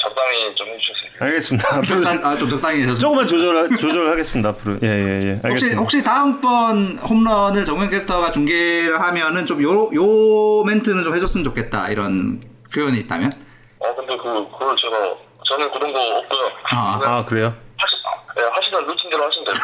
적당히 0.00 0.54
좀 0.54 0.66
해주셨어요. 0.68 1.06
알겠습니다. 1.20 1.80
적당, 1.82 2.20
아, 2.24 2.36
좀 2.36 2.48
적당히 2.48 2.82
해서. 2.82 2.94
조금만 2.94 3.26
조절 3.26 3.68
조절하겠습니다. 3.76 4.48
앞으로 4.50 4.78
예예 4.82 4.90
예, 4.92 4.98
예. 4.98 5.40
알겠습니다. 5.44 5.50
혹시 5.50 5.74
혹시 5.74 6.04
다음번 6.04 6.96
홈런을 6.98 7.64
정현 7.66 7.90
캐스터가 7.90 8.30
중계를 8.30 8.98
하면은 9.00 9.44
좀 9.44 9.60
요 9.62 9.90
요 9.94 10.64
멘트는 10.64 11.02
좀 11.04 11.14
해줬으면 11.14 11.44
좋겠다 11.44 11.88
이런 11.90 12.40
표현이 12.74 12.98
있다면? 13.00 13.30
아, 13.82 13.94
근데 13.94 14.16
그, 14.16 14.22
그걸 14.52 14.76
제가, 14.76 14.96
저는 15.48 15.70
그런 15.70 15.92
거 15.92 15.98
없고요. 16.18 16.40
아, 16.70 17.00
아 17.04 17.24
그래요? 17.26 17.54
하시, 17.78 17.96
예, 18.38 18.42
하시던 18.52 18.86
루틴대로 18.86 19.26
하시면 19.26 19.52
돼요. 19.52 19.54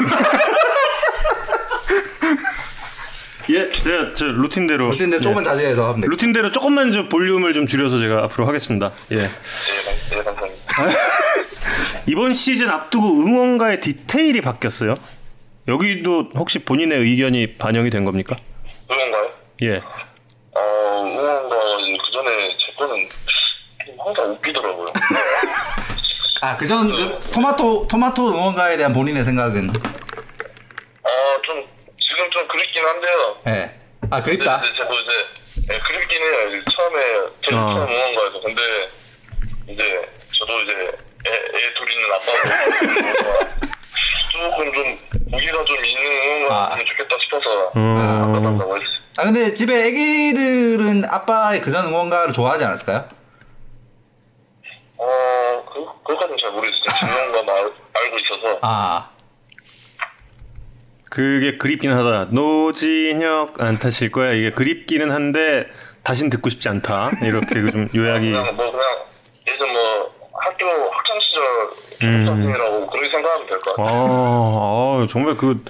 예, 3.51 3.69
제가 3.83 4.15
저 4.15 4.27
루틴대로 4.27 4.93
조금만 5.21 5.41
예. 5.41 5.45
자제해서 5.45 5.85
하면 5.89 6.01
돼. 6.03 6.07
루틴대로 6.09 6.53
조금만 6.53 6.93
좀 6.93 7.09
볼륨을 7.09 7.53
좀 7.53 7.67
줄여서 7.67 7.99
제가 7.99 8.23
앞으로 8.25 8.47
하겠습니다. 8.47 8.93
예. 9.11 9.17
예, 9.17 9.23
감- 9.25 9.33
예, 10.19 10.23
감사합니다. 10.23 10.87
이번 12.07 12.35
시즌 12.35 12.71
앞두고 12.71 13.05
응원가의 13.07 13.81
디테일이 13.81 14.41
바뀌었어요. 14.43 14.97
여기도 15.69 16.29
혹시 16.35 16.59
본인의 16.61 16.99
의견이 17.01 17.55
반영이 17.55 17.91
된 17.91 18.05
겁니까? 18.05 18.37
그런가요? 18.89 19.31
예. 19.63 19.77
어, 20.55 21.05
응원가, 21.07 21.57
그 21.77 22.13
전에 22.13 22.57
제 22.59 22.73
거는 22.77 23.09
좀 23.87 23.95
항상 24.05 24.33
웃기더라고요. 24.33 24.87
아, 26.43 26.57
그전 26.57 26.91
그 26.91 27.21
토마토 27.33 27.87
토마토 27.87 28.31
응원가에 28.31 28.77
대한 28.77 28.93
본인의 28.93 29.23
생각은 29.23 29.71
아, 29.71 31.41
좀, 31.45 31.65
지금 32.01 32.29
좀 32.31 32.49
그립긴 32.49 32.85
한데요. 32.85 33.37
예. 33.47 33.81
아, 34.11 34.21
근데 34.21 34.39
그립다. 34.39 34.57
이제 34.65 34.77
저도 34.77 34.95
이제, 34.99 35.13
예, 35.73 35.79
그립긴 35.79 36.21
해요. 36.21 36.63
처음에, 36.73 37.03
제일 37.47 37.61
어. 37.61 37.75
처음 37.75 37.89
응원가에서. 37.93 38.41
근데, 38.41 38.63
이제, 39.69 40.09
저도 40.33 40.61
이제, 40.63 40.73
애, 41.27 41.31
애둘 41.31 41.93
있는 41.93 42.13
아빠고, 42.13 42.39
조금 44.33 44.73
좀, 44.73 44.99
무기가 45.31 45.65
좀 45.65 45.85
있는 45.85 46.03
응원가 46.05 46.73
아. 46.73 46.77
면 46.77 46.85
좋겠다 46.87 47.17
싶어서, 47.23 47.73
음. 47.77 48.77
했어요. 48.77 49.03
아, 49.19 49.23
근데 49.23 49.55
집에 49.55 49.87
애기들은 49.87 51.05
아빠의 51.05 51.61
그전 51.61 51.87
응원가를 51.87 52.33
좋아하지 52.33 52.65
않았을까요? 52.65 53.07
어, 55.05 55.65
그, 55.73 55.85
그것까지는 56.05 56.39
잘 56.39 56.53
모르겠어요. 56.53 56.87
진영가 56.99 57.53
알, 57.53 57.73
알고 57.93 58.17
있어서. 58.19 58.59
아, 58.63 59.11
그게 61.11 61.57
그립긴 61.59 61.93
하다. 61.93 62.27
노진혁 62.31 63.63
안 63.63 63.79
타실 63.79 64.13
거야. 64.13 64.33
이게 64.33 64.53
그립기는 64.53 65.11
한데 65.11 65.67
다신 66.05 66.31
듣고 66.31 66.49
싶지 66.51 66.69
않다. 66.69 67.11
이렇게 67.25 67.61
그좀 67.61 67.89
요약이. 67.95 68.31
그냥 68.31 68.57
뭐, 68.57 68.71
그냥, 68.71 68.87
예전 69.49 69.73
뭐, 69.73 70.13
학교 70.35 70.67
학창 70.91 71.19
시절 71.21 71.43
음. 72.07 72.25
교사님이라고 72.25 72.87
그렇게 72.89 73.11
생각하면 73.11 73.47
될것 73.47 73.79
아, 73.79 73.83
같아요. 73.83 75.03
아, 75.03 75.07
정말 75.09 75.37
그 75.37 75.65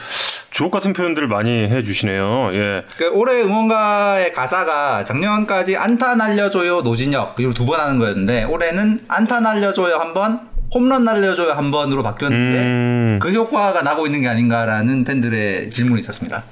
주옥 0.50 0.70
같은 0.70 0.92
표현들을 0.92 1.28
많이 1.28 1.68
해주시네요. 1.68 2.50
예. 2.54 2.84
그 2.96 3.10
올해 3.12 3.40
응원가의 3.42 4.32
가사가 4.32 5.04
작년까지 5.04 5.76
안타 5.76 6.14
날려줘요 6.14 6.82
노진혁 6.82 7.36
이걸 7.40 7.54
두 7.54 7.64
번 7.66 7.80
하는 7.80 7.98
거였는데 7.98 8.44
올해는 8.44 9.00
안타 9.08 9.40
날려줘요 9.40 9.96
한 9.96 10.12
번, 10.14 10.40
홈런 10.74 11.04
날려줘요 11.04 11.52
한 11.52 11.70
번으로 11.70 12.02
바뀌었는데 12.02 12.58
음. 12.58 13.18
그 13.22 13.30
효과가 13.32 13.82
나고 13.82 14.06
있는 14.06 14.22
게 14.22 14.28
아닌가라는 14.28 15.04
팬들의 15.04 15.70
질문이 15.70 16.00
있었습니다. 16.00 16.42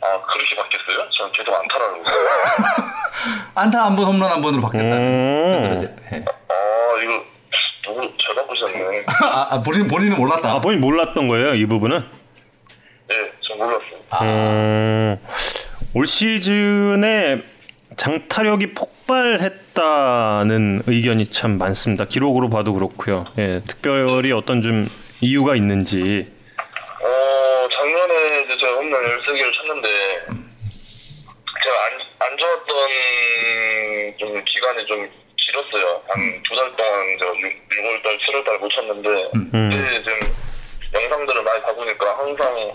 아, 0.00 0.06
그렇게 0.26 0.56
바뀌었어요? 0.56 1.10
전 1.10 1.32
계속 1.32 1.52
안타라고. 1.54 2.02
안타 3.54 3.84
한 3.84 3.96
번, 3.96 4.06
홈런 4.06 4.30
한 4.30 4.40
번으로 4.40 4.62
바뀌었다는 4.62 4.96
음. 4.96 5.68
팬들의 5.70 5.96
예. 6.12 6.24
아, 6.48 7.02
이거, 7.02 7.24
바꾸셨네. 8.38 9.04
아, 9.24 9.46
아, 9.50 9.62
본인 9.62 9.86
본인은 9.88 10.16
몰랐다. 10.16 10.50
아, 10.52 10.60
본인 10.60 10.80
몰랐던 10.80 11.28
거예요, 11.28 11.54
이 11.54 11.66
부분은? 11.66 11.98
예, 13.10 13.14
전 13.40 13.58
몰랐어요. 13.58 13.98
음, 14.22 15.18
올 15.94 16.06
시즌에 16.06 17.42
장타력이 17.96 18.74
폭발했다는 18.74 19.64
의견이 20.86 21.26
참 21.30 21.58
많습니다. 21.58 22.04
기록으로 22.04 22.48
봐도 22.50 22.72
그렇고요. 22.74 23.24
예, 23.38 23.60
특별히 23.66 24.30
어떤 24.32 24.62
좀 24.62 24.86
이유가 25.20 25.56
있는지. 25.56 26.30
어, 27.02 27.68
작년에 27.70 28.24
이제 28.44 28.56
제가 28.60 28.76
홈런 28.76 29.02
13개를 29.02 29.52
쳤는데, 29.54 29.88
제가 31.64 31.76
안, 31.86 31.98
안 32.30 32.36
좋았던 32.38 32.88
좀 34.18 34.44
기간이 34.44 34.86
좀 34.86 35.08
길었어요. 35.62 36.02
한 36.08 36.42
두달 36.42 36.70
동안 36.72 37.18
제가 37.18 37.32
6, 37.32 37.68
6월달, 37.68 38.18
7월달 38.18 38.58
못 38.58 38.68
쳤는데, 38.70 39.30
그때 39.32 40.02
지금 40.02 40.18
영상들을 40.94 41.42
많이 41.42 41.62
봐보니까 41.62 42.18
항상 42.18 42.72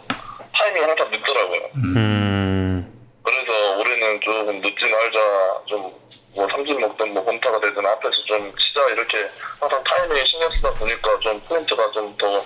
타이밍이 0.54 0.86
항상 0.86 1.10
늦더라고요. 1.12 1.62
음, 1.76 3.04
그래서 3.24 3.78
올해는 3.78 4.20
조금 4.22 4.62
늦지 4.62 4.86
말자, 4.86 5.20
좀, 5.68 5.92
뭐, 6.36 6.48
삼진 6.56 6.80
먹든 6.80 7.14
뭐, 7.14 7.24
범타가 7.26 7.60
되든 7.60 7.86
앞에서 7.86 8.16
좀 8.28 8.54
치자, 8.58 8.82
이렇게 8.94 9.18
항상 9.60 9.84
타이밍 9.84 10.10
타이밍에 10.10 10.26
신경 10.26 10.50
쓰다 10.52 10.72
보니까 10.74 11.20
좀 11.20 11.40
포인트가 11.42 11.90
좀더 11.92 12.44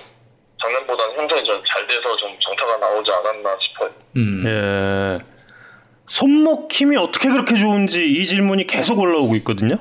작년보다는 0.61 1.15
형성이 1.17 1.43
좀 1.43 1.61
잘 1.67 1.85
돼서 1.88 2.15
좀 2.17 2.38
정타가 2.39 2.77
나오지 2.77 3.11
않았나 3.11 3.57
싶어요. 3.59 3.89
음. 4.17 4.43
예. 4.45 5.19
손목 6.07 6.71
힘이 6.71 6.95
어떻게 6.97 7.29
그렇게 7.29 7.55
좋은지 7.55 8.09
이 8.09 8.25
질문이 8.25 8.65
계속 8.65 8.97
올라오고 8.99 9.35
있거든요. 9.38 9.77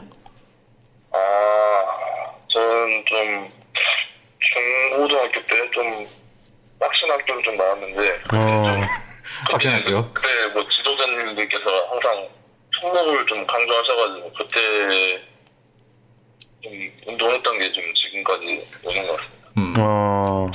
아, 1.21 2.31
저는 2.49 3.05
좀 3.07 3.49
중고등학교 4.41 5.41
때 5.47 5.71
좀 5.73 6.07
빡신 6.79 7.11
학교를 7.11 7.43
좀 7.43 7.57
나왔는데 7.57 8.11
어. 8.37 8.81
빡신 9.51 9.73
학교? 9.73 10.13
그때 10.13 10.29
뭐 10.53 10.63
지도자님들께서 10.63 11.65
항상 11.91 12.29
손목을 12.81 13.27
좀 13.27 13.47
강조하셔가지고 13.47 14.33
그때 14.35 15.23
좀 16.63 16.73
운동했던 17.07 17.59
게 17.59 17.73
좀 17.73 17.85
지금까지 17.95 18.45
오는 18.85 19.07
것 19.07 19.17
같습니다. 19.17 19.51
음. 19.59 19.73
어. 19.79 20.51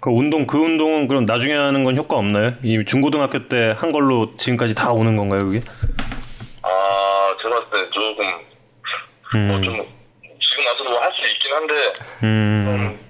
그 0.00 0.10
운동 0.10 0.46
그 0.46 0.58
운동은 0.58 1.08
그럼 1.08 1.24
나중에 1.26 1.54
하는 1.54 1.82
건 1.84 1.96
효과 1.96 2.16
없나요? 2.16 2.54
이 2.62 2.84
중고등학교 2.86 3.48
때 3.48 3.72
한 3.76 3.90
걸로 3.92 4.36
지금까지 4.36 4.74
다 4.74 4.92
오는 4.92 5.16
건가요, 5.16 5.40
그게? 5.40 5.60
아, 6.62 7.36
제가 7.42 7.64
봤을 7.68 7.70
때 7.86 7.90
조금 7.90 8.24
뭐 9.34 9.56
음. 9.56 9.62
좀 9.62 9.84
지금 10.40 10.66
와서도 10.66 10.90
뭐할수 10.90 11.18
있긴 11.34 11.52
한데 11.52 11.92
음. 12.22 12.64
좀 12.66 13.06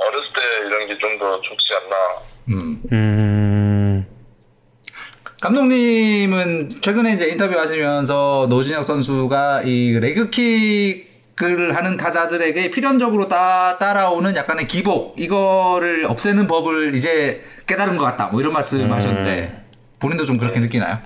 어렸을 0.00 0.28
때 0.34 0.40
이런 0.66 0.86
게 0.86 0.98
좀 0.98 1.18
더 1.18 1.40
좋지 1.40 1.74
않나. 1.74 1.96
음. 2.50 2.82
음. 2.92 4.06
감독님은 5.40 6.80
최근에 6.80 7.12
이제 7.12 7.28
인터뷰 7.28 7.56
하시면서 7.58 8.46
노진혁 8.50 8.84
선수가 8.84 9.62
이 9.64 9.98
레그킥을 10.00 11.76
하는 11.76 11.96
타자들에게 11.96 12.70
필연적으로 12.72 13.28
따, 13.28 13.78
따라오는 13.78 14.34
약간의 14.34 14.66
기복 14.66 15.14
이거를 15.20 16.06
없애는 16.06 16.48
법을 16.48 16.94
이제 16.96 17.44
깨달은 17.68 17.96
것 17.98 18.04
같다 18.04 18.26
뭐 18.28 18.40
이런 18.40 18.52
말씀 18.52 18.80
음. 18.80 18.92
하셨는데 18.92 19.66
본인도 20.00 20.24
좀 20.24 20.38
그렇게 20.38 20.58
느끼나요? 20.58 20.96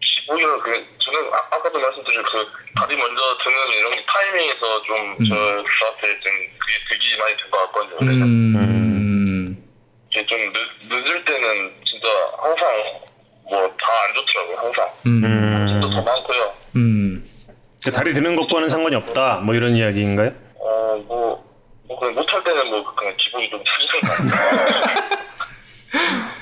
기본적으로 0.00 0.58
그 0.58 0.86
저는 1.12 1.30
아, 1.34 1.38
아까도 1.50 1.78
말씀드린 1.78 2.22
그 2.22 2.46
다리 2.74 2.96
먼저 2.96 3.22
드는 3.44 3.56
이런 3.78 3.92
게 3.92 4.04
타이밍에서 4.06 4.82
좀 4.82 5.16
음. 5.20 5.24
저, 5.28 5.34
저한테 5.36 6.20
좀 6.20 6.32
그게 6.58 6.72
득이 6.88 7.16
많이 7.18 7.36
된 7.36 7.50
것 7.50 7.58
같거든요. 7.66 7.96
그래서 7.98 8.24
음. 8.24 9.56
이게 10.10 10.26
좀 10.26 10.38
늦, 10.52 10.88
늦을 10.88 11.24
때는 11.24 11.72
진짜 11.84 12.08
항상 12.40 12.66
뭐 13.50 13.60
다 13.76 13.86
안 14.04 14.14
좋더라고요. 14.14 14.56
항상 14.56 14.88
음. 15.06 15.66
진도 15.68 15.90
더 15.90 15.98
음. 16.00 16.04
많고요. 16.04 16.54
음. 16.76 17.24
그 17.84 17.90
다리 17.92 18.14
드는 18.14 18.36
것과는 18.36 18.68
상관이 18.70 18.96
없다. 18.96 19.36
뭐 19.44 19.54
이런 19.54 19.76
이야기인가요? 19.76 20.32
어 20.60 20.96
뭐 21.08 21.52
뭐 21.88 21.98
그냥 21.98 22.14
못할 22.14 22.42
때는 22.44 22.68
뭐 22.70 22.94
그냥 22.94 23.14
기분이 23.18 23.50
좀 23.50 23.62
터지는 23.62 24.00
것 24.00 24.30
같아요. 24.38 25.31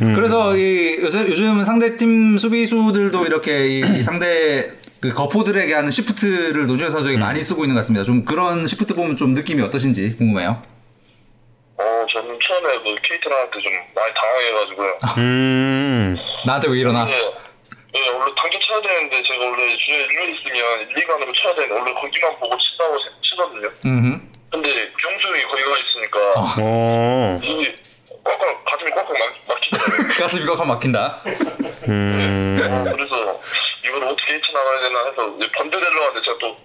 음. 0.02 0.14
그래서 0.14 0.56
이 0.56 0.98
요새 1.00 1.20
요즘 1.26 1.64
상대팀 1.64 2.38
수비수들도 2.38 3.26
이렇게 3.26 3.66
이, 3.68 3.98
이 3.98 4.02
상대 4.02 4.70
그 5.00 5.12
거포들에게 5.14 5.72
하는 5.74 5.90
시프트를 5.90 6.66
노준현 6.66 6.90
선수에게 6.90 7.18
음. 7.18 7.20
많이 7.20 7.40
쓰고 7.42 7.64
있는 7.64 7.74
것 7.74 7.80
같습니다. 7.80 8.04
좀 8.04 8.24
그런 8.24 8.66
시프트 8.66 8.94
보면 8.94 9.16
좀 9.16 9.34
느낌이 9.34 9.62
어떠신지 9.62 10.16
궁금해요. 10.16 10.62
어 11.78 12.06
저는 12.12 12.38
처음에 12.46 12.68
그때좀 13.02 13.32
많이 13.94 14.14
당황해가지고요. 14.14 14.98
음. 15.18 16.16
나한테 16.46 16.68
왜 16.68 16.78
이러나? 16.80 17.04
네. 17.04 17.12
네, 17.92 18.08
원래 18.10 18.32
당겨 18.36 18.58
쳐야 18.60 18.80
되는데 18.82 19.22
제가 19.26 19.42
원래 19.42 19.76
주에 19.76 19.96
일루 19.96 20.30
있으면 20.30 20.80
1, 20.96 21.04
2간으로 21.04 21.34
쳐야 21.34 21.54
되는데 21.56 21.74
원래 21.74 21.92
거기만 21.94 22.38
보고 22.38 22.56
치다고 22.58 22.96
세- 22.98 23.10
치거든요. 23.22 23.68
음. 23.86 24.30
근데 24.50 24.68
경수형이 25.02 25.42
거기 25.44 25.62
가 25.64 25.70
있으니까 25.78 26.18
어. 26.62 27.40
이 27.42 27.68
꽉꽉 28.24 28.64
가슴이 28.64 28.90
꽉꽉 28.90 29.12
막, 29.18 29.34
막히더라고요. 29.48 30.08
가슴이 30.18 30.46
꽉꽉 30.46 30.66
막힌다. 30.66 31.20
음. 31.88 32.58
어, 32.60 32.84
그래서 32.96 33.40
이걸 33.84 34.04
어떻게 34.04 34.34
헤쳐 34.34 34.52
나가야 34.52 34.80
되나 34.82 34.98
해서 35.06 35.28
이제 35.38 35.50
번드 35.56 35.70
되려 35.78 36.02
하는데 36.02 36.20
제가 36.24 36.36
또 36.40 36.56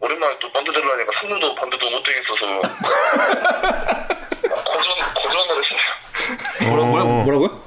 오랜만에 0.00 0.36
또 0.40 0.50
번드 0.52 0.72
되려 0.72 0.90
하니까 0.92 1.12
3루도 1.20 1.54
번드도 1.56 1.90
못 1.90 2.02
되겠어서 2.02 2.60
고전 4.42 4.88
고전을 5.22 5.62
했어요. 5.62 6.68
뭐라, 6.68 6.84
뭐라, 6.84 7.04
어. 7.04 7.06
뭐라고요? 7.24 7.66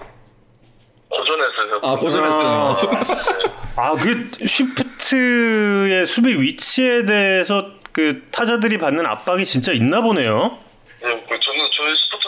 고전했어요. 1.09 1.79
아 1.81 1.95
고전했어요. 1.95 2.77
아, 3.77 3.95
그 3.95 4.29
쉬프트의 4.45 6.05
수비 6.05 6.39
위치에 6.39 7.05
대해서 7.05 7.71
그 7.91 8.27
타자들이 8.31 8.77
받는 8.77 9.05
압박이 9.05 9.45
진짜 9.45 9.71
있나 9.71 10.01
보네요. 10.01 10.57
예, 11.01 11.07
그 11.07 11.39
저는 11.39 11.68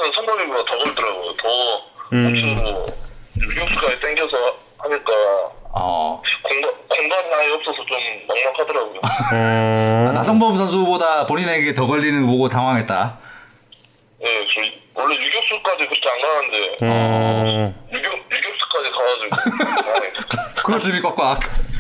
스포츠는 0.02 0.12
선범위보다 0.14 0.66
더 0.66 0.78
걸더라고요. 0.84 1.34
더 1.36 1.50
음. 2.14 2.34
우측으로 2.34 2.86
유격수까지 3.40 4.00
당겨서 4.02 4.38
하니까 4.80 5.12
어. 5.74 6.22
공간 6.44 6.72
공간 6.90 7.20
아예 7.40 7.52
없어서 7.54 7.78
좀 7.86 7.98
막막하더라고요. 8.28 9.00
어. 9.34 10.12
나성범 10.14 10.58
선수보다 10.58 11.26
본인에게 11.28 11.74
더 11.76 11.86
걸리는 11.88 12.22
거 12.22 12.28
보고 12.28 12.50
당황했다. 12.50 13.20
예, 14.24 14.28
저 14.54 15.02
원래 15.02 15.16
유격수까지 15.16 15.88
그렇게 15.88 16.10
안 16.10 16.22
가는데 16.22 16.78
어. 16.84 17.74
유격 17.94 18.14
유격수까지 18.32 18.92
가가지고 18.92 20.68
아, 20.68 20.74
가슴이 20.74 21.00
꽉꽉. 21.02 21.40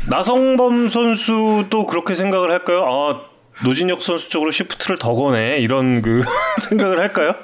나성범 0.09 0.89
선수도 0.89 1.85
그렇게 1.85 2.15
생각을 2.15 2.51
할까요? 2.51 2.85
아, 2.87 3.21
노진혁 3.63 4.01
선수 4.01 4.29
쪽으로 4.29 4.49
쉬프트를 4.51 4.97
더 4.97 5.13
거네. 5.13 5.57
이런 5.59 6.01
그 6.01 6.23
생각을 6.69 6.99
할까요? 6.99 7.35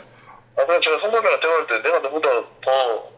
아 0.57 0.65
그냥 0.65 0.81
제가 0.81 0.97
선범이랑 1.01 1.39
대화할 1.39 1.67
때 1.67 1.79
내가 1.83 1.99
너보다 1.99 2.29
더 2.63 3.09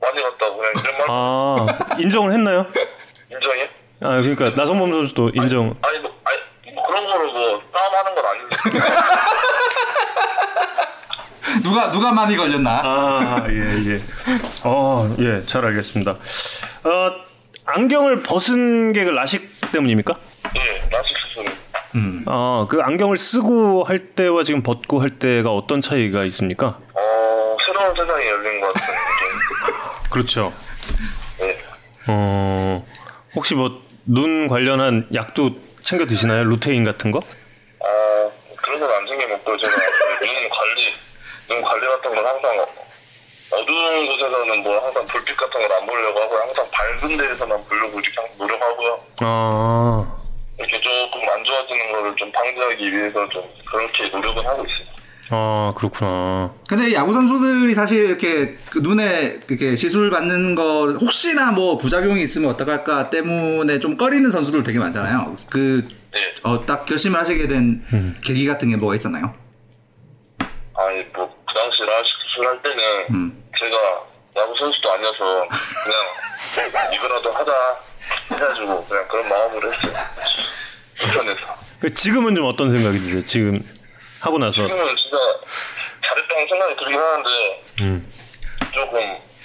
많이 0.00 0.22
갔다고 0.22 0.56
그냥 0.56 0.72
이런 0.82 0.98
말 0.98 1.06
아, 1.08 1.66
인정을 1.98 2.32
했나요? 2.32 2.66
인정해? 3.30 3.68
아, 4.00 4.20
그러니까 4.22 4.50
나성범 4.50 4.92
선수도 4.92 5.30
인정. 5.34 5.74
아니 5.82 5.98
뭐 6.00 6.12
아니 6.24 6.38
뭐 6.74 6.86
그런 6.86 7.06
거로 7.06 7.32
뭐 7.32 7.62
싸움하는 7.72 8.14
건 8.14 8.24
아닌데 8.26 8.56
누가 11.62 11.90
누가 11.90 12.12
많이 12.12 12.36
걸렸나? 12.36 12.70
아, 12.84 13.46
예, 13.48 13.94
예. 13.94 13.98
어, 14.64 15.08
예, 15.18 15.40
잘 15.46 15.64
알겠습니다. 15.64 16.12
어, 16.12 16.16
안경을 17.64 18.22
벗은 18.22 18.92
게 18.92 19.04
그 19.04 19.10
라식 19.10 19.48
때문입니까? 19.72 20.14
예 20.56 20.88
라식 20.90 21.16
수술 21.18 21.44
음. 21.94 22.24
아, 22.26 22.66
그 22.68 22.80
안경을 22.82 23.16
쓰고 23.18 23.84
할 23.84 23.98
때와 24.14 24.44
지금 24.44 24.62
벗고 24.62 25.00
할 25.00 25.10
때가 25.10 25.52
어떤 25.52 25.80
차이가 25.80 26.24
있습니까? 26.24 26.78
어 26.94 27.56
새로운 27.66 27.94
세상이 27.96 28.26
열린 28.26 28.60
것 28.60 28.72
같은 28.74 28.86
느낌 28.94 29.74
그렇죠. 30.10 30.52
예. 31.40 31.58
어, 32.08 32.86
혹시 33.34 33.54
뭐 33.54 33.86
눈 34.10 34.48
관련한 34.48 35.06
약도 35.12 35.50
챙겨 35.82 36.06
드시나요? 36.06 36.42
루테인 36.44 36.82
같은 36.82 37.10
거? 37.10 37.18
아 37.20 38.30
그런 38.62 38.80
건 38.80 38.90
안 38.90 39.06
챙겨 39.06 39.26
먹고 39.28 39.54
제가 39.58 39.76
그눈 40.18 40.48
관리 40.48 40.92
눈 41.46 41.60
관리 41.60 41.86
같은 41.86 42.14
건 42.14 42.24
항상 42.24 42.64
어두운 43.52 44.06
곳에서는 44.06 44.62
뭐 44.62 44.78
항상 44.82 45.06
불빛 45.06 45.36
같은 45.36 45.60
걸 45.60 45.76
안 45.78 45.86
보려고 45.86 46.20
하고 46.20 46.36
항상 46.38 46.66
밝은 46.72 47.16
데에서만 47.18 47.62
보려고 47.64 48.00
이렇게 48.00 48.16
노력하고요 48.38 49.00
아, 49.20 50.16
이렇게 50.58 50.80
조금 50.80 51.28
안 51.28 51.44
좋아지는 51.44 51.92
거를 51.92 52.16
좀 52.16 52.30
방지하기 52.32 52.92
위해서 52.92 53.28
좀 53.28 53.42
그렇게 53.70 54.08
노력은 54.08 54.44
하고 54.44 54.64
있어요. 54.64 54.98
아, 55.30 55.74
그렇구나. 55.76 56.54
근데 56.68 56.94
야구 56.94 57.12
선수들이 57.12 57.74
사실 57.74 58.06
이렇게 58.08 58.56
그 58.70 58.78
눈에 58.78 59.40
이렇게 59.48 59.76
시술 59.76 60.10
받는 60.10 60.54
거 60.54 60.90
혹시나 61.00 61.52
뭐 61.52 61.76
부작용이 61.76 62.22
있으면 62.22 62.50
어떡할까 62.50 63.10
때문에 63.10 63.78
좀 63.78 63.96
꺼리는 63.96 64.30
선수들 64.30 64.62
되게 64.64 64.78
많잖아요. 64.78 65.36
그 65.50 65.86
네. 66.12 66.32
어, 66.42 66.64
딱 66.64 66.86
결심을 66.86 67.20
하시게 67.20 67.46
된 67.46 67.84
계기 68.24 68.46
같은 68.46 68.70
게 68.70 68.76
뭐가 68.76 68.94
있었나요? 68.94 69.34
아니 70.74 71.02
뭐 71.14 71.38
그 71.48 71.54
당시 71.54 71.82
라식 71.82 72.12
수술할 72.28 72.62
때는 72.62 72.78
음. 73.10 73.44
제가 73.58 73.76
야구 74.36 74.54
선수도 74.58 74.92
아니어서 74.92 75.48
그냥 75.48 76.68
이거라도 76.94 77.30
하자 77.30 77.52
해가지고 78.32 78.84
그냥 78.86 79.08
그런 79.08 79.28
마음으로 79.28 79.72
했어요. 79.74 79.92
불편해서. 80.96 81.40
그 81.80 81.92
지금은 81.94 82.34
좀 82.34 82.44
어떤 82.46 82.70
생각이 82.70 82.98
드세요? 82.98 83.22
지금 83.22 83.60
하고 84.20 84.38
나서. 84.38 84.62
지금은 84.66 84.96
진짜 84.96 85.16
잘했다는 86.06 86.48
생각이 86.48 86.76
들긴 86.76 86.98
하는데 86.98 87.62
음. 87.82 88.12
조금 88.72 88.98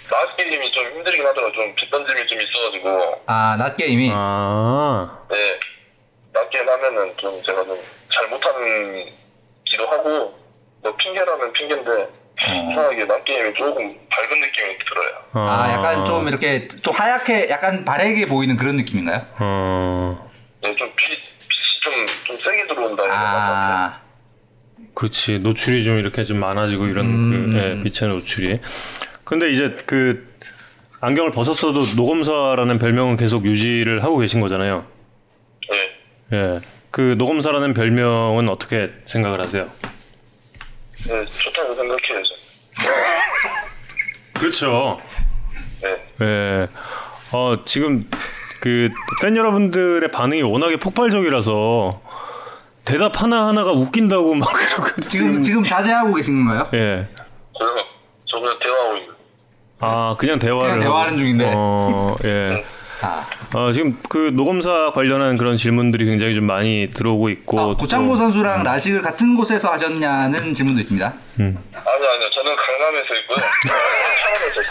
라식 0.09 0.37
게임이 0.37 0.71
좀 0.71 0.85
힘들긴 0.91 1.25
하더라고요. 1.25 1.53
좀 1.53 1.75
빗던짐이 1.75 2.27
좀 2.27 2.41
있어가지고 2.41 3.21
아, 3.27 3.55
낮 3.57 3.75
게임이. 3.77 4.09
어. 4.11 4.15
아, 4.15 5.17
네. 5.29 5.59
낮 6.33 6.49
게임 6.49 6.67
하면은 6.67 7.13
좀 7.17 7.41
제가 7.43 7.63
좀 7.63 7.77
잘 8.13 8.27
못하는 8.27 9.11
기도 9.65 9.87
하고 9.87 10.37
뭐 10.83 10.95
핑계라면 10.97 11.51
핑계인데 11.53 12.09
이상하게 12.41 13.05
낮게임이 13.05 13.53
조금 13.55 13.75
밝은 14.09 14.39
느낌이 14.41 14.77
들어요. 14.89 15.23
아, 15.33 15.71
약간 15.71 16.05
좀 16.05 16.27
이렇게 16.27 16.67
좀 16.67 16.93
하얗게 16.93 17.49
약간 17.49 17.85
바래게 17.85 18.25
보이는 18.25 18.57
그런 18.57 18.75
느낌인가요? 18.75 19.25
어, 19.39 20.29
네, 20.61 20.71
좀 20.75 20.91
빛, 20.95 21.07
빛이 21.07 21.79
좀, 21.81 22.05
좀좀 22.25 22.37
세게 22.37 22.67
들어온다. 22.67 23.03
아, 23.09 23.99
그렇지 24.93 25.39
노출이 25.39 25.83
좀 25.83 25.99
이렇게 25.99 26.23
좀 26.23 26.39
많아지고 26.39 26.87
이런 26.87 27.05
음. 27.05 27.51
그, 27.51 27.57
예, 27.57 27.83
빛의 27.83 28.09
노출이. 28.09 28.59
근데 29.23 29.51
이제 29.51 29.77
그 29.85 30.33
안경을 31.01 31.31
벗었어도 31.31 31.81
녹음사라는 31.95 32.79
별명은 32.79 33.17
계속 33.17 33.45
유지를 33.45 34.03
하고 34.03 34.17
계신 34.17 34.41
거잖아요. 34.41 34.85
네. 35.69 36.37
예. 36.37 36.61
그 36.91 37.15
녹음사라는 37.17 37.73
별명은 37.73 38.49
어떻게 38.49 38.89
생각을 39.05 39.41
하세요? 39.41 39.69
네, 41.07 41.25
좋다고 41.25 41.75
생각해요. 41.75 42.23
저는. 42.23 42.43
그렇죠. 44.33 44.99
네. 45.81 46.03
예. 46.21 46.67
어, 47.31 47.57
지금 47.65 48.09
그 48.61 48.89
팬 49.21 49.35
여러분들의 49.37 50.09
반응이 50.11 50.41
워낙에 50.43 50.77
폭발적이라서 50.77 52.01
대답 52.85 53.21
하나 53.21 53.47
하나가 53.47 53.71
웃긴다고 53.71 54.35
막 54.35 54.51
그러고 54.53 55.01
지금 55.01 55.41
지금 55.43 55.65
자제하고 55.65 56.13
계신 56.15 56.45
건가요? 56.45 56.67
예. 56.73 57.07
저는 57.57 57.83
저 58.25 58.39
그냥 58.39 58.59
대화하고 58.59 58.97
있는. 58.97 59.13
아, 59.79 60.15
그냥 60.17 60.39
대화를 60.39 60.65
그냥 60.75 60.79
대화하는 60.79 61.09
하고. 61.13 61.17
중인데. 61.19 61.51
어, 61.55 62.15
예. 62.25 62.65
아, 63.03 63.25
어, 63.53 63.71
지금 63.73 63.97
그 64.09 64.31
녹음사 64.33 64.91
관련한 64.93 65.37
그런 65.37 65.57
질문들이 65.57 66.05
굉장히 66.05 66.33
좀 66.35 66.45
많이 66.45 66.89
들어오고 66.93 67.29
있고 67.29 67.59
아, 67.59 67.75
구창모 67.75 68.09
또- 68.11 68.15
선수랑 68.15 68.63
라식을 68.63 69.01
같은 69.01 69.35
곳에서 69.35 69.69
하셨냐는 69.71 70.53
질문도 70.53 70.79
있습니다. 70.79 71.05
아니요, 71.37 71.53
아니요. 71.75 72.29
저는 72.33 72.55
강남에서 72.55 73.15
있고요. 73.21 73.37
창원에서. 74.23 74.61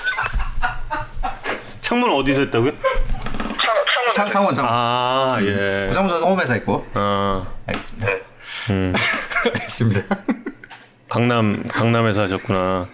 창문 1.80 2.10
어디서 2.10 2.40
했다고요? 2.42 2.72
창, 2.72 3.74
창원. 3.94 4.12
창, 4.14 4.28
창원 4.30 4.54
창원. 4.54 4.72
아, 4.74 5.38
예. 5.42 5.86
구창모 5.88 6.08
선수 6.08 6.24
홈에서 6.26 6.54
했고. 6.54 6.86
아, 6.94 7.46
알겠습니다. 7.66 8.06
네. 8.08 8.22
음. 8.70 8.94
알겠습니다. 9.44 10.02
강남 11.08 11.62
강남에서 11.68 12.22
하셨구나. 12.22 12.86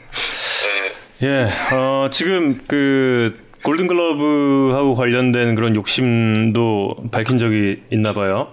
네. 1.21 1.27
예, 1.29 1.75
어, 1.75 2.09
지금 2.11 2.61
그 2.67 3.48
골든글러브하고 3.65 4.95
관련된 4.95 5.55
그런 5.55 5.75
욕심도 5.75 6.97
밝힌 7.11 7.39
적이 7.39 7.83
있나 7.91 8.13
봐요. 8.13 8.53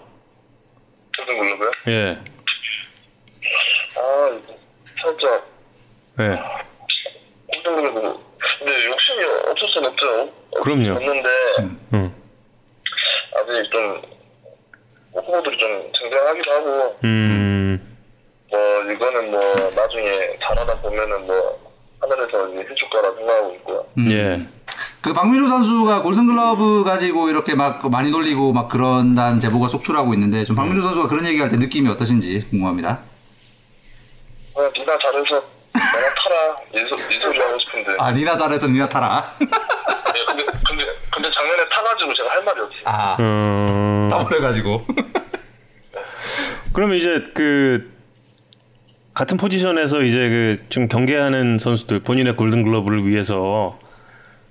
무슨 1.17 1.37
글로브요? 1.39 1.71
예, 1.87 2.17
아, 3.97 4.39
살짝 5.01 5.47
예, 6.19 6.39
골든 7.47 7.75
글로브. 7.75 8.19
근데 8.59 8.85
욕심이 8.85 9.23
없을 9.49 9.67
순 9.69 9.85
없죠. 9.85 10.31
그럼요. 10.61 10.93
없는데 10.95 11.29
음, 11.93 12.15
아직 13.35 13.71
좀 13.71 14.01
후보들이 15.15 15.57
좀 15.57 15.91
쟁쟁하기도 15.93 16.51
하고 16.51 16.99
음, 17.03 17.97
뭐 18.49 18.59
이거는 18.91 19.31
뭐 19.31 19.39
나중에 19.75 20.37
잘하다 20.41 20.81
보면은 20.81 21.25
뭐 21.27 21.59
하늘에서 22.01 22.49
이제 22.49 22.59
해줄 22.69 22.89
거라 22.89 23.13
생각하고 23.15 23.53
있고요. 23.55 23.87
예. 24.09 24.37
그 25.05 25.13
박민우 25.13 25.47
선수가 25.47 26.01
골든글러브 26.01 26.83
가지고 26.83 27.29
이렇게 27.29 27.53
막 27.53 27.87
많이 27.91 28.09
놀리고 28.09 28.53
막 28.53 28.69
그런다는 28.69 29.39
제보가 29.39 29.67
속출하고 29.67 30.15
있는데 30.15 30.43
좀 30.43 30.55
박민우 30.55 30.81
선수가 30.81 31.07
그런 31.09 31.27
얘기할 31.27 31.47
때 31.47 31.57
느낌이 31.57 31.87
어떠신지 31.89 32.43
궁금합니다. 32.49 33.01
그냥 34.55 34.71
니나 34.75 34.97
잘해서 34.97 35.43
내가 35.73 36.13
타라 36.23 36.57
이, 36.73 36.87
소, 36.87 36.95
이 36.95 37.19
소리 37.19 37.37
하고 37.37 37.55
싶은데. 37.59 37.91
아 37.99 38.09
니나 38.13 38.35
잘해서 38.35 38.65
니나 38.65 38.89
타라. 38.89 39.35
네, 39.37 39.45
근데 40.25 40.43
근데 40.67 40.85
근데 41.13 41.29
작년에 41.31 41.69
타가지고 41.69 42.13
제가 42.15 42.29
할 42.31 42.43
말이 42.43 42.61
없어요. 42.61 42.81
아, 42.85 43.15
음, 43.19 44.07
따버려가지고. 44.09 44.87
그러면 46.73 46.97
이제 46.97 47.23
그 47.35 47.93
같은 49.13 49.37
포지션에서 49.37 50.01
이제 50.01 50.17
그 50.17 50.65
좀 50.69 50.87
경계하는 50.87 51.59
선수들 51.59 51.99
본인의 51.99 52.35
골든글러브를 52.37 53.07
위해서 53.07 53.77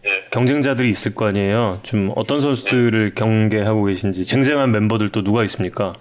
예. 0.06 0.20
경쟁자들이 0.30 0.88
있을 0.90 1.14
거 1.14 1.26
아니에요. 1.26 1.80
좀 1.82 2.12
어떤 2.16 2.40
선수들을 2.40 3.14
경계하고 3.14 3.84
계신지 3.84 4.24
쟁쟁한 4.24 4.70
멤버들 4.70 5.08
또 5.10 5.22
누가 5.24 5.42
있습니까? 5.44 5.94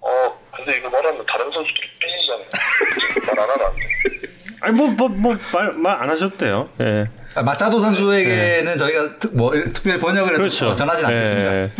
어 0.00 0.38
근데 0.50 0.78
이거 0.78 0.90
말하면 0.90 1.24
다른 1.26 1.50
선수들이 1.52 1.86
삐지잖아요. 2.00 2.46
말안 3.26 3.50
하면 3.50 3.66
안 3.66 3.76
돼. 3.76 3.82
아니 4.60 4.74
뭐뭐뭐말말 4.74 6.02
안 6.02 6.10
하셔도 6.10 6.36
돼요. 6.36 6.68
예. 6.80 7.08
아, 7.36 7.42
마차도 7.42 7.78
선수에게는 7.78 8.76
저희가 8.76 9.18
특, 9.20 9.36
뭐 9.36 9.52
특별히 9.52 10.00
번역을 10.00 10.30
해서 10.30 10.38
그렇죠. 10.38 10.74
전하진 10.74 11.06
않겠습니다. 11.06 11.54
예. 11.54 11.70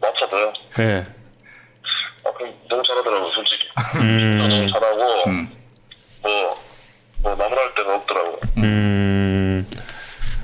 맞춰도요. 0.00 0.52
예. 0.80 1.04
아 2.24 2.32
그럼 2.32 2.54
너무 2.70 2.82
잘하더라고 2.86 3.30
솔직히. 3.32 3.64
음. 3.96 4.38
너무 4.38 4.70
잘하고 4.70 5.24
음. 5.28 5.50
뭐 6.22 6.61
뭐 7.22 7.34
나무랄 7.36 7.74
데가 7.74 7.94
없더라고. 7.96 8.38
음. 8.58 9.66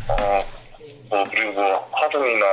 어 0.08 0.58
뭐 1.10 1.24
그리고 1.30 1.52
뭐 1.52 1.88
하등이나 1.92 2.44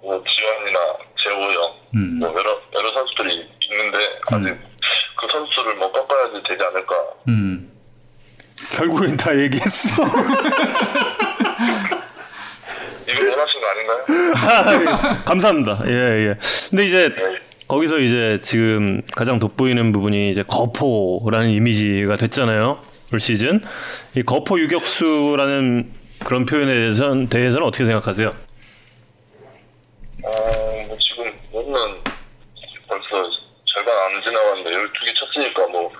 뭐 0.00 0.22
지원이나 0.24 0.78
재호 1.20 1.42
형, 1.52 1.72
음. 1.96 2.18
뭐 2.20 2.28
여러 2.30 2.60
여러 2.72 2.92
선수들이 2.92 3.44
있는데 3.68 3.98
아직 4.30 4.56
그 5.16 5.26
선수를 5.32 5.74
뭐 5.74 5.90
꺾어야지 5.90 6.40
되지 6.48 6.62
않을까. 6.62 6.94
음. 7.26 7.68
결국엔 8.76 9.16
다 9.16 9.36
얘기했어. 9.36 10.02
이거 13.08 13.30
원하신 13.30 13.60
거 13.60 13.66
아닌가요? 13.68 14.04
감사합니다. 15.24 15.82
예, 15.86 15.90
예. 16.28 16.34
근데 16.70 16.84
이제 16.86 17.12
네. 17.14 17.38
거기서 17.66 17.98
이제 17.98 18.38
지금 18.42 19.02
가장 19.16 19.40
돋보이는 19.40 19.90
부분이 19.90 20.30
이제 20.30 20.44
거포라는 20.44 21.48
이미지가 21.50 22.14
됐잖아요. 22.16 22.78
올 23.12 23.20
시즌. 23.20 23.60
이 24.16 24.22
거포 24.22 24.58
유격수라는 24.58 25.92
그런 26.24 26.46
표현에 26.46 26.74
대해서는, 26.74 27.28
대해서는 27.28 27.66
어떻게 27.66 27.84
생각하세요? 27.84 28.28
어 30.24 30.86
뭐 30.88 30.96
지금 30.98 31.32
오늘 31.52 32.00
벌써 32.88 33.30
절반 33.64 33.94
안 34.14 34.22
지나갔는데 34.22 34.70
12개 34.70 35.14
쳤으니까 35.14 35.66
뭐 35.68 35.90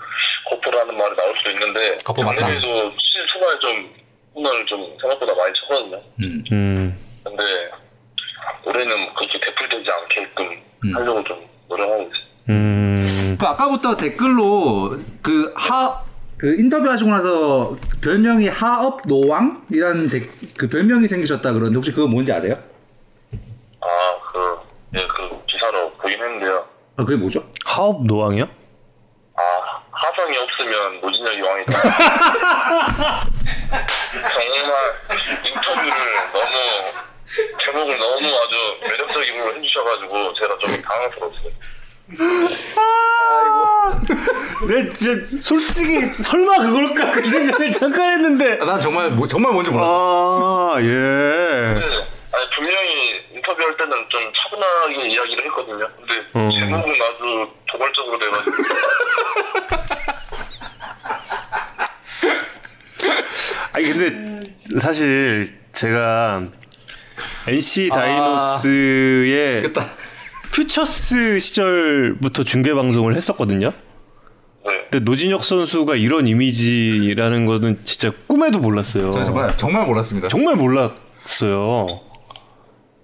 거포라는 0.48 0.96
말이 0.96 1.16
나올 1.16 1.34
수도 1.38 1.50
있는데 1.50 1.96
거포 2.04 2.22
맞다. 2.22 2.40
작년에도 2.40 2.92
시즌 2.98 3.26
초반에 3.26 3.58
좀 3.60 3.94
홈런을 4.34 4.66
좀 4.66 4.96
생각보다 5.00 5.34
많이 5.34 5.52
쳤거든요. 5.54 6.02
음. 6.20 6.44
음. 6.52 6.98
근데 7.24 7.42
올해는 8.64 9.14
그렇게 9.14 9.40
대풀되지 9.40 9.90
않게끔 9.90 10.62
음. 10.84 10.96
하려고 10.96 11.24
좀 11.24 11.46
노력하고 11.68 12.02
있어요. 12.02 12.26
음. 12.48 13.36
그 13.38 13.46
아까부터 13.46 13.96
댓글로 13.96 14.96
그 15.22 15.52
하 15.56 16.00
그 16.38 16.54
인터뷰 16.58 16.88
하시고 16.90 17.08
나서 17.10 17.76
별명이 18.02 18.48
하업 18.48 19.00
노왕이라는 19.06 20.06
데- 20.08 20.28
그 20.58 20.68
별명이 20.68 21.08
생기셨다 21.08 21.52
그러는데 21.52 21.76
혹시 21.76 21.92
그거 21.92 22.06
뭔지 22.06 22.32
아세요? 22.32 22.58
아, 23.80 23.86
그, 24.32 24.58
예, 24.98 25.06
그 25.06 25.44
기사로 25.46 25.92
보긴 25.92 26.18
했는데요. 26.22 26.66
아, 26.98 27.04
그게 27.04 27.16
뭐죠? 27.16 27.42
하업 27.64 28.04
노왕이요? 28.04 28.44
아, 28.44 29.42
하성이 29.90 30.36
없으면 30.36 31.00
노진혁이 31.00 31.40
왕이다. 31.40 31.72
정말 34.22 34.74
인터뷰를 35.46 35.92
너무, 36.32 36.54
제목을 37.64 37.98
너무 37.98 38.16
아주 38.16 38.78
매력적으로 38.82 39.54
해주셔가지고 39.56 40.34
제가 40.34 40.58
좀 40.58 40.82
당황스러웠어요. 40.82 41.50
내 44.66 44.88
진짜 44.90 45.26
솔직히 45.40 46.00
설마 46.00 46.58
그걸까 46.58 47.12
그 47.12 47.24
생각을 47.28 47.70
잠깐 47.70 48.12
했는데. 48.14 48.58
아, 48.60 48.64
난 48.64 48.80
정말 48.80 49.10
뭐, 49.10 49.24
정말 49.26 49.52
뭔지 49.52 49.70
몰랐어. 49.70 50.72
아, 50.74 50.80
예. 50.80 50.84
네, 50.86 51.84
아니, 52.32 52.50
분명히 52.54 53.20
인터뷰할 53.34 53.76
때는 53.76 53.92
좀 54.08 54.32
차분하게 54.36 55.08
이야기를 55.08 55.44
했거든요. 55.46 55.88
근데 55.96 56.14
음. 56.36 56.50
제목은 56.50 56.94
아주 56.94 57.48
도발적으로 57.70 58.18
돼가지고. 58.18 58.56
아니 63.72 63.92
근데 63.92 64.40
사실 64.80 65.54
제가 65.72 66.42
NC 67.46 67.88
다이노스의 67.90 69.62
됐다. 69.62 69.86
퓨처스 70.52 71.38
시절부터 71.38 72.42
중계 72.44 72.72
방송을 72.74 73.14
했었거든요. 73.14 73.72
네. 74.66 74.86
근데 74.90 75.00
노진혁 75.04 75.44
선수가 75.44 75.96
이런 75.96 76.26
이미지라는 76.26 77.46
거는 77.46 77.80
진짜 77.84 78.10
꿈에도 78.26 78.58
몰랐어요. 78.58 79.12
정말 79.12 79.56
정말 79.56 79.86
몰랐습니다. 79.86 80.28
정말 80.28 80.56
몰랐어요. 80.56 82.00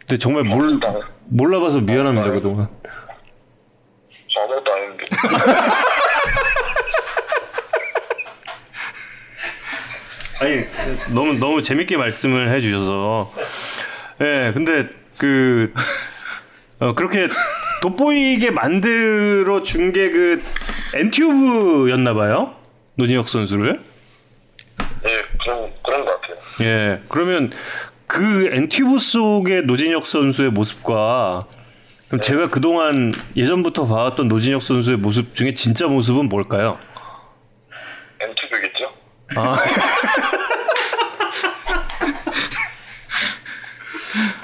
근데 0.00 0.18
정말 0.18 0.44
몰 0.44 0.80
몰라봐서 1.28 1.80
미안합니다 1.80 2.30
그동안. 2.32 2.68
저 4.28 4.40
아무것도 4.40 4.72
아닌데. 4.72 5.04
아니 10.40 10.64
너무 11.14 11.34
너무 11.34 11.62
재밌게 11.62 11.96
말씀을 11.96 12.52
해주셔서 12.52 13.32
예 14.22 14.50
근데 14.52 14.88
그 15.16 15.72
어, 16.80 16.94
그렇게 16.96 17.28
돋보이게 17.82 18.50
만들어 18.50 19.60
준 19.62 19.92
게 19.92 20.10
그 20.10 20.40
엔튜브였나 20.94 22.14
봐요. 22.14 22.54
노진혁 22.94 23.28
선수를. 23.28 23.80
예, 25.04 25.22
그런 25.42 25.70
그런 25.84 26.04
것 26.04 26.20
같아요. 26.20 26.36
예. 26.62 27.02
그러면 27.08 27.50
그 28.06 28.50
엔튜브 28.52 28.98
속의 28.98 29.64
노진혁 29.64 30.06
선수의 30.06 30.50
모습과 30.50 31.40
그럼 32.08 32.20
제가 32.20 32.48
그동안 32.50 33.12
예전부터 33.36 33.86
봐왔던 33.86 34.28
노진혁 34.28 34.62
선수의 34.62 34.98
모습 34.98 35.34
중에 35.34 35.54
진짜 35.54 35.86
모습은 35.86 36.28
뭘까요? 36.28 36.78
엔투브겠죠? 38.20 38.92
아. 39.36 39.56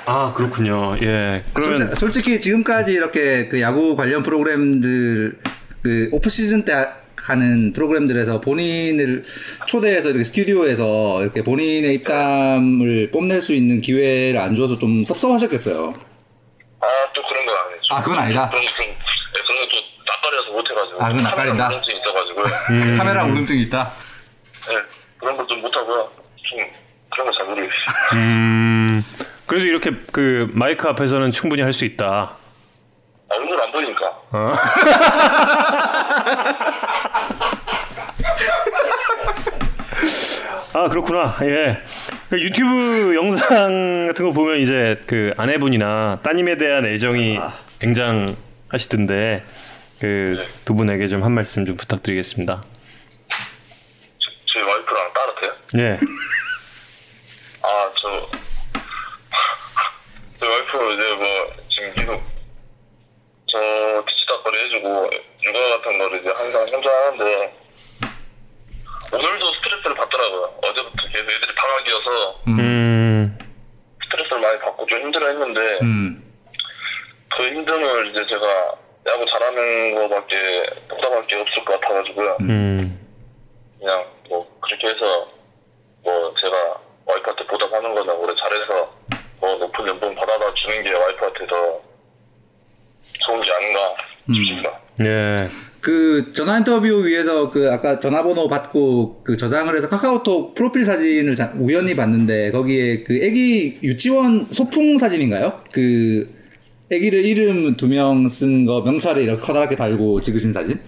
아 0.08 0.32
그렇군요. 0.34 0.96
예. 1.02 1.44
그러면 1.52 1.78
솔직- 1.78 1.96
솔직히 1.98 2.40
지금까지 2.40 2.92
이렇게 2.92 3.48
그 3.48 3.60
야구 3.60 3.94
관련 3.94 4.22
프로그램들 4.22 5.38
그 5.82 6.08
오프 6.12 6.30
시즌 6.30 6.64
때 6.64 6.72
하- 6.72 6.96
하는 7.16 7.72
프로그램들에서 7.74 8.40
본인을 8.40 9.24
초대해서 9.66 10.08
이렇게 10.08 10.24
스튜디오에서 10.24 11.22
이렇게 11.22 11.42
본인의 11.44 11.92
입담을 11.94 13.10
뽐낼 13.10 13.42
수 13.42 13.52
있는 13.52 13.82
기회를 13.82 14.40
안 14.40 14.56
줘서 14.56 14.78
좀 14.78 15.04
섭섭하셨겠어요. 15.04 15.94
아, 16.80 16.86
또 17.14 17.22
그런 17.28 17.44
건 17.44 17.54
아니죠. 17.56 17.94
아, 17.94 18.02
그건 18.02 18.18
아니다. 18.20 18.48
그런 18.48 18.64
좀, 18.66 18.84
예, 18.86 18.96
그런 19.46 19.58
건또 19.60 19.76
낯가려서 20.06 20.52
못 20.52 20.70
해가지고. 20.70 21.02
아, 21.04 21.08
그건 21.08 21.22
낯가린다? 21.24 21.64
카메라 21.64 21.74
우울증이 21.76 21.98
있어가지고요. 22.00 22.44
음. 22.70 22.96
카메라 22.96 23.24
울렁증이 23.24 23.62
있다. 23.64 23.92
예, 24.70 24.74
그런 25.18 25.36
거좀 25.36 25.60
못하고요. 25.60 26.10
좀 26.48 26.58
그런 27.10 27.26
거 27.26 27.32
잘 27.36 27.44
모르겠어요. 27.46 27.74
음 28.14 29.04
그래도 29.48 29.66
이렇게 29.66 29.90
그 30.12 30.48
마이크 30.52 30.86
앞에서는 30.88 31.30
충분히 31.32 31.62
할 31.62 31.72
수 31.72 31.84
있다. 31.84 32.06
아, 32.06 33.34
얼굴 33.34 33.60
안 33.60 33.72
보이니까. 33.72 34.06
어? 34.30 34.52
아 40.74 40.88
그렇구나. 40.88 41.36
예. 41.42 41.82
그 42.28 42.40
유튜브 42.40 43.14
영상 43.16 44.06
같은 44.06 44.24
거 44.26 44.32
보면 44.32 44.58
이제 44.58 44.98
그 45.06 45.32
아내분이나 45.36 46.20
따님에 46.22 46.56
대한 46.56 46.84
애정이 46.84 47.38
굉장하시던데 47.80 49.42
그 50.00 50.46
두 50.64 50.74
분에게 50.74 51.08
좀 51.08 51.24
한 51.24 51.32
말씀 51.32 51.64
좀 51.66 51.76
부탁드리겠습니다. 51.76 52.62
제, 53.28 54.28
제 54.52 54.60
와이프랑 54.60 55.12
따뜻해요? 55.12 55.52
예. 55.78 55.98
아, 57.62 57.90
저, 58.00 58.28
제 60.38 60.46
와이프 60.46 60.92
이제 60.92 61.14
뭐, 61.16 61.26
지금 61.68 61.92
계속, 61.94 62.22
저, 63.48 63.58
뒤치다거리 64.06 64.58
해주고, 64.66 65.10
육아 65.42 65.77
같은 65.88 65.98
거를 65.98 66.20
이제 66.20 66.28
항상 66.28 66.68
혼자 66.68 66.90
하는데, 66.90 67.54
오늘도 69.10 69.52
스트레스를 69.54 69.96
받더라고요. 69.96 70.58
어제부터 70.62 71.08
계속 71.08 71.30
애들이 71.30 71.54
방학이어서 71.54 72.40
음. 72.48 73.38
스트레스를 74.04 74.40
많이 74.40 74.58
받고 74.60 74.86
좀 74.86 75.00
힘들어 75.00 75.28
했는데, 75.28 75.78
음. 75.82 76.22
그 77.30 77.42
힘듦을 77.42 78.10
이제 78.10 78.26
제가 78.26 78.74
야구 79.06 79.24
잘하는 79.26 79.94
거밖에 79.94 80.70
보답할 80.88 81.26
게 81.26 81.36
없을 81.36 81.64
것 81.64 81.80
같아가지고요. 81.80 82.36
음. 82.42 83.08
그냥 83.78 84.04
뭐 84.28 84.60
그렇게 84.60 84.88
해서 84.88 85.28
뭐 86.02 86.34
제가 86.34 86.80
와이프한테 87.06 87.46
보답하는 87.46 87.94
거는 87.94 88.14
올해 88.16 88.34
잘해서 88.36 88.92
뭐 89.40 89.54
높은 89.56 89.86
연봉 89.86 90.14
받아다 90.14 90.52
주는 90.54 90.82
게 90.82 90.92
와이프한테 90.92 91.46
더 91.46 91.80
좋은 93.24 93.40
게 93.40 93.52
아닌가 93.52 93.94
싶습니다. 94.26 94.80
예. 95.00 95.67
그 95.80 96.30
전화 96.32 96.58
인터뷰 96.58 97.06
위해서 97.06 97.50
그 97.50 97.70
아까 97.70 98.00
전화번호 98.00 98.48
받고 98.48 99.22
그 99.22 99.36
저장을 99.36 99.76
해서 99.76 99.88
카카오톡 99.88 100.54
프로필 100.54 100.84
사진을 100.84 101.34
자- 101.36 101.52
우연히 101.56 101.94
봤는데 101.94 102.50
거기에 102.50 103.04
그 103.04 103.14
애기 103.22 103.78
유치원 103.82 104.46
소풍 104.50 104.98
사진인가요? 104.98 105.62
그 105.70 106.28
애기를 106.90 107.24
이름 107.24 107.76
두 107.76 107.86
명 107.86 108.26
쓴 108.28 108.64
거 108.66 108.80
명찰에 108.80 109.22
이렇게 109.22 109.40
커다랗게 109.40 109.76
달고 109.76 110.20
찍으신 110.20 110.52
사진? 110.52 110.80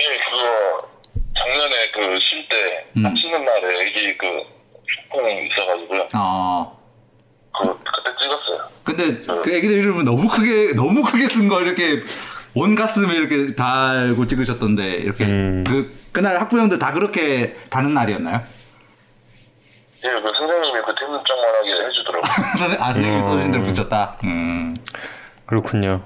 예, 0.00 0.04
그거 0.04 0.88
작년에 1.36 1.74
그 1.92 2.18
쉴때 2.20 2.84
음. 2.96 3.14
쉬는 3.16 3.44
날에 3.44 3.86
애기 3.88 4.16
그 4.16 4.26
소풍 5.10 5.46
있어가지고요. 5.46 6.06
아. 6.12 6.72
그 7.60 7.66
그때 7.66 8.10
찍었어요. 8.22 8.68
근데 8.84 9.42
그 9.42 9.54
애기들 9.54 9.76
이름은 9.78 10.04
너무 10.04 10.28
크게 10.28 10.72
너무 10.74 11.02
크게 11.02 11.26
쓴 11.28 11.48
거 11.48 11.60
이렇게 11.60 12.00
온 12.58 12.74
가슴에 12.74 13.14
이렇게 13.14 13.54
달고 13.54 14.26
찍으셨던데 14.26 14.84
이렇게 14.96 15.24
음. 15.24 15.62
그 15.64 15.96
그날 16.10 16.40
학부형들 16.40 16.78
다 16.80 16.92
그렇게 16.92 17.54
다는 17.70 17.94
날이었나요? 17.94 18.42
예, 20.04 20.08
그 20.10 20.32
선생님이 20.34 20.80
그 20.84 20.94
대문짝만하게 20.98 21.70
해주더라고요. 21.86 22.32
선생- 22.58 22.82
아 22.82 22.92
선생님이 22.92 23.22
써주신 23.22 23.52
대로 23.52 23.64
붙였다. 23.64 24.18
음. 24.24 24.76
그렇군요. 25.46 26.02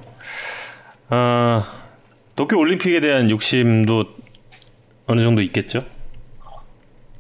아, 1.09 1.65
도쿄 2.37 2.59
올림픽에 2.59 3.01
대한 3.01 3.31
욕심도 3.31 4.05
어느 5.07 5.21
정도 5.23 5.41
있겠죠? 5.43 5.85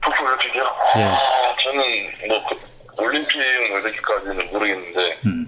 북부 0.02 0.24
올림픽이요? 0.24 0.62
예. 0.98 1.02
아, 1.04 1.18
저는 1.62 1.82
뭐 2.28 2.44
그, 2.48 3.02
올림픽 3.02 3.38
뭐 3.70 3.78
이렇게까지는 3.80 4.50
모르겠는데 4.52 5.20
음. 5.26 5.46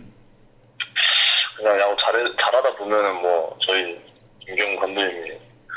그냥 1.64 1.80
야구 1.80 1.96
잘해, 1.98 2.22
잘하다 2.38 2.76
보면은 2.76 3.22
뭐 3.22 3.56
저희 3.66 3.98
김경 4.40 4.76
감독님이 4.76 5.30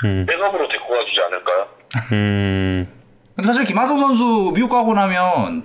음. 0.03 0.25
백업으로 0.27 0.67
데리고 0.67 0.89
가주지 0.89 1.21
않을까요? 1.21 1.67
음. 2.11 3.03
근데 3.33 3.47
사실 3.47 3.63
김하성 3.65 3.97
선수 3.97 4.51
미국 4.53 4.69
가고 4.69 4.93
나면 4.93 5.63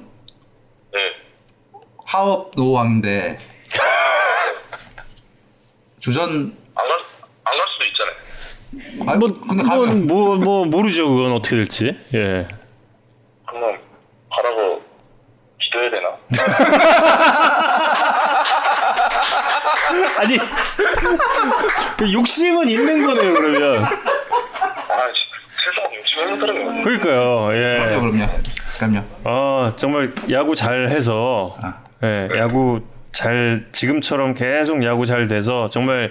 네. 0.93 1.01
하업 2.05 2.53
노왕인데 2.55 3.39
주전 5.99 6.57
안 6.77 6.89
갈, 6.89 6.99
안갈 7.45 7.67
수도 7.73 7.85
있잖아요. 7.87 9.11
아, 9.11 9.17
뭐 9.17 9.41
근데 9.41 9.65
가면 9.65 10.07
뭐, 10.07 10.37
뭐 10.37 10.65
모르죠 10.65 11.09
그건 11.09 11.33
어떻게 11.33 11.57
될지. 11.57 11.99
예. 12.15 12.47
그러면 13.45 13.81
가라고 14.31 14.83
기도해야 15.59 15.91
되나? 15.91 16.17
아니 20.19 20.39
그 21.97 22.13
욕심은 22.13 22.69
있는 22.69 23.05
거네요 23.05 23.35
그러면. 23.35 23.85
아, 23.85 23.91
세상 25.51 26.83
그러니까요. 26.83 27.51
예. 27.55 27.99
그럼요. 27.99 28.29
그럼요. 28.79 29.05
아 29.25 29.73
정말 29.77 30.13
야구 30.31 30.55
잘 30.55 30.89
해서 30.91 31.57
아. 31.63 31.83
예, 32.03 32.29
야구 32.37 32.83
잘 33.13 33.67
지금처럼 33.73 34.35
계속 34.35 34.83
야구 34.85 35.07
잘 35.07 35.29
돼서 35.29 35.69
정말 35.71 36.11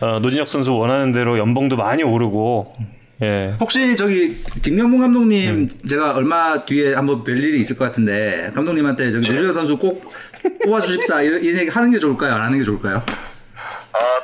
어, 0.00 0.18
노진혁 0.20 0.48
선수 0.48 0.74
원하는 0.74 1.12
대로 1.12 1.38
연봉도 1.38 1.76
많이 1.76 2.02
오르고 2.02 2.74
예. 3.22 3.54
혹시 3.60 3.96
저기 3.96 4.42
김명문 4.62 5.00
감독님 5.00 5.68
제가 5.88 6.12
얼마 6.14 6.64
뒤에 6.64 6.94
한번 6.94 7.24
뵐 7.24 7.36
일이 7.36 7.60
있을 7.60 7.76
것 7.76 7.84
같은데 7.84 8.50
감독님한테 8.54 9.10
저기 9.10 9.28
노준혁 9.28 9.52
선수 9.52 9.76
꼭 9.78 10.12
뽑아주십사 10.64 11.22
이, 11.22 11.26
이 11.26 11.56
얘기 11.58 11.68
하는 11.68 11.90
게 11.90 11.98
좋을까요? 11.98 12.34
안 12.34 12.42
하는 12.42 12.58
게 12.58 12.64
좋을까요? 12.64 13.02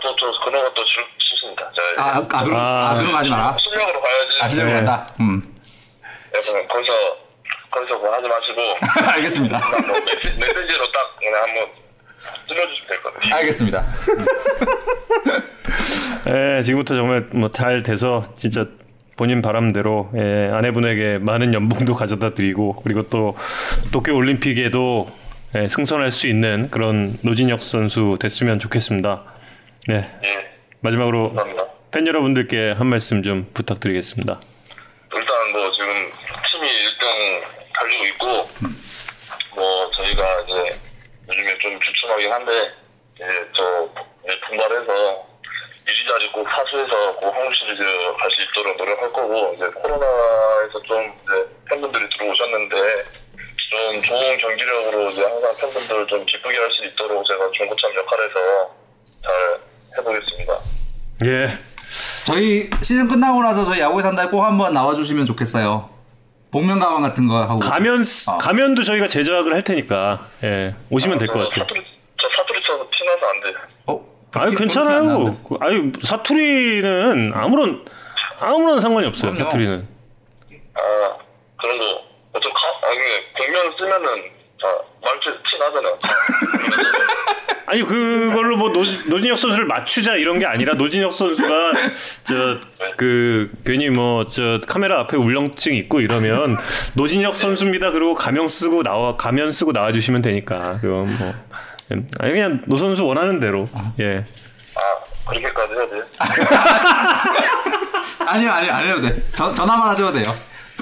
아, 0.04 0.14
저, 0.18 0.32
저, 0.32 0.44
그런 0.44 0.62
것도 0.64 0.84
싫, 0.84 1.02
싫습니다. 1.18 1.70
저, 1.74 2.00
아, 2.02 2.04
아, 2.04 2.16
아, 2.18 2.44
그럼, 2.44 2.56
아. 2.60 2.90
아, 2.90 2.98
그럼 2.98 3.14
하지 3.16 3.30
마라. 3.30 3.56
실력으로 3.58 4.00
가야지. 4.00 4.42
아, 4.42 4.48
실력으로 4.48 4.70
네. 4.74 4.84
간다. 4.84 5.06
음. 5.20 5.54
여러분, 6.32 6.68
거기서, 6.68 6.92
거기서 7.70 7.98
뭐 7.98 8.12
하지 8.12 8.28
마시고, 8.28 8.76
알겠습니다. 9.16 9.58
뭐 9.58 10.00
메시, 10.00 10.26
메시지로 10.38 10.92
딱 10.92 11.16
그냥 11.18 11.42
한번 11.42 11.68
찔러주시면 12.48 12.88
될 12.88 13.02
것 13.02 13.14
같아요. 13.14 13.34
알겠습니다. 13.36 13.84
예, 16.58 16.62
지금부터 16.62 16.94
정말 16.94 17.26
뭐 17.32 17.48
잘 17.50 17.82
돼서 17.82 18.24
진짜 18.36 18.66
본인 19.16 19.42
바람대로 19.42 20.10
예, 20.16 20.50
아내분에게 20.52 21.18
많은 21.18 21.54
연봉도 21.54 21.94
가져다 21.94 22.34
드리고 22.34 22.76
그리고 22.82 23.02
또 23.08 23.36
도쿄 23.92 24.14
올림픽에도 24.14 25.08
예, 25.54 25.68
승선할 25.68 26.10
수 26.10 26.26
있는 26.26 26.68
그런 26.70 27.16
노진혁 27.22 27.62
선수 27.62 28.16
됐으면 28.20 28.58
좋겠습니다. 28.58 29.22
예, 29.90 29.94
예, 30.24 30.50
마지막으로 30.80 31.28
감사합니다. 31.34 31.66
팬 31.90 32.06
여러분들께 32.06 32.72
한 32.72 32.86
말씀 32.86 33.22
좀 33.22 33.50
부탁드리겠습니다. 33.54 34.40
일단 35.12 35.52
뭐 35.52 35.70
지금 35.72 36.10
팀이 36.50 36.66
1등 36.68 37.42
달리고 37.74 38.04
있고 38.06 38.26
뭐 39.54 39.90
저희가 39.90 40.40
이제 40.48 40.78
요즘에 41.28 41.58
좀 41.58 41.78
주춤하긴 41.80 42.32
한데 42.32 42.52
이제 43.14 43.24
저 43.52 43.88
이제 44.24 44.40
분발해서 44.48 45.26
1위 45.86 46.08
자리 46.08 46.32
꼭 46.32 46.46
사수해서 46.48 47.12
꼭 47.12 47.34
한국 47.34 47.54
시리즈 47.54 47.82
갈 48.18 48.30
수 48.30 48.42
있도록 48.42 48.76
노력할 48.78 49.12
거고 49.12 49.52
이제 49.54 49.66
코로나에서 49.66 50.82
좀 50.82 51.12
이제 51.22 51.32
팬분들이 51.68 52.08
들어오셨는데 52.08 52.76
좀 53.70 54.02
좋은 54.02 54.38
경기력으로 54.38 55.06
이제 55.10 55.22
항상 55.24 55.54
팬분들을 55.60 56.06
좀 56.06 56.24
기쁘게 56.24 56.56
할 56.56 56.70
수 56.70 56.84
있도록 56.86 57.24
제가 57.26 57.50
중고참 57.52 57.94
역할에서 57.94 58.74
잘 59.22 59.60
해보겠습니다. 59.98 60.58
예. 61.26 61.58
저희 62.26 62.70
시즌 62.82 63.08
끝나고 63.08 63.42
나서 63.42 63.64
저희 63.64 63.80
야구에 63.80 64.02
산다에 64.02 64.26
꼭 64.26 64.42
한번 64.42 64.72
나와주시면 64.72 65.26
좋겠어요. 65.26 65.90
복면 66.50 66.78
가방 66.78 67.02
같은 67.02 67.26
거 67.28 67.42
하고. 67.42 67.58
가면 67.58 68.00
어. 68.28 68.36
가면도 68.38 68.82
저희가 68.84 69.08
제작을 69.08 69.52
할 69.54 69.62
테니까 69.62 70.28
예 70.44 70.74
오시면 70.90 71.18
될것저 71.18 71.38
같아요. 71.48 71.64
사투리, 71.64 71.80
저 72.20 72.28
사투리 72.36 72.60
쳐서 72.66 72.88
티나서 72.96 73.26
안 73.26 73.40
돼. 73.40 73.58
어? 73.86 74.00
아유 74.40 74.56
괜찮아요. 74.56 75.36
그- 75.42 75.56
아유 75.60 75.90
사투리는 76.02 77.32
아무런 77.34 77.84
아무런 78.40 78.80
상관이 78.80 79.06
없어요. 79.08 79.32
그럼요. 79.32 79.44
사투리는. 79.50 79.88
아, 80.74 80.80
그런 81.60 81.78
거, 81.78 81.84
어좀 82.34 82.52
가, 82.52 82.60
아니, 82.88 82.98
복면 83.38 83.72
쓰면은, 83.78 84.08
자, 84.60 84.66
말투 85.02 85.30
티 85.48 85.56
나잖아요. 85.58 85.98
아니 87.74 87.82
그걸로 87.82 88.56
뭐 88.56 88.70
노, 88.70 88.84
노진혁 89.08 89.36
선수를 89.36 89.66
맞추자 89.66 90.14
이런 90.14 90.38
게 90.38 90.46
아니라 90.46 90.74
노진혁 90.74 91.12
선수가 91.12 91.48
저 92.22 92.60
그 92.96 93.50
괜히 93.64 93.90
뭐 93.90 94.24
저 94.26 94.60
카메라 94.68 95.00
앞에 95.00 95.16
울렁증 95.16 95.74
있고 95.74 96.00
이러면 96.00 96.56
노진혁 96.94 97.34
선수입니다. 97.34 97.90
그리고 97.90 98.14
가명 98.14 98.46
쓰고 98.46 98.84
나와 98.84 99.16
가면 99.16 99.50
쓰고 99.50 99.72
나와 99.72 99.90
주시면 99.90 100.22
되니까 100.22 100.78
그건 100.80 101.18
뭐 101.18 101.34
아니 102.20 102.32
그냥 102.32 102.62
노 102.66 102.76
선수 102.76 103.04
원하는 103.04 103.40
대로 103.40 103.68
예. 103.98 104.24
아, 104.76 104.80
그렇게까지 105.28 105.72
해야 105.74 105.88
돼? 105.88 106.02
아니요, 108.26 108.50
아니요, 108.52 108.72
안 108.72 108.86
해도 108.88 109.00
돼. 109.00 109.22
전, 109.34 109.52
전화만 109.54 109.88
하셔도 109.88 110.12
돼요. 110.12 110.32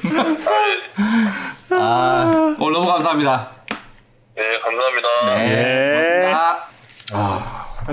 아, 1.71 2.55
오늘 2.59 2.73
너무 2.75 2.87
감사합니다. 2.87 3.51
네, 4.37 4.43
감사합니다. 4.61 5.09
네, 5.37 5.51
예. 5.51 5.93
고맙습니다. 5.93 6.72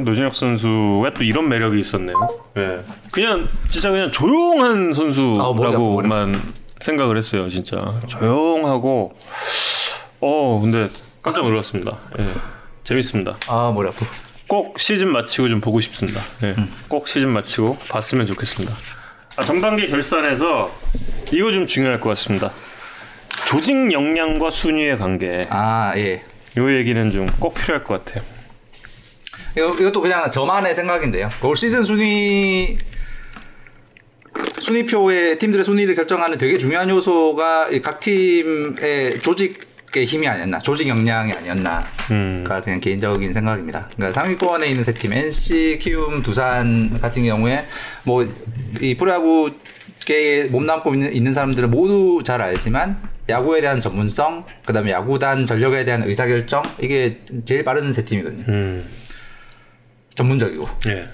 노진혁 0.03 0.33
선수가 0.33 1.13
또 1.15 1.23
이런 1.23 1.49
매력이 1.49 1.79
있었네요. 1.79 2.15
예. 2.57 2.79
그냥 3.11 3.47
진짜 3.69 3.89
그냥 3.89 4.11
조용한 4.11 4.91
아, 4.91 4.93
선수라고만 4.93 6.39
생각을 6.79 7.17
했어요. 7.17 7.49
진짜 7.49 7.99
조용하고 8.07 9.13
어 10.21 10.59
근데 10.61 10.89
깜짝 11.21 11.43
놀랐습니다. 11.43 11.97
예. 12.19 12.33
재밌습니다. 12.83 13.37
아, 13.47 13.71
머리 13.75 13.87
아파. 13.89 14.05
꼭 14.47 14.79
시즌 14.79 15.11
마치고 15.11 15.49
좀 15.49 15.61
보고 15.61 15.79
싶습니다. 15.79 16.21
예. 16.43 16.55
꼭 16.87 17.07
시즌 17.07 17.29
마치고 17.29 17.77
봤으면 17.89 18.25
좋겠습니다. 18.25 18.73
아, 19.37 19.43
전반기 19.43 19.87
결산에서 19.89 20.71
이거 21.31 21.51
좀 21.51 21.65
중요할 21.65 21.99
것 21.99 22.09
같습니다. 22.09 22.51
조직 23.47 23.91
역량과 23.91 24.49
순위의 24.49 24.97
관계. 24.99 25.41
아, 25.49 25.93
예. 25.97 26.23
이 26.57 26.61
얘기는 26.77 27.11
좀 27.11 27.27
꼭 27.39 27.53
필요할 27.55 27.83
것 27.83 28.03
같아요. 28.05 28.23
이것도 29.55 30.01
그냥 30.01 30.29
저만의 30.31 30.75
생각인데요. 30.75 31.29
올 31.43 31.55
시즌 31.55 31.83
순위 31.85 32.77
순위표의 34.59 35.39
팀들의 35.39 35.63
순위를 35.65 35.95
결정하는 35.95 36.37
되게 36.37 36.57
중요한 36.57 36.89
요소가 36.89 37.69
이각 37.69 37.99
팀의 37.99 39.19
조직의 39.21 40.05
힘이 40.05 40.27
아니었나, 40.27 40.59
조직 40.59 40.87
역량이 40.87 41.31
아니었나가 41.31 41.87
음. 42.11 42.45
그냥 42.63 42.79
개인적인 42.79 43.33
생각입니다. 43.33 43.89
그러니까 43.95 44.11
상위권에 44.21 44.67
있는 44.67 44.83
세 44.83 44.93
팀, 44.93 45.13
NC, 45.13 45.79
키움, 45.81 46.21
두산 46.23 46.99
같은 46.99 47.23
경우에 47.23 47.65
뭐 48.03 48.25
이 48.79 48.95
프로야구 48.95 49.51
계에 50.05 50.45
몸담고 50.45 50.93
있는, 50.93 51.13
있는 51.13 51.33
사람들은 51.33 51.71
모두 51.71 52.21
잘 52.23 52.41
알지만 52.41 52.97
야구에 53.27 53.61
대한 53.61 53.79
전문성, 53.79 54.45
그다음에 54.65 54.91
야구단 54.91 55.45
전력에 55.45 55.85
대한 55.85 56.03
의사결정 56.03 56.63
이게 56.81 57.19
제일 57.45 57.63
빠른 57.63 57.91
세 57.91 58.05
팀이거든요. 58.05 58.45
음. 58.47 58.89
전문적이고. 60.23 60.67
예. 60.87 61.07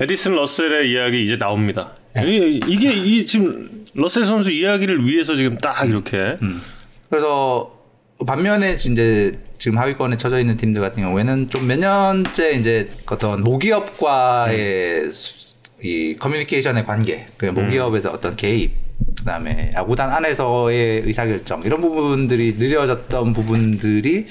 에디슨 0.00 0.34
러셀의 0.34 0.90
이야기 0.90 1.22
이제 1.24 1.38
나옵니다. 1.38 1.92
이- 2.18 2.60
이게 2.66 2.92
이 2.92 3.24
지금 3.24 3.84
러셀 3.94 4.24
선수 4.24 4.50
이야기를 4.50 5.06
위해서 5.06 5.36
지금 5.36 5.56
딱 5.58 5.88
이렇게 5.88 6.36
그래서 7.08 7.72
반면에 8.26 8.72
이제 8.74 9.38
지금 9.58 9.78
하위권에 9.78 10.16
처져 10.16 10.40
있는 10.40 10.56
팀들 10.56 10.82
같은 10.82 11.02
경우에는 11.02 11.48
좀 11.50 11.66
몇 11.68 11.78
년째 11.78 12.52
이제 12.52 12.88
어떤 13.06 13.42
모기업과의 13.42 15.10
수- 15.10 15.46
이 15.82 16.16
커뮤니케이션의 16.18 16.84
관계, 16.84 17.28
그 17.36 17.46
모기업에서 17.46 18.10
어떤 18.10 18.34
개입, 18.34 18.72
그다음에 19.18 19.70
야구단 19.74 20.10
안에서의 20.10 21.02
의사결정 21.04 21.62
이런 21.64 21.80
부분들이 21.80 22.54
느려졌던 22.58 23.32
부분들이 23.34 24.26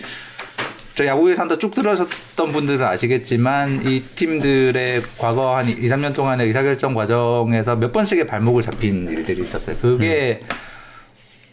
저 0.95 1.05
야구에 1.05 1.35
산다 1.35 1.57
쭉 1.57 1.75
들어섰던 1.75 2.53
분들은 2.53 2.85
아시겠지만 2.85 3.85
이 3.85 3.99
팀들의 4.01 5.01
과거 5.17 5.57
한 5.57 5.67
2, 5.67 5.75
3년 5.75 6.15
동안의 6.15 6.47
의사결정 6.47 6.93
과정에서 6.93 7.75
몇 7.75 7.91
번씩의 7.91 8.25
발목을 8.27 8.61
잡힌 8.61 9.05
일들이 9.09 9.41
있었어요. 9.41 9.75
그게 9.75 10.39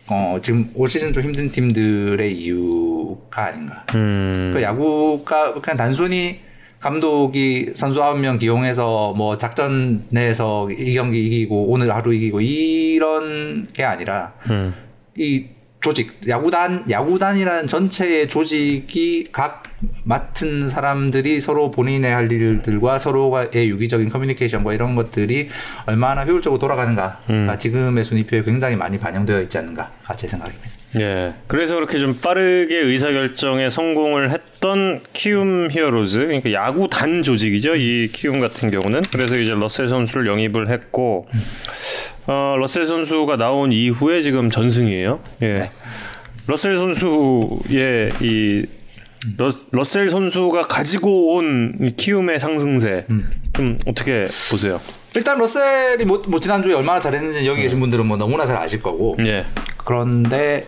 어, 0.07 0.38
지금 0.40 0.70
올 0.74 0.88
시즌 0.88 1.12
좀 1.12 1.24
힘든 1.24 1.51
팀들의 1.51 2.36
이유가 2.36 3.47
아닌가. 3.47 3.84
음. 3.97 4.53
그 4.55 4.62
야구가 4.62 5.55
그냥 5.55 5.76
단순히 5.76 6.40
감독이 6.78 7.72
선수 7.74 8.01
9명 8.01 8.38
기용해서 8.38 9.12
뭐 9.16 9.38
작전 9.38 10.05
내에서 10.11 10.70
이 10.70 10.95
경기 10.95 11.26
이기고 11.26 11.66
오늘 11.68 11.93
하루 11.93 12.14
이기고 12.14 12.40
이런 12.40 13.66
게 13.72 13.82
아니라 13.82 14.34
음. 14.51 14.72
이 15.16 15.47
조직 15.82 16.20
야구단 16.28 16.84
야구단이라는 16.88 17.66
전체의 17.66 18.28
조직이 18.28 19.28
각 19.32 19.64
맡은 20.04 20.68
사람들이 20.68 21.40
서로 21.40 21.70
본인의 21.70 22.12
할 22.12 22.30
일들과 22.30 22.98
서로의 22.98 23.50
유기적인 23.54 24.08
커뮤니케이션과 24.08 24.74
이런 24.74 24.94
것들이 24.94 25.48
얼마나 25.86 26.24
효율적으로 26.24 26.58
돌아가는가가 26.58 27.20
음. 27.30 27.54
지금의 27.58 28.04
순위표에 28.04 28.44
굉장히 28.44 28.76
많이 28.76 28.98
반영되어 28.98 29.42
있지 29.42 29.58
않는가가 29.58 30.14
제 30.16 30.28
생각입니다. 30.28 30.82
예. 31.00 31.32
그래서 31.46 31.74
그렇게 31.74 31.98
좀 31.98 32.14
빠르게 32.14 32.76
의사결정에 32.76 33.70
성공을 33.70 34.30
했던 34.30 35.00
키움 35.12 35.68
히어로즈, 35.70 36.18
그러니까 36.18 36.52
야구 36.52 36.86
단 36.88 37.22
조직이죠. 37.22 37.76
이 37.76 38.08
키움 38.12 38.40
같은 38.40 38.70
경우는. 38.70 39.02
그래서 39.10 39.38
이제 39.38 39.52
러셀 39.52 39.88
선수를 39.88 40.26
영입을 40.26 40.68
했고, 40.70 41.28
어, 42.26 42.54
러셀 42.58 42.84
선수가 42.84 43.36
나온 43.36 43.72
이후에 43.72 44.22
지금 44.22 44.50
전승이에요. 44.50 45.20
예. 45.42 45.70
러셀 46.46 46.76
선수의 46.76 48.10
이 48.20 48.66
러, 49.36 49.50
러셀 49.70 50.08
선수가 50.08 50.62
가지고 50.62 51.34
온이 51.36 51.94
키움의 51.96 52.40
상승세 52.40 53.06
좀 53.52 53.76
어떻게 53.86 54.26
보세요? 54.50 54.80
일단 55.14 55.38
러셀이 55.38 56.04
뭐, 56.04 56.22
뭐 56.26 56.40
지난주에 56.40 56.74
얼마나 56.74 56.98
잘했는지 56.98 57.46
여기 57.46 57.62
계신 57.62 57.78
분들은 57.80 58.06
뭐 58.06 58.16
너무나 58.16 58.44
잘 58.46 58.56
아실 58.56 58.82
거고 58.82 59.16
예. 59.20 59.44
그런데 59.84 60.66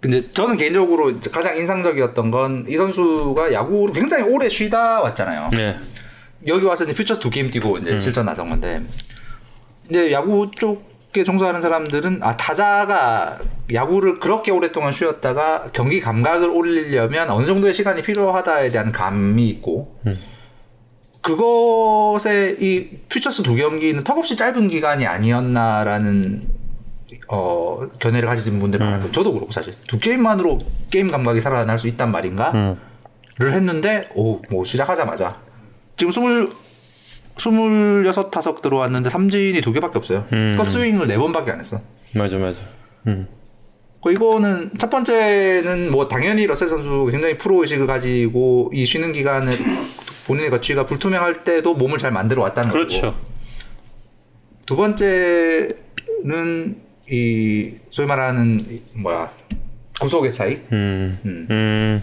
근데 0.00 0.30
저는 0.32 0.56
개인적으로 0.56 1.10
이제 1.10 1.28
가장 1.30 1.56
인상적이었던 1.56 2.30
건 2.30 2.64
이 2.68 2.76
선수가 2.76 3.52
야구를 3.52 3.94
굉장히 3.94 4.24
오래 4.24 4.48
쉬다 4.48 5.00
왔잖아요. 5.00 5.48
예. 5.58 5.76
여기 6.46 6.64
와서 6.64 6.84
이제 6.84 6.92
퓨처스 6.94 7.20
두 7.20 7.30
게임 7.30 7.50
뛰고 7.50 7.78
이제 7.78 7.98
실전 8.00 8.26
나선 8.26 8.48
건데 8.48 8.80
이제 9.90 10.12
야구 10.12 10.50
쪽에 10.50 11.24
종사하는 11.24 11.60
사람들은 11.60 12.22
아 12.22 12.36
타자가 12.36 13.38
야구를 13.72 14.18
그렇게 14.20 14.50
오랫동안 14.50 14.92
쉬었다가 14.92 15.70
경기 15.72 16.00
감각을 16.00 16.48
올리려면 16.48 17.30
어느 17.30 17.46
정도의 17.46 17.72
시간이 17.74 18.02
필요하다에 18.02 18.70
대한 18.70 18.92
감이 18.92 19.48
있고 19.48 19.98
그것에 21.22 22.56
이 22.60 22.88
퓨처스 23.08 23.42
두 23.42 23.54
경기는 23.56 24.02
턱없이 24.04 24.36
짧은 24.36 24.68
기간이 24.68 25.06
아니었나라는 25.06 26.48
어 27.28 27.80
견해를 27.98 28.28
가지신 28.28 28.58
분들 28.58 28.78
많았고 28.80 29.10
저도 29.10 29.32
그렇고 29.32 29.50
사실 29.50 29.74
두 29.88 29.98
게임만으로 29.98 30.60
게임 30.90 31.10
감각이 31.10 31.40
살아날 31.40 31.78
수 31.78 31.88
있단 31.88 32.10
말인가? 32.10 32.52
음. 32.52 32.80
를 33.40 33.52
했는데 33.52 34.08
오 34.16 34.40
뭐 34.50 34.64
시작하자마자 34.64 35.36
지금 35.96 36.10
스물 36.10 36.50
스물여섯 37.38 38.30
타석 38.30 38.62
들어왔는데 38.62 39.10
삼진이 39.10 39.60
두 39.60 39.72
개밖에 39.72 39.98
없어요. 39.98 40.26
음. 40.32 40.54
컷 40.56 40.64
스윙을 40.64 41.06
네 41.06 41.16
번밖에 41.16 41.50
안 41.50 41.58
했어. 41.58 41.78
맞아 42.14 42.36
맞아. 42.38 42.60
음. 43.06 43.26
그 44.02 44.12
이거는 44.12 44.70
첫 44.78 44.90
번째는 44.90 45.90
뭐 45.90 46.06
당연히 46.08 46.46
러셀 46.46 46.68
선수 46.68 47.08
굉장히 47.10 47.36
프로 47.36 47.62
의식을 47.62 47.86
가지고 47.86 48.70
이 48.72 48.86
쉬는 48.86 49.12
기간에 49.12 49.52
본인의 50.26 50.50
거취가 50.50 50.86
불투명할 50.86 51.44
때도 51.44 51.74
몸을 51.74 51.98
잘 51.98 52.12
만들어 52.12 52.42
왔다는. 52.42 52.70
그렇죠. 52.70 53.14
두 54.66 54.76
번째는 54.76 55.74
이 57.10 57.72
소위 57.90 58.06
말하는 58.06 58.60
이 58.60 58.82
뭐야 58.94 59.32
구속의 60.00 60.32
차이. 60.32 60.60
음. 60.72 61.18
음. 61.24 61.46
음. 61.50 62.02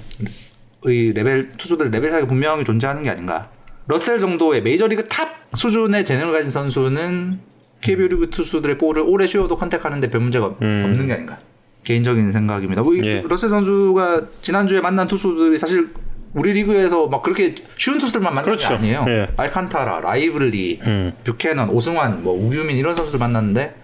이 0.87 1.13
레벨 1.13 1.51
투수들 1.53 1.89
레벨 1.91 2.11
차이가 2.11 2.27
분명히 2.27 2.63
존재하는 2.63 3.03
게 3.03 3.09
아닌가. 3.09 3.49
러셀 3.87 4.19
정도의 4.19 4.61
메이저리그 4.63 5.07
top 5.07 5.29
수준의 5.53 6.05
재능을 6.05 6.33
가진 6.33 6.49
선수는 6.49 7.39
KBO 7.81 8.07
리그 8.07 8.29
투수들의 8.29 8.77
볼을 8.77 9.01
오래 9.05 9.27
쉬어도 9.27 9.57
contact하는데 9.57 10.09
별 10.09 10.21
문제가 10.21 10.47
없- 10.47 10.61
음. 10.61 10.83
없는 10.85 11.07
게 11.07 11.13
아닌가. 11.13 11.37
개인적인 11.83 12.31
생각입니다. 12.31 12.81
뭐이 12.81 13.01
예. 13.03 13.23
러셀 13.27 13.47
선수가 13.47 14.21
지난주에 14.41 14.81
만난 14.81 15.07
투수들이 15.07 15.57
사실 15.59 15.89
우리 16.33 16.51
리그에서 16.53 17.07
막 17.07 17.21
그렇게 17.21 17.53
쉬운 17.77 17.99
투수들만 17.99 18.33
만난 18.33 18.43
그렇죠. 18.45 18.69
게 18.69 18.75
아니에요. 18.75 19.05
예. 19.07 19.27
알칸타라, 19.37 20.01
라이블리, 20.01 20.79
음. 20.87 21.13
뷰캐넌, 21.23 21.69
오승환, 21.69 22.23
뭐 22.23 22.33
우규민 22.33 22.77
이런 22.77 22.95
선수들 22.95 23.19
만났는데 23.19 23.75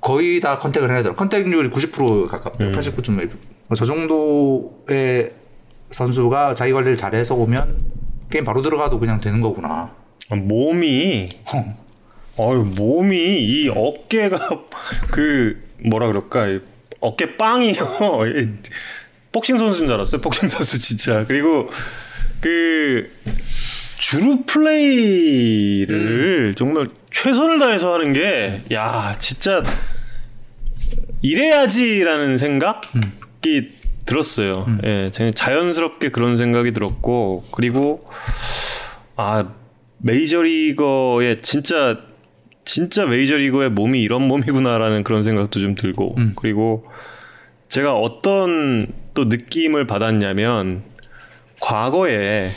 거의 0.00 0.38
다 0.40 0.58
contact을 0.58 0.92
해야 0.92 1.02
돼요. 1.02 1.14
contact률이 1.16 1.70
90% 1.70 2.28
가깝죠. 2.28 2.64
음. 2.64 2.72
89.1. 2.72 3.30
저 3.76 3.84
정도의 3.84 5.32
선수가 5.90 6.54
자기 6.54 6.72
관리를 6.72 6.96
잘해서 6.96 7.34
오면 7.34 8.03
게임 8.30 8.44
바로 8.44 8.62
들어가도 8.62 8.98
그냥 8.98 9.20
되는 9.20 9.40
거구나. 9.40 9.94
아, 10.30 10.34
몸이 10.36 11.28
어유 12.38 12.64
몸이 12.76 13.16
이 13.16 13.68
어깨가 13.68 14.38
그 15.10 15.62
뭐라 15.88 16.06
그럴까 16.08 16.48
이 16.48 16.60
어깨 17.00 17.36
빵이요. 17.36 17.74
이 18.36 18.48
복싱 19.32 19.56
선수인 19.56 19.86
줄 19.88 19.94
알았어요. 19.94 20.20
복싱 20.20 20.48
선수 20.48 20.80
진짜. 20.80 21.24
그리고 21.26 21.68
그 22.40 23.10
주루 23.98 24.42
플레이를 24.46 26.54
정말 26.56 26.88
최선을 27.10 27.58
다해서 27.58 27.94
하는 27.94 28.12
게 28.12 28.62
야 28.72 29.16
진짜 29.18 29.62
이래야지라는 31.22 32.36
생각이 32.36 33.72
들었어요. 34.04 34.66
예, 34.84 35.10
제- 35.10 35.32
자연스럽게 35.32 36.10
그런 36.10 36.36
생각이 36.36 36.72
들었고 36.72 37.44
그리고 37.52 38.06
아 39.16 39.46
메이저리거의 39.98 41.42
진짜 41.42 41.98
진짜 42.64 43.04
메이저리거의 43.06 43.70
몸이 43.70 44.02
이런 44.02 44.22
몸이구나라는 44.28 45.04
그런 45.04 45.22
생각도 45.22 45.60
좀 45.60 45.74
들고 45.74 46.14
그리고 46.36 46.86
제가 47.68 47.94
어떤 47.94 48.86
또 49.14 49.24
느낌을 49.24 49.86
받았냐면 49.86 50.82
과거에 51.60 52.50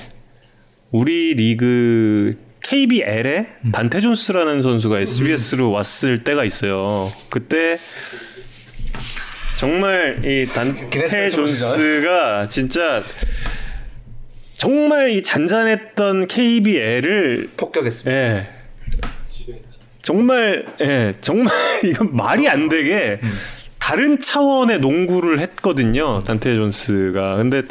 우리 0.92 1.34
리그 1.36 2.38
KBL에 2.62 3.46
단테 3.72 4.02
존스라는 4.02 4.62
선수가 4.62 5.00
SBS로 5.00 5.72
왔을 5.72 6.24
때가 6.24 6.44
있어요. 6.44 7.10
그때 7.30 7.80
정말 9.58 10.24
이 10.24 10.46
단테 10.46 11.30
존스가 11.32 12.48
진짜 12.48 13.04
정말 14.56 15.10
이 15.10 15.24
잔잔했던 15.24 16.28
KBL을 16.28 17.50
폭격했습니다. 17.58 18.12
예. 18.12 18.50
정말 20.04 20.66
예 20.80 21.16
정말 21.22 21.54
이건 21.84 22.16
말이 22.16 22.48
안 22.48 22.70
되게 22.70 23.20
다른 23.80 24.20
차원의 24.20 24.80
농구를 24.80 25.40
했거든요 25.40 26.24
단테 26.24 26.56
존스가. 26.56 27.38
근데 27.38 27.64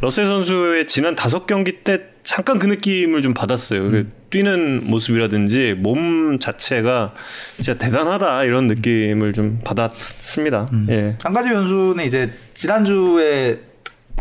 러셀 0.00 0.26
선수의 0.26 0.86
지난 0.86 1.16
다섯 1.16 1.46
경기 1.46 1.82
때 1.82 2.02
잠깐 2.22 2.60
그 2.60 2.66
느낌을 2.66 3.22
좀 3.22 3.34
받았어요. 3.34 3.90
그 3.90 4.08
뛰는 4.34 4.90
모습이라든지 4.90 5.76
몸 5.78 6.40
자체가 6.40 7.14
진짜 7.54 7.74
대단하다 7.74 8.42
이런 8.42 8.66
느낌을 8.66 9.32
좀 9.32 9.60
받았습니다 9.62 10.66
예한 10.88 11.32
가지 11.32 11.50
변수는 11.50 12.04
이제 12.04 12.32
지난주에 12.54 13.60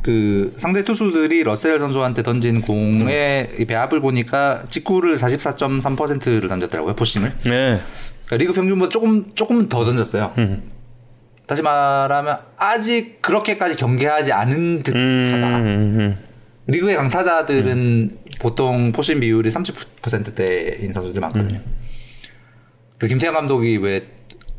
그 0.03 0.53
상대 0.57 0.84
투수들이 0.84 1.41
러셀 1.41 1.80
선수한테 1.80 2.22
던진 2.22 2.61
공의 2.61 3.49
이 3.57 3.66
배합을 3.66 4.01
보니까 4.01 4.66
직구를 4.70 5.16
44.3%를 5.16 6.47
던졌더라고요 6.49 6.95
포심을. 6.95 7.32
네. 7.45 7.80
그러니까 8.26 8.38
리그 8.38 8.53
평균보다 8.53 8.89
조금 8.89 9.34
조금 9.34 9.70
더 9.70 9.86
던졌어요. 9.86 10.34
음. 10.38 10.64
다시 11.47 11.61
말하면 11.61 12.38
아직 12.57 13.22
그렇게까지 13.22 13.78
경계하지 13.78 14.32
않은 14.34 14.84
듯하다. 14.84 14.97
음, 14.97 15.66
음, 15.66 15.99
음. 15.99 16.18
리그의 16.68 16.95
강타자들은 16.95 18.22
보통 18.39 18.91
포심 18.91 19.19
비율이 19.19 19.49
30%대인 19.49 20.91
선수들이 20.93 21.19
많거든요. 21.19 21.61
그 22.97 23.07
김태형 23.07 23.34
감독이 23.34 23.77
왜 23.77 24.07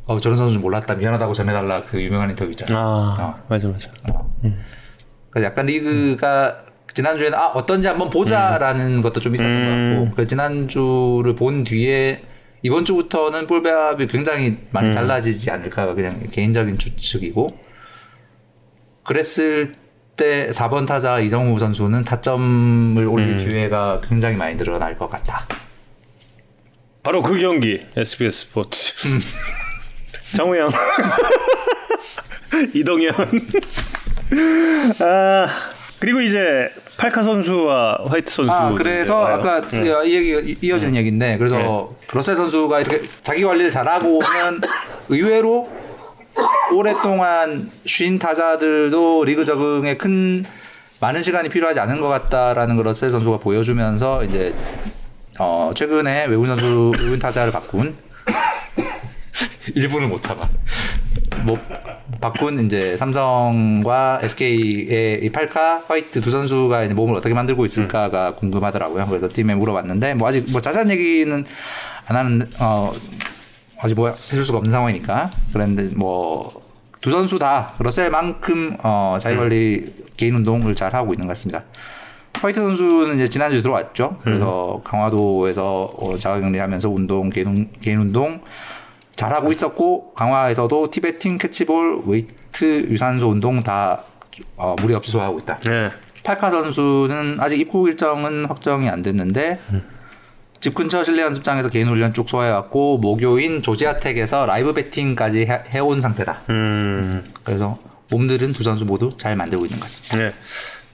어, 0.07 0.21
저런 0.21 0.37
선수 0.37 0.59
몰랐다 0.59 0.97
미안하다고 0.97 1.33
전해달라 1.33 1.83
그 1.85 2.03
유명한 2.03 2.31
인터뷰 2.31 2.51
있잖아요. 2.51 2.79
아 2.79 3.17
어. 3.21 3.45
맞아 3.49 3.69
맞아 3.69 3.91
그래서 5.31 5.47
약간 5.47 5.67
리그가 5.67 6.65
지난주에는 6.93 7.37
아 7.37 7.49
어떤지 7.49 7.89
한번 7.89 8.11
보자라는 8.11 9.03
것도 9.03 9.21
좀 9.21 9.35
있었던 9.35 9.53
음. 9.53 9.65
것 9.65 10.01
같고 10.01 10.15
그래서 10.15 10.29
지난주를 10.29 11.35
본 11.35 11.65
뒤에 11.65 12.23
이번 12.63 12.85
주부터는 12.85 13.47
볼 13.47 13.63
배합이 13.63 14.07
굉장히 14.07 14.59
많이 14.71 14.89
음. 14.89 14.95
달라지지 14.95 15.51
않을까 15.51 15.95
그냥 15.95 16.21
개인적인 16.31 16.79
추측이고 16.79 17.49
그랬을 19.05 19.75
때 20.17 20.49
4번 20.51 20.87
타자 20.87 21.19
이정우 21.19 21.59
선수는 21.59 22.05
타점을 22.05 23.05
올릴 23.07 23.39
음. 23.39 23.49
기회가 23.49 24.01
굉장히 24.07 24.37
많이 24.37 24.57
늘어날 24.57 24.97
것 24.97 25.11
같다. 25.11 25.47
바로 27.03 27.23
그 27.23 27.39
경기 27.39 27.85
SBS 27.97 28.47
스포츠. 28.47 28.93
장우영. 30.35 30.71
이동현. 32.75 33.15
아 35.01 35.49
그리고 35.99 36.21
이제 36.21 36.71
팔카 36.97 37.23
선수와 37.23 38.05
화이트 38.07 38.33
선수 38.33 38.53
아 38.53 38.73
그래서 38.73 39.27
아까 39.27 39.61
이 40.05 40.15
얘기 40.15 40.57
이어지는 40.61 40.97
얘기인데 40.97 41.39
그래서 41.39 41.95
러셀 42.13 42.37
선수가 42.37 42.81
이렇게 42.81 43.09
자기 43.23 43.43
관리를 43.43 43.71
잘하고 43.71 44.19
오면 44.19 44.61
의외로 45.09 45.71
오랫동안 46.73 47.71
쉰 47.87 48.19
타자들도 48.19 49.25
리그 49.25 49.45
적응에 49.45 49.97
큰 49.97 50.45
많은 51.01 51.23
시간이 51.23 51.49
필요하지 51.49 51.81
않은 51.81 52.01
것 52.01 52.09
같다라는 52.09 52.77
걸 52.77 52.87
러셀 52.87 53.11
선수가 53.11 53.39
보여주면서 53.39 54.25
이제 54.25 54.55
어 55.39 55.73
최근에 55.75 56.27
외국인 56.27 56.51
선수 56.51 56.93
외국인 56.97 57.19
타자를 57.19 57.53
바꾼 57.53 57.97
일부는 59.75 60.09
못 60.09 60.23
참아. 60.23 60.49
뭐 61.45 61.59
바꾼 62.21 62.65
이제 62.65 62.97
삼성과 62.97 64.21
SK의 64.23 65.25
이 65.25 65.31
팔카 65.31 65.83
화이트 65.87 66.21
두 66.21 66.31
선수가 66.31 66.85
이제 66.85 66.95
몸을 66.95 67.17
어떻게 67.17 67.35
만들고 67.35 67.65
있을까가 67.67 68.35
궁금하더라고요. 68.35 69.07
그래서 69.07 69.29
팀에 69.29 69.55
물어봤는데 69.55 70.15
뭐 70.15 70.29
아직 70.29 70.47
뭐 70.53 70.61
자세한 70.61 70.91
얘기는 70.91 71.45
안 72.07 72.17
하는 72.17 72.49
어 72.61 72.93
아직 73.85 73.95
뭐 73.95 74.09
해줄 74.09 74.45
수가 74.45 74.59
없는 74.59 74.71
상황이니까 74.73 75.31
그랬는데 75.53 75.95
뭐 75.95 76.65
두 77.01 77.11
선수 77.11 77.39
다 77.39 77.75
러셀만큼 77.81 78.79
어 78.83 79.19
자기 79.21 79.37
관리 79.37 79.95
개인 80.17 80.37
운동을 80.37 80.75
잘 80.75 80.95
하고 80.95 81.13
있는 81.13 81.27
것 81.27 81.33
같습니다. 81.33 81.63
화이트 82.41 82.59
선수는 82.59 83.17
이제 83.17 83.29
지난주에 83.29 83.61
들어왔죠. 83.61 84.17
그래서 84.23 84.81
강화도에서 84.85 85.85
어, 85.99 86.17
자가격리하면서 86.17 86.89
운동 86.89 87.29
개인, 87.29 87.47
운- 87.49 87.69
개인 87.83 88.01
운동 88.01 88.41
잘 89.17 89.35
하고 89.35 89.53
있었고 89.53 90.15
강화에서도 90.15 90.91
tee 90.91 91.05
batting 91.05 91.37
캐치볼 91.37 92.05
웨이트 92.07 92.89
유산소 92.91 93.29
운동 93.29 93.63
다 93.63 94.03
어, 94.57 94.75
무리 94.81 94.95
없이 94.95 95.11
소화하고 95.13 95.41
있다. 95.41 95.61
네. 95.61 95.91
팔카 96.23 96.51
선수는 96.51 97.37
아직 97.39 97.61
입국 97.61 97.87
일정은 97.87 98.47
확정이 98.47 98.89
안 98.89 99.03
됐는데 99.03 99.59
집 100.65 100.75
근처 100.75 101.05
실내 101.05 101.21
연습장에서 101.21 101.69
개인 101.69 101.89
훈련 101.89 102.15
쭉 102.15 102.27
소화해왔고 102.27 102.97
목요인 102.97 103.61
조지아텍에서 103.61 104.47
라이브 104.47 104.73
배팅까지 104.73 105.41
해, 105.41 105.61
해온 105.69 106.01
상태다. 106.01 106.45
음, 106.49 107.23
그래서 107.45 107.79
몸들은 108.11 108.55
두 108.55 108.63
선수 108.63 108.87
모두 108.87 109.11
잘 109.19 109.37
만들고 109.37 109.67
있는 109.67 109.79
것 109.79 109.89
같습니다. 109.89 110.17
네. 110.17 110.33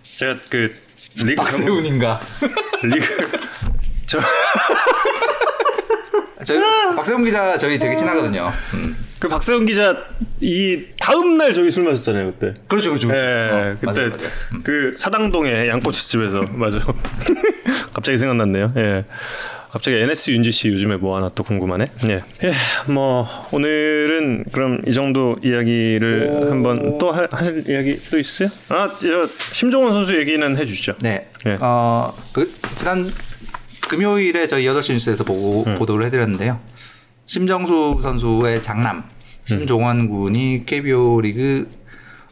제가 0.03 0.39
그 0.51 0.75
리그 1.15 1.37
박세훈인가? 1.37 2.21
리그 2.83 3.31
저 4.07 4.19
저희 6.45 6.59
박세훈 6.97 7.23
기자 7.23 7.57
저희 7.57 7.79
되게 7.79 7.95
친하거든요. 7.95 8.51
음. 8.75 8.97
그 9.21 9.29
박세훈 9.29 9.67
기자 9.67 10.05
이 10.41 10.87
다음 10.99 11.39
날 11.39 11.55
저기 11.55 11.71
술 11.71 11.85
마셨잖아요 11.85 12.33
그때. 12.33 12.61
그렇죠, 12.67 12.91
그렇죠. 12.91 13.09
예, 13.15 13.15
어, 13.15 13.77
그때 13.79 13.87
맞아요, 13.87 14.11
맞아요. 14.11 14.29
그 14.65 14.95
사당동의 14.97 15.69
양꼬치 15.69 16.09
집에서 16.09 16.43
맞아. 16.51 16.81
갑자기 17.93 18.19
생각났네요. 18.19 18.73
예. 18.77 19.05
갑자기 19.71 19.97
NS 19.99 20.33
윤지 20.33 20.51
씨 20.51 20.69
요즘에 20.69 20.97
뭐 20.97 21.17
하나 21.17 21.31
또 21.35 21.45
궁금하네. 21.45 21.87
예. 22.09 22.15
예, 22.45 22.53
뭐 22.93 23.25
오늘은 23.53 24.45
그럼 24.51 24.81
이 24.87 24.93
정도 24.93 25.37
이야기를 25.45 26.51
한번 26.51 26.99
또 26.99 27.13
할- 27.13 27.29
하실 27.31 27.63
이야기 27.69 28.01
또 28.11 28.19
있어요? 28.19 28.49
아, 28.69 28.91
저 29.01 29.29
심종원 29.55 29.93
선수 29.93 30.19
얘기는 30.19 30.57
해 30.57 30.65
주시죠. 30.65 30.95
네. 31.01 31.29
네. 31.45 31.57
어, 31.61 32.13
그, 32.33 32.53
지난 32.75 33.11
금요일에 33.89 34.47
저희 34.49 34.65
8시 34.67 34.93
뉴스에서 34.95 35.23
보고, 35.25 35.65
음. 35.67 35.77
보도를 35.77 36.07
해 36.07 36.11
드렸는데요. 36.11 36.61
심정수 37.27 38.01
선수의 38.03 38.63
장남, 38.65 39.05
심종원 39.45 40.09
군이 40.09 40.65
KBO 40.67 41.21
리그 41.21 41.69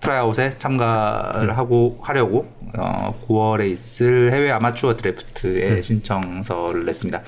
트라이아웃에 0.01 0.51
참가를 0.59 1.57
하고 1.57 1.99
하려고 2.03 2.51
어, 2.79 3.15
9월에 3.27 3.71
있을 3.71 4.33
해외 4.33 4.51
아마추어 4.51 4.97
드래프트에 4.97 5.71
음. 5.71 5.83
신청서를 5.83 6.85
냈습니다. 6.85 7.23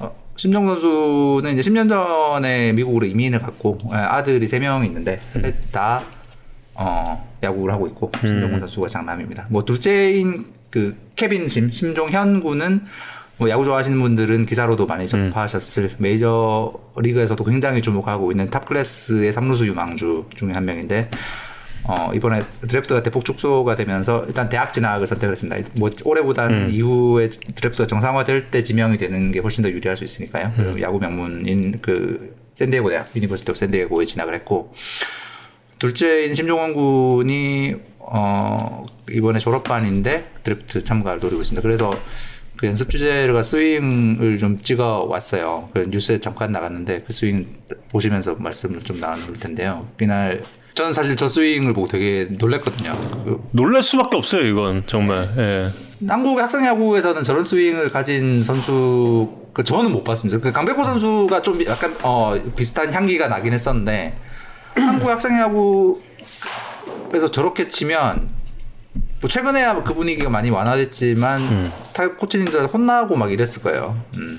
어, 0.00 0.14
심정수 0.36 0.66
선수는 0.66 1.56
이제 1.56 1.70
10년 1.70 1.88
전에 1.88 2.72
미국으로 2.72 3.06
이민을 3.06 3.40
갔고 3.40 3.78
예, 3.92 3.96
아들이 3.96 4.46
3명 4.46 4.84
있는데 4.86 5.18
음. 5.36 5.42
셋다 5.42 6.04
어, 6.74 7.36
야구를 7.42 7.72
하고 7.72 7.86
있고 7.88 8.10
심종원 8.20 8.60
선수가 8.60 8.88
장남입니다. 8.88 9.46
뭐 9.48 9.64
둘째인 9.64 10.46
그 10.70 10.96
케빈 11.16 11.48
심 11.48 11.70
심종현 11.70 12.40
군은 12.40 12.84
뭐 13.38 13.50
야구 13.50 13.64
좋아하시는 13.64 13.98
분들은 13.98 14.46
기사로도 14.46 14.86
많이 14.86 15.06
접하셨을 15.06 15.92
메이저 15.98 16.72
리그에서도 16.96 17.42
굉장히 17.44 17.82
주목하고 17.82 18.30
있는 18.30 18.50
top 18.50 18.66
class의 18.66 19.32
삼루수 19.32 19.66
유망주 19.66 20.26
중에 20.34 20.52
한 20.52 20.64
명인데 20.64 21.10
어, 21.88 22.10
이번에 22.14 22.42
드래프트가 22.66 23.02
대폭 23.02 23.24
축소가 23.24 23.76
되면서 23.76 24.24
일단 24.26 24.48
대학 24.48 24.72
진학을 24.72 25.06
선택을 25.06 25.32
했습니다. 25.32 25.68
뭐 25.76 25.90
올해보다는 26.04 26.70
이후에 26.70 27.30
드래프트가 27.30 27.86
정상화될 27.86 28.50
때 28.50 28.62
지명이 28.62 28.98
되는 28.98 29.30
게 29.30 29.38
훨씬 29.38 29.62
더 29.62 29.70
유리할 29.70 29.96
수 29.96 30.04
있으니까요. 30.04 30.52
그리고 30.56 30.80
야구 30.80 30.98
명문인 30.98 31.80
그 31.80 32.34
샌디에고 32.54 32.90
대학 32.90 33.14
University 33.14 33.50
of 33.50 33.58
San 33.58 33.73
Diego에 33.73 34.04
진학을 34.04 34.34
했고 34.34 34.74
둘째인 35.78 36.34
심종원 36.34 36.74
군이 36.74 37.76
어 37.98 38.84
이번에 39.10 39.38
졸업반인데 39.38 40.32
드래프트 40.42 40.84
참가를 40.84 41.20
노리고 41.20 41.42
있습니다. 41.42 41.62
그래서 41.62 41.92
그 42.56 42.66
연습 42.66 42.88
중 42.88 43.15
제가 43.15 43.42
스윙을 43.42 44.38
좀 44.38 44.58
찍어 44.58 45.04
왔어요. 45.08 45.68
그 45.74 45.86
뉴스에 45.90 46.18
잠깐 46.18 46.52
나갔는데 46.52 47.04
그 47.06 47.12
스윙 47.12 47.46
보시면서 47.90 48.34
말씀을 48.36 48.82
좀 48.82 48.98
나눌 48.98 49.34
텐데요. 49.34 49.86
그날 49.98 50.42
저는 50.76 50.92
사실 50.92 51.16
저 51.16 51.26
스윙을 51.26 51.72
보고 51.72 51.88
되게 51.88 52.28
놀랐거든요. 52.38 52.92
그 53.24 53.42
놀랄 53.52 53.82
수밖에 53.82 54.18
없어요, 54.18 54.42
이건 54.42 54.82
정말. 54.86 55.32
예. 55.38 55.72
한국 56.06 56.38
학생 56.38 56.66
야구에서는 56.66 57.22
저런 57.24 57.42
스윙을 57.42 57.90
가진 57.90 58.42
선수 58.42 59.30
그 59.54 59.64
저는 59.64 59.90
못 59.90 60.04
봤습니다. 60.04 60.38
그 60.38 60.52
강백호 60.52 60.84
선수가 60.84 61.40
좀 61.40 61.64
약간 61.64 61.96
어 62.02 62.34
비슷한 62.54 62.92
향기가 62.92 63.26
나긴 63.28 63.54
했었는데 63.54 64.18
한국 64.74 65.08
학생 65.08 65.38
야구에서 65.38 67.30
저렇게 67.30 67.70
치면 67.70 68.28
뭐 69.22 69.30
최근에야 69.30 69.82
그 69.82 69.94
분위기가 69.94 70.28
많이 70.28 70.50
완화됐지만 70.50 71.72
타격 71.94 72.18
코치님들 72.18 72.66
혼나고 72.66 73.16
막 73.16 73.32
이랬을 73.32 73.62
거예요. 73.62 73.98
음. 74.12 74.38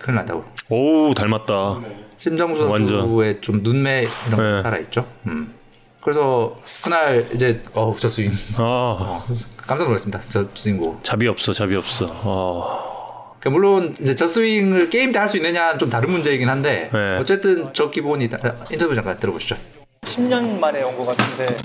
큰일 0.00 0.16
났다고. 0.16 0.44
오, 0.68 1.14
닮았다. 1.14 2.05
심정수. 2.18 2.60
선수의 2.66 3.40
좀 3.40 3.62
눈매 3.62 4.06
이런 4.26 4.36
거 4.36 4.42
네. 4.42 4.62
살아있죠. 4.62 5.06
음. 5.26 5.54
그래서 6.02 6.56
그날 6.84 7.26
이제 7.34 7.62
어저 7.74 8.08
스윙 8.08 8.30
아, 8.58 8.62
어, 8.62 9.24
깜짝 9.66 9.84
놀랐습니다. 9.86 10.20
저 10.28 10.44
스윙 10.54 10.78
보고. 10.78 11.00
잡이 11.02 11.26
없어, 11.26 11.52
잡이 11.52 11.74
없어. 11.74 12.06
아, 12.06 13.34
그러니까 13.40 13.50
물론 13.50 13.96
이제 14.00 14.14
저 14.14 14.26
스윙을 14.26 14.88
게임 14.88 15.10
때 15.12 15.18
할 15.18 15.28
수 15.28 15.36
있느냐는 15.36 15.78
좀 15.78 15.90
다른 15.90 16.10
문제이긴 16.12 16.48
한데 16.48 16.90
네. 16.92 17.16
어쨌든 17.18 17.70
저 17.74 17.90
기본이 17.90 18.28
다- 18.30 18.38
인터뷰 18.70 18.94
잠깐 18.94 19.18
들어보시죠. 19.18 19.56
10년 20.02 20.58
만에 20.60 20.82
온 20.84 20.96
것 20.96 21.06
같은데 21.06 21.56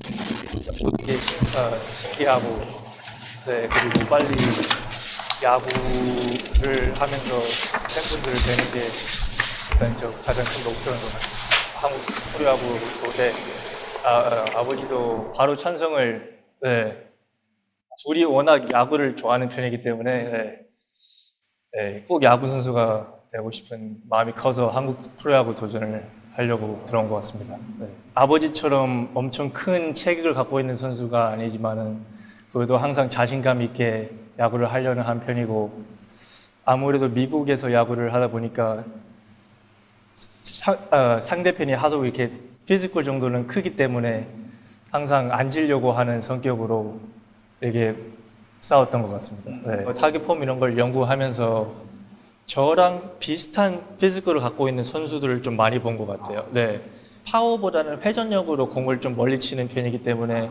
이게 1.03 1.13
어, 1.13 1.77
신기하고 2.01 2.59
네, 3.45 3.69
그리고 3.71 4.07
빨리 4.09 4.25
야구를 5.43 6.93
하면서 6.97 7.41
팬분들을 7.87 8.37
뵈는 8.45 8.71
게 8.73 8.87
일단 9.81 9.97
저 9.97 10.11
가장 10.21 10.45
큰 10.45 10.63
같아요. 10.75 10.93
한국 11.73 12.01
프로야구도 12.37 13.11
네, 13.17 13.31
아, 14.05 14.19
어, 14.19 14.59
아버지도 14.59 15.33
바로 15.35 15.55
찬성을 15.55 16.39
네, 16.61 17.07
둘이 18.03 18.23
워낙 18.23 18.71
야구를 18.71 19.15
좋아하는 19.15 19.49
편이기 19.49 19.81
때문에 19.81 20.23
네, 20.29 20.59
네, 21.73 22.05
꼭 22.07 22.21
야구 22.21 22.47
선수가 22.47 23.11
되고 23.31 23.49
싶은 23.49 23.97
마음이 24.07 24.33
커서 24.33 24.69
한국 24.69 25.01
프로야구 25.17 25.55
도전을 25.55 26.05
하려고 26.33 26.77
들어온 26.85 27.09
것 27.09 27.15
같습니다. 27.15 27.57
네. 27.79 27.87
아버지처럼 28.13 29.09
엄청 29.15 29.51
큰 29.51 29.95
체격을 29.95 30.35
갖고 30.35 30.59
있는 30.59 30.75
선수가 30.75 31.29
아니지만은 31.29 32.05
그래도 32.53 32.77
항상 32.77 33.09
자신감 33.09 33.63
있게 33.63 34.11
야구를 34.37 34.71
하려는 34.71 35.01
한 35.01 35.21
편이고 35.25 35.71
아무래도 36.65 37.07
미국에서 37.07 37.73
야구를 37.73 38.13
하다 38.13 38.27
보니까 38.27 38.83
사- 40.43 40.77
어, 40.91 41.19
상대편이 41.21 41.73
하도 41.73 42.03
이렇게 42.05 42.29
physical 42.67 43.03
정도는 43.03 43.47
크기 43.47 43.75
때문에 43.75 44.27
항상 44.91 45.31
안 45.31 45.43
지려고 45.43 45.91
하는 45.91 46.21
성격으로 46.21 46.99
되게 47.59 47.95
싸웠던 48.59 49.01
것 49.01 49.09
같습니다. 49.13 49.51
네. 49.65 49.93
타격 49.95 50.25
폼 50.27 50.43
이런 50.43 50.59
걸 50.59 50.77
연구하면서 50.77 51.71
저랑 52.45 53.11
비슷한 53.19 53.81
physical을 53.99 54.41
갖고 54.41 54.67
있는 54.67 54.83
선수들을 54.83 55.41
좀 55.41 55.55
많이 55.55 55.79
본 55.79 55.95
것 55.97 56.05
같아요. 56.05 56.45
네. 56.51 56.81
파워보다는 57.25 58.01
회전력으로 58.01 58.67
공을 58.69 58.99
좀 58.99 59.15
멀리 59.15 59.39
치는 59.39 59.67
편이기 59.69 60.01
때문에 60.01 60.49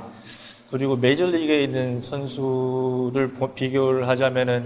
그리고 0.70 0.96
메이저리그에 0.96 1.64
있는 1.64 2.00
선수를 2.00 3.32
보- 3.32 3.52
비교를 3.52 4.08
하자면은 4.08 4.64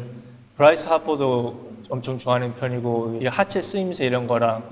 브라이스 0.56 0.86
하퍼도 0.88 1.72
엄청 1.88 2.18
좋아하는 2.18 2.54
편이고 2.54 3.20
이 3.22 3.26
하체 3.26 3.60
쓰임새 3.62 4.06
이런 4.06 4.26
거랑 4.26 4.62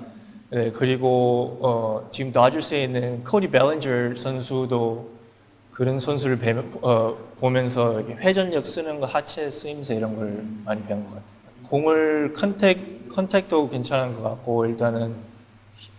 네, 0.52 0.70
그리고 0.70 1.58
어, 1.62 2.08
지금 2.10 2.30
다저스에 2.30 2.84
있는 2.84 3.24
코디 3.24 3.48
벨린저 3.48 4.14
선수도 4.16 5.10
그런 5.70 5.98
선수를 5.98 6.38
뵈, 6.38 6.62
어, 6.82 7.16
보면서 7.40 8.02
회전력 8.02 8.66
쓰는 8.66 9.00
거, 9.00 9.06
하체 9.06 9.50
쓰임새 9.50 9.94
이런 9.96 10.14
걸 10.14 10.44
많이 10.62 10.82
배운 10.84 11.04
것 11.04 11.14
같아요. 11.14 11.24
공을 11.70 12.34
contact, 12.34 13.08
contact도 13.08 13.70
괜찮은 13.70 14.14
것 14.14 14.22
같고 14.22 14.66
일단은 14.66 15.14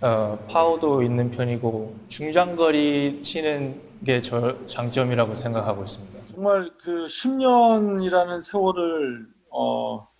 어, 0.01 0.37
파워도 0.47 1.01
있는 1.01 1.31
편이고 1.31 1.95
중장거리 2.09 3.23
치는 3.23 3.81
게 4.05 4.21
저 4.21 4.55
장점이라고 4.67 5.33
생각하고 5.33 5.81
있습니다. 5.83 6.19
정말 6.25 6.69
그 6.79 7.07
10년이라는 7.07 8.39
세월을 8.41 9.25
어 9.49 10.13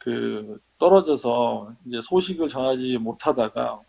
그 0.00 0.58
떨어져서 0.78 1.72
이제 1.86 2.00
소식을 2.02 2.48
전하지 2.48 2.98
못하다가 2.98 3.80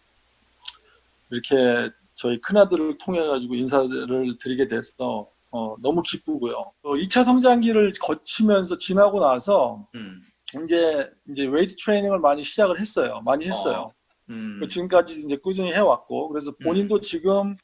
이렇게 1.31 1.93
저희 2.15 2.39
큰아들을 2.41 2.97
통해 2.97 3.25
가지고 3.25 3.55
인사를 3.55 4.37
드리게 4.39 4.67
돼서 4.67 5.29
어 5.51 5.75
너무 5.81 6.01
기쁘고요. 6.01 6.71
어 6.83 6.93
2차 6.93 7.23
성장기를 7.23 7.93
거치면서 8.01 8.77
지나고 8.77 9.19
나서 9.19 9.87
음. 9.95 10.21
이제 10.63 11.09
이제 11.29 11.45
웨이트 11.45 11.75
트레이닝을 11.77 12.19
많이 12.19 12.43
시작을 12.43 12.79
했어요. 12.79 13.21
많이 13.23 13.47
했어요. 13.47 13.93
음. 14.29 14.57
그 14.59 14.67
지금까지 14.67 15.23
이제 15.25 15.37
꾸준히 15.37 15.71
해왔고 15.73 16.29
그래서 16.29 16.51
본인도 16.63 16.99
지금 17.01 17.55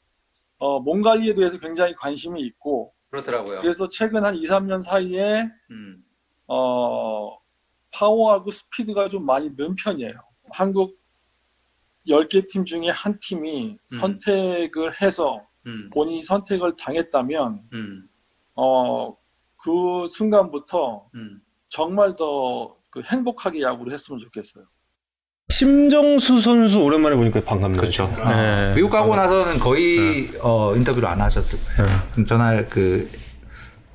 어, 0.58 0.80
몸 0.80 1.02
관리에 1.02 1.34
대해서 1.34 1.58
굉장히 1.58 1.94
관심이 1.94 2.40
있고 2.42 2.92
그렇더라고요. 3.10 3.60
그래서 3.60 3.88
최근 3.88 4.24
한 4.24 4.34
2, 4.36 4.44
3년 4.44 4.80
사이에 4.80 5.48
음. 5.70 6.02
어, 6.48 7.36
파워하고 7.92 8.50
스피드가 8.50 9.08
좀 9.08 9.24
많이 9.24 9.50
는 9.56 9.74
편이에요. 9.76 10.14
한국 10.50 10.98
10개 12.06 12.48
팀 12.48 12.64
중에 12.64 12.88
한 12.90 13.18
팀이 13.20 13.72
음. 13.72 13.98
선택을 13.98 15.00
해서 15.02 15.42
음. 15.66 15.90
본인이 15.92 16.22
선택을 16.22 16.76
당했다면 16.76 17.62
음. 17.72 18.08
어, 18.54 19.16
그 19.56 20.06
순간부터 20.06 21.08
음. 21.14 21.40
정말 21.68 22.14
더 22.14 22.76
그 22.96 23.02
행복하게 23.04 23.60
야구를 23.60 23.92
했으면 23.92 24.18
좋겠어요. 24.20 24.64
심정수 25.50 26.40
선수 26.40 26.80
오랜만에 26.80 27.14
보니까 27.14 27.44
반갑네요. 27.44 27.78
그렇죠. 27.78 28.06
네. 28.24 28.72
미국 28.74 28.88
가고 28.88 29.14
나서는 29.14 29.58
거의 29.58 30.30
어, 30.40 30.74
인터뷰를 30.74 31.06
안 31.06 31.20
하셨을 31.20 31.58
거예요. 31.76 31.90
그럼 32.12 32.24
전날 32.24 32.66
그 32.70 33.10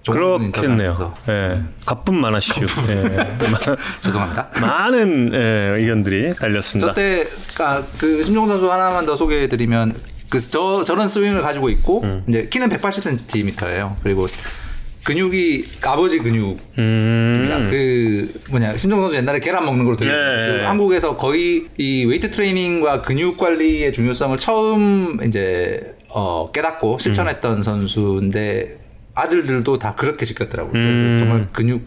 그렇겠네요. 0.10 1.16
예. 1.30 1.62
가뿐 1.86 2.16
많으시죠. 2.16 2.66
예. 2.90 3.38
죄송합니다. 4.02 4.50
많은 4.60 5.32
예, 5.34 5.80
의견들이 5.80 6.34
달렸습니다. 6.36 6.88
저때 6.88 7.28
아, 7.60 7.84
그 7.98 8.24
심종원 8.24 8.50
선수 8.50 8.72
하나만 8.72 9.06
더 9.06 9.16
소개해드리면 9.16 9.96
그저 10.30 10.84
저런 10.86 11.08
스윙을 11.08 11.42
가지고 11.42 11.70
있고 11.70 12.02
음. 12.04 12.24
이제 12.28 12.48
키는 12.50 12.70
180cm예요. 12.70 13.96
그리고 14.02 14.28
근육이 15.04 15.64
아버지 15.84 16.20
근육 16.20 16.60
음. 16.78 17.68
그 17.72 18.40
뭐냐 18.50 18.78
심정수 18.78 19.02
선수 19.02 19.16
옛날에 19.16 19.40
계란 19.40 19.66
먹는 19.66 19.84
걸로 19.86 19.98
들려. 19.98 20.14
예, 20.14 20.62
예. 20.62 20.66
한국에서 20.66 21.16
거의 21.16 21.68
이 21.78 22.06
웨이트 22.06 22.32
트레이닝과 22.32 23.02
근육 23.02 23.38
관리의 23.38 23.94
중요성을 23.94 24.38
처음 24.40 25.20
이제 25.24 25.96
어, 26.08 26.52
깨닫고 26.52 26.98
실천했던 26.98 27.58
음. 27.58 27.64
선수인데 27.64 28.81
아들들도 29.14 29.78
다 29.80 29.96
그렇게 29.96 30.26
시켰더라고요. 30.26 30.74
음. 30.74 31.18
정말 31.20 31.48
근육 31.52 31.84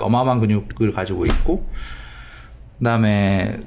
어마어마한 0.00 0.40
근육을 0.40 0.92
가지고 0.92 1.26
있고 1.26 1.66
그다음에 2.78 3.58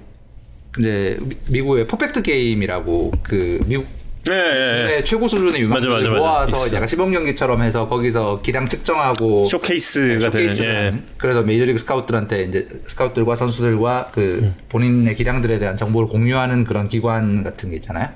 이제 0.79 1.17
미- 1.21 1.35
미국의 1.49 1.87
퍼펙트 1.87 2.21
게임이라고 2.21 3.11
그 3.23 3.59
미국 3.65 3.85
예, 4.29 4.33
예, 4.33 4.37
예. 4.37 4.85
네, 4.85 5.03
최고 5.03 5.27
수준의 5.27 5.63
맞아, 5.63 5.87
맞아, 5.89 5.97
유망주를 5.97 6.11
맞아. 6.11 6.19
모아서 6.21 6.65
있어. 6.67 6.75
약간 6.75 6.87
시범 6.87 7.11
경기처럼 7.11 7.63
해서 7.63 7.87
거기서 7.89 8.43
기량 8.43 8.67
측정하고 8.67 9.45
쇼케이스가 9.45 10.29
되는 10.29 10.31
쇼케이스를 10.31 10.69
예. 10.69 10.75
하는. 10.75 11.03
그래서 11.17 11.41
메이저리그 11.41 11.79
스카우트들한테 11.79 12.43
이제 12.43 12.67
스카우트들과 12.85 13.33
선수들과 13.33 14.11
그 14.13 14.39
음. 14.43 14.55
본인의 14.69 15.15
기량들에 15.15 15.57
대한 15.57 15.75
정보를 15.75 16.07
공유하는 16.07 16.65
그런 16.65 16.87
기관 16.87 17.43
같은 17.43 17.71
게 17.71 17.77
있잖아요. 17.77 18.09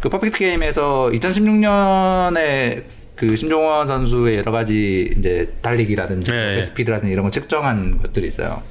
그 0.00 0.08
퍼펙트 0.08 0.38
게임에서 0.38 1.10
2016년에 1.12 2.82
그 3.16 3.36
심종원 3.36 3.86
선수의 3.86 4.38
여러 4.38 4.50
가지 4.52 5.14
이제 5.16 5.52
달리기라든지 5.62 6.30
네. 6.30 6.62
스피드라든지 6.62 7.12
이런 7.12 7.22
걸 7.24 7.30
측정한 7.30 7.98
것들이 8.02 8.26
있어요. 8.26 8.62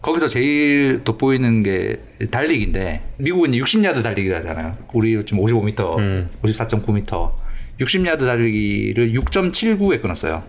거기서 0.00 0.28
제일 0.28 1.02
돋보이는 1.02 1.64
게 1.64 2.00
달리기인데 2.30 3.02
미국은 3.16 3.52
이제 3.52 3.62
60야드 3.64 4.02
달리기라잖아요. 4.02 4.76
우리 4.92 5.20
지금 5.24 5.42
55m, 5.42 5.98
음. 5.98 6.30
54.9m, 6.42 7.32
60야드 7.80 8.20
달리기를 8.20 9.12
6.79에 9.12 10.00
끊었어요. 10.00 10.44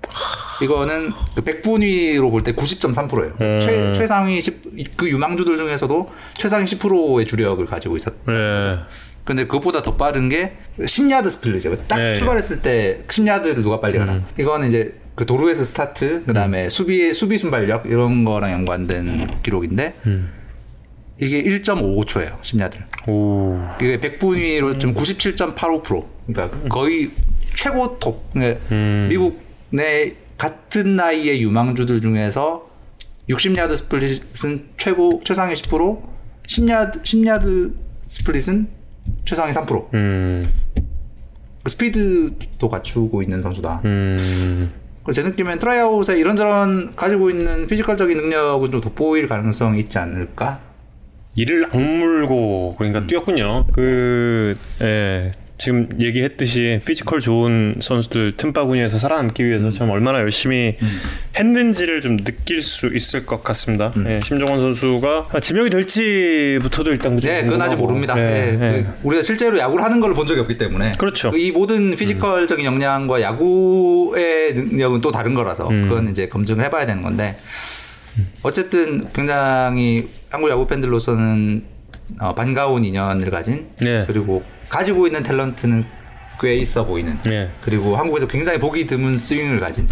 이거는 0.61 1.11
그 1.35 1.41
100분위로 1.41 2.29
볼 2.29 2.43
때 2.43 2.53
90.3%예요. 2.53 3.33
음. 3.41 3.59
최, 3.59 3.93
최상위 3.93 4.39
10, 4.41 4.95
그 4.97 5.09
유망주들 5.09 5.57
중에서도 5.57 6.11
최상위 6.37 6.65
10%의 6.65 7.25
주력을 7.25 7.65
가지고 7.65 7.95
있었. 7.95 8.13
네. 8.27 8.77
근데 9.23 9.45
그것보다 9.45 9.81
더 9.81 9.95
빠른 9.95 10.29
게 10.29 10.53
10야드 10.79 11.29
split이에요. 11.29 11.77
딱 11.87 11.97
네. 11.97 12.13
출발했을 12.15 12.61
때 12.61 13.03
10야드를 13.07 13.61
누가 13.61 13.79
빨리 13.79 13.97
가나. 13.99 14.13
음. 14.13 14.23
이거는 14.37 14.69
이제 14.69 14.95
그 15.15 15.25
도루에서 15.25 15.65
스타트, 15.65 16.23
그 16.25 16.33
다음에 16.33 16.69
수비, 16.69 17.13
수비 17.13 17.37
순발력, 17.37 17.85
이런 17.87 18.23
거랑 18.23 18.51
연관된 18.51 19.41
기록인데, 19.43 19.93
음. 20.05 20.31
이게 21.19 21.43
1.55초예요, 21.43 22.39
10야드. 22.41 23.09
오. 23.09 23.59
이게 23.81 23.99
100분위로 23.99 24.77
지금 24.77 24.93
97.85%. 24.93 26.05
그러니까 26.25 26.69
거의 26.69 27.11
최고 27.53 27.99
톱. 27.99 28.31
그러니까 28.31 28.61
음. 28.71 29.07
미국 29.09 29.41
내 29.71 30.13
같은 30.37 30.95
나이의 30.95 31.41
유망주들 31.41 31.99
중에서 31.99 32.69
60야드 33.29 33.75
split은 33.75 34.69
최고, 34.77 35.21
최상위 35.25 35.55
10%, 35.55 36.01
10야드, 36.47 37.03
10야드 37.03 37.73
split은 38.01 38.78
최상위 39.29 39.53
3%. 39.53 39.93
음. 39.93 40.51
스피드도 41.67 42.67
갖추고 42.67 43.21
있는 43.21 43.43
선수다. 43.43 43.81
음. 43.85 44.71
그래서 45.03 45.21
제 45.21 45.27
느낌엔 45.27 45.59
트라이아웃에 45.59 46.17
이런저런 46.17 46.95
가지고 46.95 47.29
있는 47.29 47.67
physical적인 47.67 48.17
능력은 48.17 48.71
좀 48.71 48.81
돋보일 48.81 49.27
가능성이 49.27 49.81
있지 49.81 49.99
않을까? 49.99 50.59
이를 51.35 51.65
악물고 51.65 52.75
그러니까 52.77 53.05
뛰었군요. 53.05 53.67
그 53.71 54.57
예. 54.81 55.31
지금 55.59 55.89
얘기했듯이 55.99 56.79
physical 56.85 57.19
좋은 57.19 57.75
선수들 57.81 58.31
틈바구니에서 58.37 58.97
살아남기 58.97 59.45
위해서 59.45 59.69
참 59.71 59.89
얼마나 59.89 60.19
열심히 60.19 60.77
했는지를 61.37 61.99
좀 61.99 62.15
느낄 62.15 62.63
수 62.63 62.87
있을 62.87 63.25
것 63.25 63.43
같습니다. 63.43 63.93
예, 64.07 64.21
심종원 64.23 64.57
선수가 64.59 65.37
지명이 65.41 65.69
될지부터도 65.69 66.91
일단 66.91 67.17
좀 67.17 67.29
네, 67.29 67.43
그건 67.43 67.61
아직. 67.61 67.75
모릅니다. 67.75 68.17
예, 68.17 68.21
예, 68.21 68.53
예. 68.53 68.83
그 68.83 68.87
우리가 69.03 69.21
실제로 69.21 69.57
야구를 69.59 69.83
하는 69.83 69.99
걸 69.99 70.13
본 70.13 70.25
적이 70.27 70.39
없기 70.41 70.57
때문에. 70.57 70.93
그렇죠. 70.97 71.31
이 71.35 71.51
모든 71.51 71.91
physical적인 71.91 72.65
역량과 72.65 73.21
야구의 73.21 74.53
능력은 74.55 75.01
또 75.01 75.11
다른 75.11 75.33
거라서 75.33 75.67
음. 75.69 75.87
그건 75.89 76.07
이제 76.09 76.27
검증을 76.29 76.63
해봐야 76.65 76.85
되는 76.85 77.03
건데 77.03 77.37
어쨌든 78.43 79.07
굉장히 79.13 80.07
한국 80.29 80.49
야구 80.49 80.67
팬들로서는 80.67 81.63
어, 82.19 82.33
반가운 82.33 82.85
인연을 82.85 83.29
가진 83.29 83.67
네. 83.81 84.05
그리고 84.07 84.41
가지고 84.69 85.07
있는 85.07 85.23
탤런트는 85.23 85.83
꽤 86.41 86.55
있어 86.55 86.85
보이는. 86.85 87.17
예. 87.29 87.49
그리고 87.61 87.95
한국에서 87.97 88.27
굉장히 88.27 88.59
보기 88.59 88.87
드문 88.87 89.17
스윙을 89.17 89.59
가진. 89.59 89.87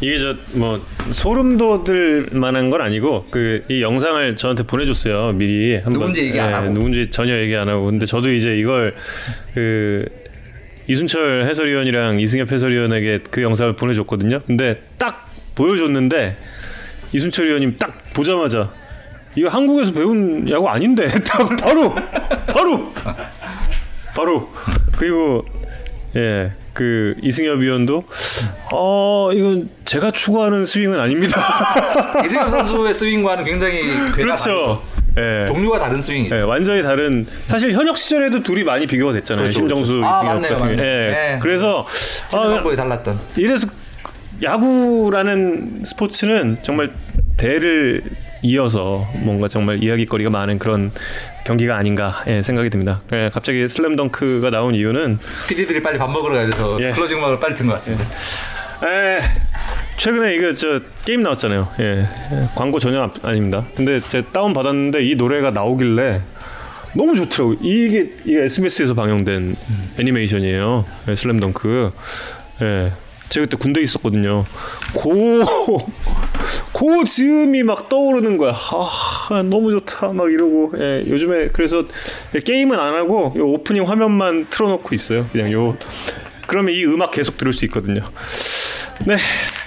이게 0.00 0.18
저 0.18 0.34
뭐 0.54 0.80
소름 1.10 1.56
돋을 1.56 2.28
만한 2.32 2.68
건 2.70 2.80
아니고 2.80 3.26
그 3.30 3.64
이 3.68 3.80
영상을 3.82 4.36
저한테 4.36 4.62
보내줬어요 4.64 5.32
미리. 5.32 5.74
한번. 5.76 5.92
누군지 5.94 6.22
얘기 6.26 6.40
안 6.40 6.50
예, 6.50 6.54
하고. 6.54 6.70
누군지 6.70 7.10
전혀 7.10 7.38
얘기 7.38 7.54
안 7.54 7.68
하고. 7.68 7.84
근데 7.86 8.06
저도 8.06 8.32
이제 8.32 8.56
이걸 8.56 8.94
그 9.54 10.04
이순철 10.88 11.44
해설위원이랑 11.48 12.20
이승엽 12.20 12.50
해설위원에게 12.52 13.20
그 13.30 13.42
영상을 13.42 13.74
보내줬거든요. 13.76 14.40
근데 14.46 14.80
딱 14.98 15.28
보여줬는데 15.54 16.36
이순철 17.12 17.46
위원님 17.46 17.76
딱 17.78 17.96
보자마자 18.14 18.70
이거 19.36 19.48
한국에서 19.48 19.92
배운 19.92 20.48
야구 20.50 20.68
아닌데. 20.68 21.08
딱 21.26 21.48
바로 21.56 21.94
바로 22.46 22.92
바로 24.14 24.48
그리고 24.96 25.44
예. 26.16 26.52
그 26.72 27.14
이승엽 27.22 27.60
위원도 27.60 28.02
어 28.72 29.30
이건 29.32 29.70
제가 29.84 30.10
추구하는 30.10 30.64
스윙은 30.64 30.98
아닙니다. 30.98 31.40
이승엽 32.24 32.50
선수의 32.50 32.92
스윙과는 32.92 33.44
굉장히 33.44 33.80
그렇죠. 34.12 34.82
예. 35.16 35.46
종류가 35.46 35.78
다른 35.78 36.02
스윙이죠. 36.02 36.34
예, 36.34 36.40
완전히 36.40 36.82
다른 36.82 37.24
사실 37.46 37.70
현역 37.72 37.96
시절에도 37.96 38.42
둘이 38.42 38.64
많이 38.64 38.88
비교가 38.88 39.12
됐잖아요. 39.12 39.44
그렇죠, 39.44 39.58
심정수 39.60 39.92
그렇죠. 39.94 40.06
아, 40.08 40.18
이승엽 40.18 40.34
맞네요, 40.34 40.50
같은 40.50 40.58
경우. 40.58 40.70
맞네요. 40.76 40.84
예. 40.84 41.10
네. 41.10 41.38
그래서 41.40 41.86
치는 42.28 42.58
아, 42.58 42.76
달랐던. 42.76 43.20
이래서 43.36 43.68
야구라는 44.42 45.84
스포츠는 45.84 46.58
정말 46.62 46.90
대를 47.36 48.02
이어서 48.44 49.08
뭔가 49.22 49.48
정말 49.48 49.82
이야기거리가 49.82 50.28
많은 50.28 50.58
그런 50.58 50.92
경기가 51.46 51.76
아닌가 51.76 52.22
예, 52.26 52.42
생각이 52.42 52.68
듭니다. 52.68 53.00
예, 53.12 53.30
갑자기 53.32 53.66
슬램덩크가 53.66 54.50
나온 54.50 54.74
이유는 54.74 55.18
PD들이 55.48 55.82
빨리 55.82 55.96
밥 55.98 56.08
먹으러 56.10 56.34
가야 56.34 56.46
돼서 56.46 56.76
예. 56.80 56.92
closing 56.92 57.18
음악을 57.18 57.40
빨리 57.40 57.54
튼 57.54 57.66
것 57.66 57.72
같습니다. 57.72 58.04
에 58.84 59.20
최근에 59.96 60.34
이거 60.34 60.52
저 60.52 60.80
게임 61.06 61.22
나왔잖아요. 61.22 61.68
예, 61.80 61.84
예, 62.02 62.48
광고 62.54 62.78
전혀 62.78 63.00
아- 63.02 63.12
아닙니다. 63.22 63.64
근데 63.74 63.98
제가 64.00 64.30
다운 64.32 64.52
받았는데 64.52 65.06
이 65.06 65.14
노래가 65.14 65.50
나오길래 65.50 66.20
너무 66.94 67.14
좋더라고. 67.16 67.54
요 67.54 67.58
이게 67.62 68.10
이게 68.26 68.42
SBS에서 68.44 68.92
방영된 68.92 69.56
애니메이션이에요. 69.98 70.84
예, 71.08 71.14
슬램덩크. 71.14 71.92
예. 72.60 72.92
제가 73.28 73.46
그때 73.46 73.56
군대에 73.56 73.82
있었거든요. 73.82 74.44
고, 74.94 75.42
고 76.72 77.04
즈음이 77.04 77.62
막 77.62 77.88
떠오르는 77.88 78.36
거야. 78.36 78.52
아, 78.52 79.42
너무 79.42 79.70
좋다. 79.70 80.12
막 80.12 80.30
이러고. 80.30 80.72
예, 80.78 81.04
요즘에 81.08 81.48
그래서 81.48 81.84
게임은 82.44 82.78
안 82.78 82.94
하고 82.94 83.32
요 83.36 83.48
오프닝 83.48 83.88
화면만 83.88 84.48
틀어놓고 84.50 84.94
있어요. 84.94 85.26
그냥 85.32 85.52
요. 85.52 85.76
그러면 86.46 86.74
이 86.74 86.84
음악 86.84 87.10
계속 87.10 87.36
들을 87.36 87.52
수 87.52 87.64
있거든요. 87.66 88.02
네, 89.06 89.16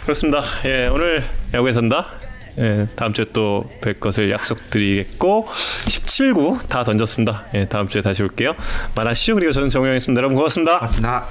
그렇습니다. 0.03 0.43
예, 0.65 0.87
오늘 0.87 1.23
야구에 1.53 1.73
산다. 1.73 2.13
예, 2.59 2.87
다음 2.95 3.13
주에 3.13 3.25
또 3.33 3.65
뵐 3.81 3.99
것을 3.99 4.31
약속드리겠고 4.31 5.47
17구 5.85 6.67
다 6.67 6.83
던졌습니다. 6.83 7.45
예, 7.53 7.67
다음 7.67 7.87
주에 7.87 8.01
다시 8.01 8.23
올게요. 8.23 8.55
마나시우 8.95 9.35
그리고 9.35 9.51
저는 9.51 9.69
정우영이었습니다. 9.69 10.19
여러분 10.19 10.35
고맙습니다. 10.35 10.79
맞습니다. 10.79 11.27